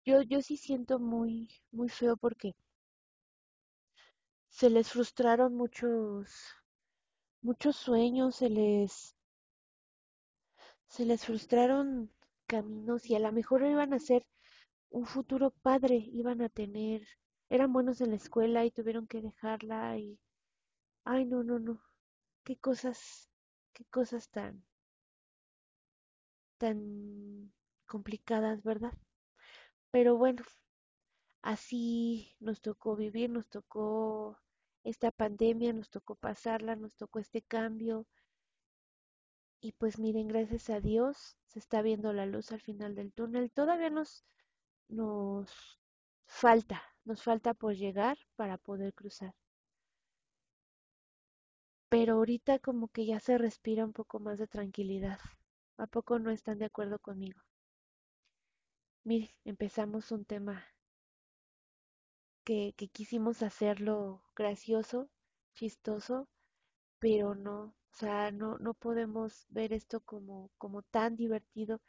Yo, 0.06 0.22
yo 0.24 0.42
sí 0.42 0.58
siento 0.58 1.00
muy, 1.00 1.50
muy 1.72 1.89
feo 1.89 2.18
porque 2.18 2.56
se 4.50 4.70
les 4.70 4.88
frustraron 4.92 5.56
muchos, 5.56 6.30
muchos 7.42 7.76
sueños, 7.76 8.36
se 8.38 8.50
les, 8.50 9.16
se 10.88 11.06
les 11.06 11.26
frustraron 11.26 12.12
caminos 12.46 13.10
y 13.10 13.16
a 13.16 13.20
lo 13.20 13.32
mejor 13.32 13.66
iban 13.66 13.94
a 13.94 14.00
ser 14.00 14.28
un 14.92 15.06
futuro 15.08 15.52
padre, 15.52 15.96
iban 15.96 16.42
a 16.42 16.50
tener, 16.50 17.08
eran 17.50 17.74
buenos 17.74 18.02
en 18.02 18.12
la 18.12 18.18
escuela 18.18 18.66
y 18.66 18.72
tuvieron 18.72 19.08
que 19.08 19.22
dejarla 19.22 19.98
y, 19.98 20.20
ay, 21.06 21.26
no, 21.26 21.44
no, 21.44 21.60
no, 21.60 21.82
qué 22.44 22.58
cosas, 22.58 23.30
qué 23.74 23.86
cosas 23.86 24.30
tan, 24.30 24.64
tan 26.58 27.52
complicadas, 27.88 28.64
¿verdad? 28.64 28.94
Pero 29.92 30.18
bueno, 30.18 30.44
así 31.42 32.36
nos 32.39 32.62
tocó 32.62 32.96
vivir, 32.96 33.30
nos 33.30 33.48
tocó 33.50 34.38
esta 34.84 35.12
pandemia, 35.12 35.74
nos 35.74 35.89
tocó 35.89 36.16
pasarla, 36.16 36.76
nos 36.76 36.96
tocó 36.96 37.20
este 37.20 37.42
cambio. 37.42 38.06
Y 39.62 39.74
pues 39.74 40.00
miren, 40.00 40.28
gracias 40.28 40.70
a 40.70 40.80
Dios 40.80 41.38
se 41.48 41.60
está 41.60 41.82
viendo 41.82 42.14
la 42.14 42.26
luz 42.26 42.52
al 42.52 42.62
final 42.62 42.96
del 42.96 43.14
túnel. 43.14 43.52
Todavía 43.52 43.89
nos, 43.89 44.24
nos 44.92 45.50
falta, 46.28 46.80
nos 47.06 47.24
falta 47.24 47.54
por 47.56 47.74
llegar 47.76 48.18
para 48.36 48.58
poder 48.58 48.94
cruzar. 48.94 49.34
Pero 51.89 52.14
ahorita 52.16 52.58
como 52.58 52.88
que 52.88 53.06
ya 53.06 53.20
se 53.20 53.38
respira 53.38 53.86
un 53.86 53.94
poco 53.94 54.20
más 54.20 54.39
de 54.39 54.48
tranquilidad. 54.48 55.20
¿A 55.78 55.86
poco 55.88 56.18
no 56.18 56.32
están 56.32 56.58
de 56.58 56.66
acuerdo 56.66 56.98
conmigo? 56.98 57.39
Miren, 59.04 59.30
empezamos 59.46 60.12
un 60.12 60.26
tema 60.26 60.66
que, 62.44 62.74
que 62.78 62.88
quisimos 62.88 63.42
hacerlo 63.42 64.22
gracioso, 64.36 65.10
chistoso, 65.54 66.28
pero 67.00 67.36
no, 67.36 67.64
o 67.64 67.96
sea, 67.96 68.32
no, 68.32 68.58
no 68.60 68.74
podemos 68.74 69.46
ver 69.50 69.74
esto 69.74 70.02
como, 70.02 70.52
como 70.58 70.82
tan 70.84 71.16
divertido, 71.16 71.82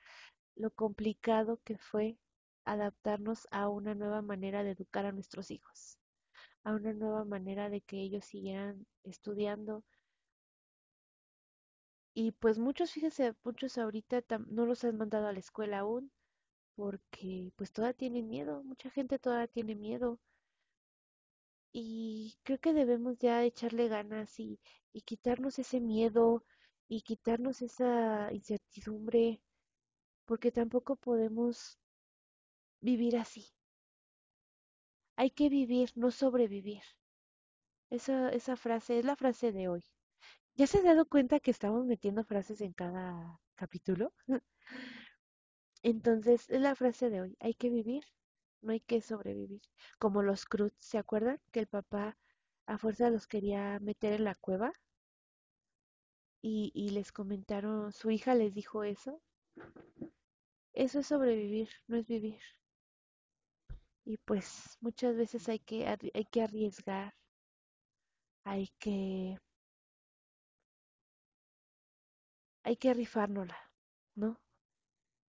lo 0.56 0.70
complicado 0.70 1.60
que 1.64 1.78
fue 1.78 2.18
adaptarnos 2.64 3.48
a 3.50 3.68
una 3.68 3.94
nueva 3.94 4.22
manera 4.22 4.62
de 4.64 4.72
educar 4.72 5.06
a 5.06 5.12
nuestros 5.12 5.50
hijos, 5.50 5.98
a 6.64 6.72
una 6.74 6.92
nueva 6.94 7.24
manera 7.24 7.70
de 7.70 7.82
que 7.82 7.98
ellos 8.02 8.24
siguieran 8.26 8.86
estudiando. 9.04 9.84
Y 12.14 12.32
pues 12.32 12.58
muchos, 12.58 12.90
fíjense, 12.92 13.34
muchos 13.44 13.76
ahorita 13.76 14.22
no 14.48 14.64
los 14.64 14.82
han 14.82 14.96
mandado 14.96 15.26
a 15.26 15.32
la 15.34 15.40
escuela 15.40 15.80
aún 15.80 16.10
porque 16.76 17.52
pues 17.56 17.72
todavía 17.72 17.94
tienen 17.96 18.28
miedo, 18.30 18.62
mucha 18.64 18.90
gente 18.90 19.18
todavía 19.18 19.48
tiene 19.48 19.74
miedo 19.76 20.20
y 21.72 22.38
creo 22.44 22.58
que 22.58 22.72
debemos 22.72 23.18
ya 23.18 23.42
echarle 23.44 23.88
ganas 23.88 24.38
y, 24.40 24.58
y 24.92 25.02
quitarnos 25.02 25.58
ese 25.58 25.80
miedo 25.80 26.44
y 26.88 27.02
quitarnos 27.02 27.62
esa 27.62 28.30
incertidumbre, 28.32 29.40
porque 30.26 30.52
tampoco 30.52 30.96
podemos 30.96 31.78
vivir 32.82 33.16
así. 33.16 33.46
Hay 35.16 35.30
que 35.30 35.48
vivir, 35.48 35.90
no 35.94 36.10
sobrevivir. 36.10 36.82
Esa, 37.90 38.30
esa 38.30 38.56
frase 38.56 38.98
es 38.98 39.04
la 39.04 39.14
frase 39.14 39.52
de 39.52 39.68
hoy. 39.68 39.84
¿Ya 40.56 40.66
se 40.66 40.78
han 40.78 40.84
dado 40.86 41.06
cuenta 41.06 41.40
que 41.40 41.50
estamos 41.52 41.86
metiendo 41.86 42.24
frases 42.24 42.60
en 42.62 42.72
cada 42.74 43.40
capítulo? 43.56 44.12
Entonces, 45.84 46.50
es 46.50 46.60
la 46.60 46.74
frase 46.74 47.08
de 47.08 47.20
hoy. 47.20 47.36
Hay 47.38 47.54
que 47.54 47.70
vivir, 47.70 48.02
no 48.62 48.72
hay 48.72 48.80
que 48.80 49.00
sobrevivir. 49.00 49.60
Como 50.00 50.22
los 50.22 50.44
Cruz, 50.44 50.72
¿se 50.78 50.98
acuerdan? 50.98 51.40
Que 51.52 51.60
el 51.60 51.68
papá 51.68 52.16
a 52.66 52.78
fuerza 52.78 53.10
los 53.10 53.28
quería 53.28 53.78
meter 53.80 54.14
en 54.14 54.24
la 54.24 54.34
cueva 54.34 54.72
y, 56.42 56.70
y 56.74 56.90
les 56.90 57.10
comentaron, 57.10 57.90
su 57.94 58.10
hija 58.10 58.34
les 58.34 58.52
dijo 58.52 58.84
eso. 58.84 59.22
Eso 60.74 60.98
es 60.98 61.06
sobrevivir, 61.06 61.70
no 61.88 61.96
es 61.96 62.06
vivir. 62.06 62.38
Y 64.04 64.16
pues 64.18 64.76
muchas 64.80 65.16
veces 65.16 65.48
hay 65.48 65.58
que, 65.58 65.86
hay 65.86 66.24
que 66.26 66.42
arriesgar, 66.42 67.14
hay 68.44 68.68
que, 68.78 69.38
hay 72.64 72.76
que 72.76 72.94
rifárnosla, 72.94 73.56
¿no? 74.16 74.40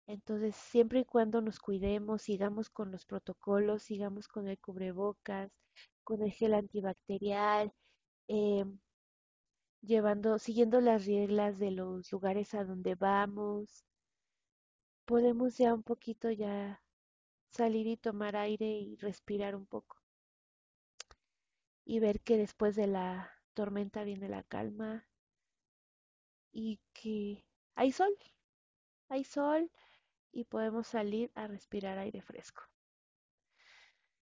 Entonces, 0.07 0.55
siempre 0.55 1.01
y 1.01 1.05
cuando 1.05 1.41
nos 1.41 1.59
cuidemos, 1.59 2.23
sigamos 2.23 2.69
con 2.69 2.91
los 2.91 3.05
protocolos, 3.05 3.83
sigamos 3.83 4.27
con 4.27 4.47
el 4.47 4.57
cubrebocas, 4.59 5.51
con 6.03 6.23
el 6.23 6.31
gel 6.31 6.55
antibacterial, 6.55 7.71
eh, 8.27 8.65
llevando, 9.81 10.39
siguiendo 10.39 10.81
las 10.81 11.05
reglas 11.05 11.59
de 11.59 11.71
los 11.71 12.11
lugares 12.11 12.53
a 12.55 12.63
donde 12.63 12.95
vamos, 12.95 13.85
podemos 15.05 15.57
ya 15.57 15.73
un 15.73 15.83
poquito 15.83 16.31
ya 16.31 16.81
salir 17.51 17.87
y 17.87 17.97
tomar 17.97 18.35
aire 18.35 18.65
y 18.67 18.95
respirar 18.97 19.55
un 19.55 19.65
poco. 19.65 19.97
Y 21.83 21.99
ver 21.99 22.21
que 22.21 22.37
después 22.37 22.77
de 22.77 22.87
la 22.87 23.29
tormenta 23.53 24.05
viene 24.05 24.29
la 24.29 24.43
calma 24.43 25.05
y 26.51 26.79
que 26.93 27.43
hay 27.73 27.91
sol, 27.91 28.15
hay 29.09 29.23
sol 29.23 29.71
y 30.31 30.45
podemos 30.45 30.87
salir 30.87 31.31
a 31.35 31.47
respirar 31.47 31.97
aire 31.99 32.21
fresco. 32.21 32.63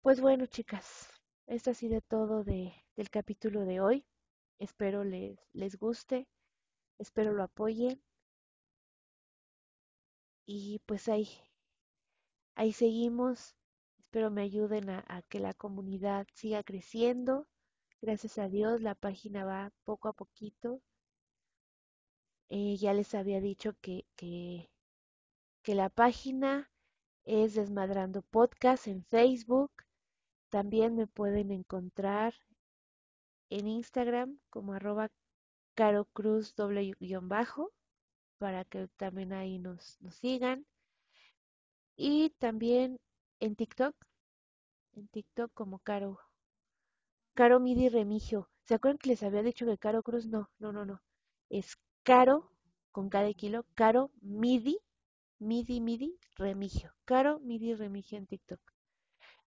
Pues 0.03 0.21
bueno, 0.21 0.47
chicas, 0.47 1.09
esto 1.49 1.71
ha 1.71 1.75
sido 1.75 2.01
todo 2.03 2.45
de, 2.45 2.73
del 2.95 3.11
capítulo 3.11 3.65
de 3.65 3.81
hoy. 3.81 4.07
Espero 4.59 5.03
les, 5.03 5.39
les 5.55 5.77
guste, 5.77 6.29
espero 6.99 7.33
lo 7.33 7.45
apoyen. 7.45 8.03
Y 10.47 10.79
pues 10.87 11.09
ahí, 11.09 11.29
ahí 12.63 12.73
seguimos. 12.73 13.57
Espero 13.99 14.31
me 14.31 14.43
ayuden 14.43 14.89
a, 14.89 15.23
que 15.29 15.41
la 15.41 15.53
comunidad 15.53 16.29
siga 16.33 16.63
creciendo. 16.63 17.49
Gracias 18.01 18.39
a 18.39 18.49
Dios 18.49 18.81
la 18.83 18.95
página 18.95 19.45
va 19.45 19.73
poco 19.85 20.09
a 20.09 20.13
poquito. 20.13 20.81
Eh, 22.51 22.77
ya 22.77 22.95
les 22.95 23.15
había 23.17 23.41
dicho 23.41 23.75
que, 23.81 24.07
que, 24.15 24.71
que 25.65 25.75
la 25.75 25.89
página 25.89 26.71
es 27.25 27.55
Desmadrando 27.55 28.23
Podcast 28.23 28.87
en 28.87 29.03
Facebook. 29.07 29.73
También 30.49 30.95
me 30.95 31.09
pueden 31.09 31.51
encontrar 31.51 32.35
en 33.51 33.67
Instagram 33.67 34.39
como 34.51 34.75
arroba 34.75 35.11
carocruz 35.75 36.55
doble 36.55 36.95
guion 37.01 37.29
bajo 37.29 37.73
para 38.39 38.65
que 38.65 38.87
también 38.97 39.33
ahí 39.33 39.59
nos, 39.59 40.01
nos 40.01 40.15
sigan. 40.15 40.65
Y 41.97 42.29
también 42.39 43.01
en 43.41 43.57
TikTok, 43.57 43.97
en 44.95 45.09
TikTok 45.09 45.53
como 45.55 45.79
Caro, 45.81 46.19
Caro 47.35 47.61
Midi 47.61 47.91
Remigio. 47.91 48.49
¿Se 48.65 48.73
acuerdan 48.75 48.97
que 48.97 49.11
les 49.11 49.23
había 49.23 49.43
dicho 49.43 49.67
que 49.67 49.77
Caro 49.77 50.03
Cruz? 50.03 50.27
No, 50.27 50.49
no, 50.59 50.73
no, 50.73 50.87
no. 50.87 51.03
Es 51.51 51.77
Caro 52.05 52.51
con 52.91 53.11
cada 53.11 53.33
kilo, 53.35 53.67
Caro 53.75 54.11
Midi, 54.23 54.79
Midi, 55.39 55.81
Midi 55.81 56.19
Remigio. 56.37 56.95
Caro 57.05 57.39
Midi 57.41 57.75
Remigio 57.75 58.19
en 58.19 58.27
TikTok. 58.27 58.61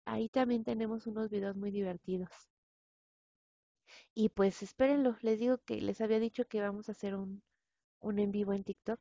Ahí 0.04 0.28
también 0.28 0.64
tenemos 0.64 1.06
unos 1.06 1.30
videos 1.30 1.56
muy 1.56 1.70
divertidos. 1.70 2.30
Y 4.14 4.28
pues 4.28 4.62
espérenlo, 4.62 5.16
les 5.20 5.40
digo 5.40 5.58
que 5.58 5.80
les 5.80 6.00
había 6.00 6.20
dicho 6.20 6.44
que 6.46 6.60
vamos 6.60 6.88
a 6.88 6.92
hacer 6.92 7.16
un, 7.16 7.42
un 8.00 8.18
en 8.20 8.32
vivo 8.32 8.52
en 8.52 8.64
TikTok. 8.64 9.00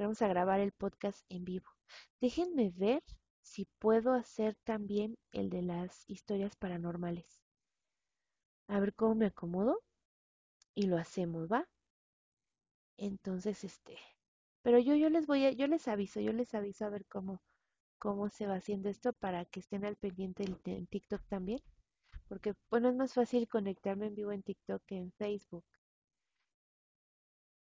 Vamos 0.00 0.22
a 0.22 0.28
grabar 0.28 0.60
el 0.60 0.72
podcast 0.72 1.26
en 1.28 1.44
vivo. 1.44 1.66
Déjenme 2.22 2.72
ver 2.74 3.02
si 3.42 3.66
puedo 3.78 4.14
hacer 4.14 4.56
también 4.64 5.18
el 5.30 5.50
de 5.50 5.60
las 5.60 6.08
historias 6.08 6.56
paranormales. 6.56 7.42
A 8.66 8.80
ver 8.80 8.94
cómo 8.94 9.14
me 9.14 9.26
acomodo 9.26 9.82
y 10.74 10.86
lo 10.86 10.96
hacemos, 10.96 11.52
¿va? 11.52 11.68
Entonces, 12.96 13.62
este, 13.62 13.98
pero 14.62 14.78
yo 14.78 14.94
yo 14.94 15.10
les 15.10 15.26
voy 15.26 15.44
a 15.44 15.50
yo 15.50 15.66
les 15.66 15.86
aviso, 15.86 16.18
yo 16.18 16.32
les 16.32 16.54
aviso 16.54 16.86
a 16.86 16.88
ver 16.88 17.04
cómo 17.04 17.42
cómo 17.98 18.30
se 18.30 18.46
va 18.46 18.54
haciendo 18.54 18.88
esto 18.88 19.12
para 19.12 19.44
que 19.44 19.60
estén 19.60 19.84
al 19.84 19.96
pendiente 19.96 20.44
en 20.64 20.86
TikTok 20.86 21.20
también, 21.28 21.60
porque 22.26 22.54
bueno, 22.70 22.88
es 22.88 22.96
más 22.96 23.12
fácil 23.12 23.46
conectarme 23.48 24.06
en 24.06 24.14
vivo 24.14 24.32
en 24.32 24.42
TikTok 24.42 24.82
que 24.86 24.96
en 24.96 25.12
Facebook. 25.12 25.66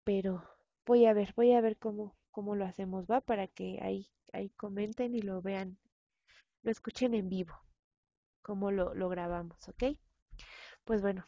Pero 0.05 0.43
voy 0.87 1.07
a 1.07 1.14
ver, 1.14 1.32
voy 1.34 1.53
a 1.53 1.61
ver 1.61 1.78
cómo 1.78 2.14
cómo 2.37 2.55
lo 2.55 2.66
hacemos, 2.66 3.07
va, 3.07 3.22
para 3.22 3.47
que 3.49 3.78
ahí 3.80 4.07
ahí 4.34 4.51
comenten 4.51 5.14
y 5.14 5.22
lo 5.22 5.41
vean, 5.41 5.78
lo 6.62 6.70
escuchen 6.70 7.14
en 7.14 7.30
vivo, 7.30 7.55
cómo 8.43 8.70
lo, 8.70 8.95
lo 8.95 9.09
grabamos, 9.09 9.66
¿ok? 9.70 9.97
Pues 10.84 11.01
bueno, 11.01 11.24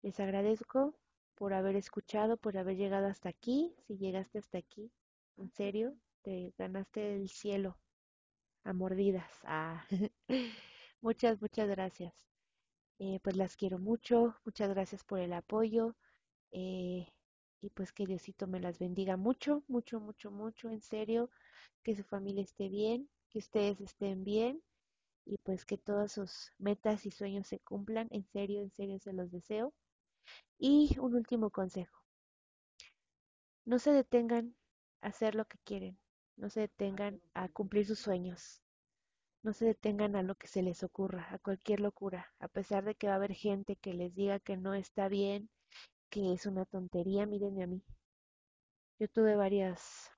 les 0.00 0.20
agradezco 0.20 0.94
por 1.34 1.54
haber 1.54 1.74
escuchado, 1.74 2.36
por 2.36 2.56
haber 2.56 2.76
llegado 2.76 3.08
hasta 3.08 3.30
aquí. 3.30 3.74
Si 3.88 3.98
llegaste 3.98 4.38
hasta 4.38 4.58
aquí, 4.58 4.92
en 5.38 5.50
serio, 5.50 5.96
te 6.22 6.54
ganaste 6.56 7.16
el 7.16 7.28
cielo 7.28 7.76
a 8.62 8.72
mordidas. 8.72 9.32
Ah. 9.42 9.84
muchas, 11.00 11.40
muchas 11.40 11.68
gracias. 11.68 12.14
Eh, 13.00 13.18
pues 13.24 13.36
las 13.36 13.56
quiero 13.56 13.80
mucho. 13.80 14.36
Muchas 14.44 14.68
gracias 14.70 15.02
por 15.02 15.18
el 15.18 15.32
apoyo. 15.32 15.96
Eh, 16.52 17.08
y 17.62 17.70
pues 17.70 17.92
que 17.92 18.06
Diosito 18.06 18.48
me 18.48 18.60
las 18.60 18.78
bendiga 18.80 19.16
mucho, 19.16 19.62
mucho, 19.68 20.00
mucho, 20.00 20.32
mucho, 20.32 20.68
en 20.68 20.82
serio, 20.82 21.30
que 21.84 21.94
su 21.94 22.02
familia 22.02 22.42
esté 22.42 22.68
bien, 22.68 23.08
que 23.30 23.38
ustedes 23.38 23.80
estén 23.80 24.24
bien 24.24 24.60
y 25.24 25.38
pues 25.38 25.64
que 25.64 25.78
todas 25.78 26.12
sus 26.12 26.50
metas 26.58 27.06
y 27.06 27.12
sueños 27.12 27.46
se 27.46 27.60
cumplan, 27.60 28.08
en 28.10 28.26
serio, 28.26 28.60
en 28.60 28.70
serio 28.72 28.98
se 28.98 29.12
los 29.12 29.30
deseo. 29.30 29.72
Y 30.58 30.96
un 30.98 31.14
último 31.14 31.50
consejo, 31.50 32.02
no 33.64 33.78
se 33.78 33.92
detengan 33.92 34.56
a 35.00 35.08
hacer 35.08 35.36
lo 35.36 35.44
que 35.44 35.58
quieren, 35.64 35.98
no 36.36 36.50
se 36.50 36.60
detengan 36.60 37.20
a 37.32 37.48
cumplir 37.48 37.86
sus 37.86 38.00
sueños, 38.00 38.60
no 39.44 39.52
se 39.52 39.66
detengan 39.66 40.16
a 40.16 40.22
lo 40.24 40.34
que 40.34 40.48
se 40.48 40.62
les 40.62 40.82
ocurra, 40.82 41.28
a 41.32 41.38
cualquier 41.38 41.78
locura, 41.80 42.32
a 42.40 42.48
pesar 42.48 42.84
de 42.84 42.96
que 42.96 43.06
va 43.06 43.14
a 43.14 43.16
haber 43.16 43.34
gente 43.34 43.76
que 43.76 43.94
les 43.94 44.14
diga 44.14 44.40
que 44.40 44.56
no 44.56 44.74
está 44.74 45.08
bien, 45.08 45.48
que 46.12 46.34
es 46.34 46.44
una 46.44 46.66
tontería, 46.66 47.24
mírenme 47.24 47.62
a 47.64 47.66
mí. 47.66 47.82
Yo 48.98 49.08
tuve 49.08 49.34
varias, 49.34 50.10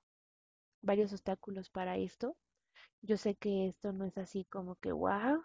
varios 0.81 1.13
obstáculos 1.13 1.69
para 1.69 1.97
esto. 1.97 2.35
Yo 3.01 3.15
sé 3.15 3.35
que 3.35 3.67
esto 3.69 3.93
no 3.93 4.03
es 4.05 4.17
así 4.17 4.43
como 4.45 4.75
que 4.75 4.91
wow, 4.91 5.41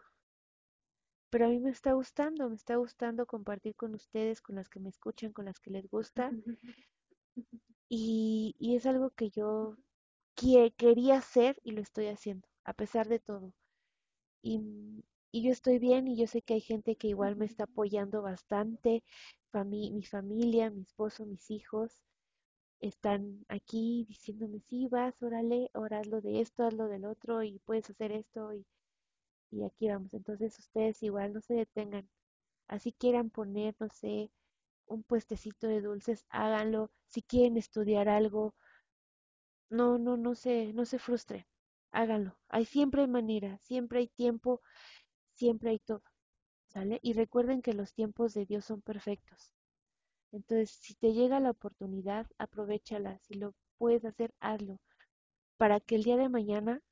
pero 1.31 1.47
a 1.47 1.49
mí 1.49 1.61
me 1.61 1.71
está 1.71 1.93
gustando, 1.93 2.49
me 2.49 2.57
está 2.57 2.75
gustando 2.77 3.27
compartir 3.27 3.77
con 3.77 3.95
ustedes, 3.95 4.41
con 4.43 4.57
las 4.57 4.69
que 4.69 4.81
me 4.81 4.89
escuchan, 4.89 5.33
con 5.33 5.45
las 5.45 5.61
que 5.61 5.71
les 5.71 5.89
gusta. 5.89 6.31
Y, 7.93 8.55
y 8.61 8.77
es 8.77 8.87
algo 8.87 9.11
que 9.11 9.31
yo 9.31 9.77
que, 10.37 10.73
quería 10.77 11.19
hacer 11.19 11.59
y 11.65 11.73
lo 11.73 11.81
estoy 11.81 12.07
haciendo, 12.07 12.47
a 12.65 12.73
pesar 12.73 13.09
de 13.09 13.19
todo. 13.19 13.53
Y, 14.43 15.05
y 15.33 15.43
yo 15.43 15.53
estoy 15.53 15.79
bien 15.79 16.09
y 16.09 16.17
yo 16.17 16.27
sé 16.27 16.43
que 16.43 16.55
hay 16.55 16.61
gente 16.61 16.97
que 16.97 17.09
igual 17.09 17.37
me 17.37 17.47
está 17.47 17.65
apoyando 17.65 18.23
bastante, 18.23 19.03
mi 19.93 20.03
familia, 20.05 20.71
mi 20.71 20.83
esposo, 20.83 21.27
mis 21.27 21.51
hijos 21.51 22.03
están 22.81 23.45
aquí 23.49 24.07
diciéndome, 24.09 24.61
sí, 24.69 24.89
vas, 24.89 25.15
órale, 25.23 25.71
ahora 25.75 26.01
hazlo 26.01 26.21
de 26.21 26.41
esto, 26.41 26.65
hazlo 26.65 26.89
del 26.89 27.05
otro 27.07 27.43
y 27.45 27.61
puedes 27.61 27.91
hacer 27.91 28.13
esto 28.13 28.55
y, 28.55 28.67
y 29.51 29.65
aquí 29.65 29.89
vamos. 29.89 30.15
Entonces 30.15 30.59
ustedes 30.59 31.03
igual 31.03 31.33
no 31.35 31.41
se 31.43 31.55
detengan. 31.55 32.09
Así 32.69 32.93
quieran 32.93 33.31
poner, 33.31 33.75
no 33.81 33.89
sé, 33.91 34.31
un 34.87 35.03
puestecito 35.05 35.69
de 35.69 35.83
dulces, 35.83 36.27
háganlo. 36.31 36.91
Si 37.09 37.23
quieren 37.23 37.57
estudiar 37.59 38.09
algo, 38.09 38.55
no, 39.71 39.99
no, 39.99 40.17
no 40.17 40.35
se, 40.35 40.73
no 40.75 40.85
se 40.85 40.99
frustren, 40.99 41.47
háganlo. 41.93 42.37
Hay 42.49 42.65
siempre 42.67 43.03
hay 43.03 43.09
manera, 43.09 43.59
siempre 43.63 44.01
hay 44.01 44.09
tiempo, 44.09 44.61
siempre 45.41 45.71
hay 45.71 45.79
todo, 45.79 46.03
¿sale? 46.69 47.01
Y 47.03 47.15
recuerden 47.15 47.63
que 47.63 47.73
los 47.73 47.95
tiempos 47.95 48.35
de 48.35 48.45
Dios 48.45 48.67
son 48.67 48.83
perfectos. 48.83 49.55
Entonces, 50.33 50.71
si 50.71 50.95
te 50.95 51.15
llega 51.15 51.41
la 51.41 51.51
oportunidad, 51.51 52.27
aprovéchala. 52.39 53.19
Si 53.21 53.35
lo 53.35 53.55
puedes 53.79 54.05
hacer, 54.05 54.35
hazlo. 54.41 54.81
Para 55.57 55.81
que 55.81 55.97
el 55.97 56.05
día 56.05 56.19
de 56.19 56.29
mañana 56.29 56.83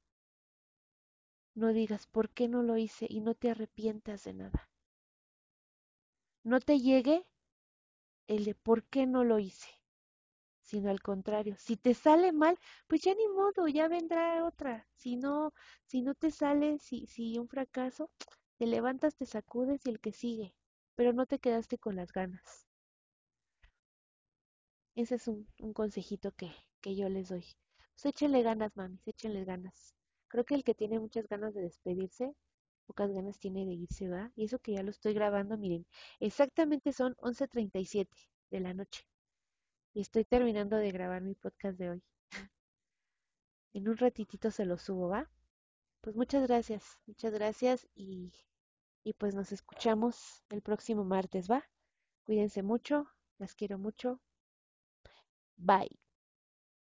no 1.54 1.74
digas 1.74 2.06
por 2.06 2.30
qué 2.30 2.48
no 2.48 2.62
lo 2.62 2.78
hice 2.78 3.06
y 3.06 3.20
no 3.20 3.34
te 3.34 3.50
arrepientas 3.50 4.24
de 4.24 4.32
nada. 4.32 4.70
No 6.42 6.58
te 6.60 6.78
llegue 6.80 7.26
el 8.28 8.44
de 8.44 8.54
por 8.54 8.84
qué 8.84 9.06
no 9.06 9.24
lo 9.24 9.38
hice, 9.40 9.68
sino 10.62 10.90
al 10.90 11.02
contrario. 11.02 11.56
Si 11.58 11.76
te 11.76 11.94
sale 11.94 12.32
mal, 12.32 12.58
pues 12.86 13.02
ya 13.02 13.14
ni 13.14 13.28
modo, 13.28 13.68
ya 13.68 13.88
vendrá 13.88 14.44
otra. 14.44 14.86
Si 14.94 15.16
no, 15.16 15.52
si 15.84 16.02
no 16.02 16.14
te 16.14 16.30
sale, 16.30 16.78
si, 16.78 17.06
si 17.06 17.38
un 17.38 17.48
fracaso, 17.48 18.10
te 18.58 18.66
levantas, 18.66 19.16
te 19.16 19.26
sacudes 19.26 19.86
y 19.86 19.90
el 19.90 20.00
que 20.00 20.12
sigue. 20.12 20.54
Pero 20.96 21.12
no 21.12 21.26
te 21.26 21.38
quedaste 21.38 21.78
con 21.78 21.96
las 21.96 22.12
ganas. 22.12 22.66
Ese 24.94 25.14
es 25.14 25.28
un, 25.28 25.48
un 25.60 25.72
consejito 25.72 26.32
que, 26.32 26.50
que 26.82 26.94
yo 26.94 27.08
les 27.08 27.28
doy. 27.30 27.44
Pues 27.94 28.04
échenle 28.04 28.42
ganas, 28.42 28.76
mamis, 28.76 29.00
échenle 29.08 29.44
ganas. 29.44 29.94
Creo 30.28 30.44
que 30.44 30.54
el 30.54 30.62
que 30.64 30.74
tiene 30.74 31.00
muchas 31.00 31.26
ganas 31.26 31.54
de 31.54 31.62
despedirse, 31.62 32.34
pocas 32.86 33.10
ganas 33.12 33.38
tiene 33.38 33.64
de 33.64 33.72
irse, 33.72 34.08
¿va? 34.08 34.30
Y 34.36 34.44
eso 34.44 34.58
que 34.58 34.72
ya 34.72 34.82
lo 34.82 34.90
estoy 34.90 35.14
grabando, 35.14 35.56
miren, 35.56 35.86
exactamente 36.20 36.92
son 36.92 37.14
11.37 37.20 38.08
de 38.50 38.60
la 38.60 38.74
noche. 38.74 39.04
Y 39.94 40.00
estoy 40.00 40.24
terminando 40.24 40.76
de 40.76 40.90
grabar 40.90 41.22
mi 41.22 41.34
podcast 41.34 41.78
de 41.78 41.90
hoy. 41.90 42.02
En 43.72 43.88
un 43.88 43.96
ratitito 43.96 44.50
se 44.50 44.66
lo 44.66 44.76
subo, 44.76 45.08
¿va? 45.08 45.30
Pues 46.00 46.16
muchas 46.16 46.42
gracias, 46.48 46.98
muchas 47.06 47.32
gracias 47.32 47.86
y, 47.94 48.32
y 49.04 49.14
pues 49.14 49.34
nos 49.34 49.52
escuchamos 49.52 50.44
el 50.50 50.62
próximo 50.62 51.04
martes, 51.04 51.50
¿va? 51.50 51.64
Cuídense 52.24 52.62
mucho, 52.62 53.06
las 53.38 53.54
quiero 53.54 53.78
mucho. 53.78 54.20
Bye. 55.58 55.90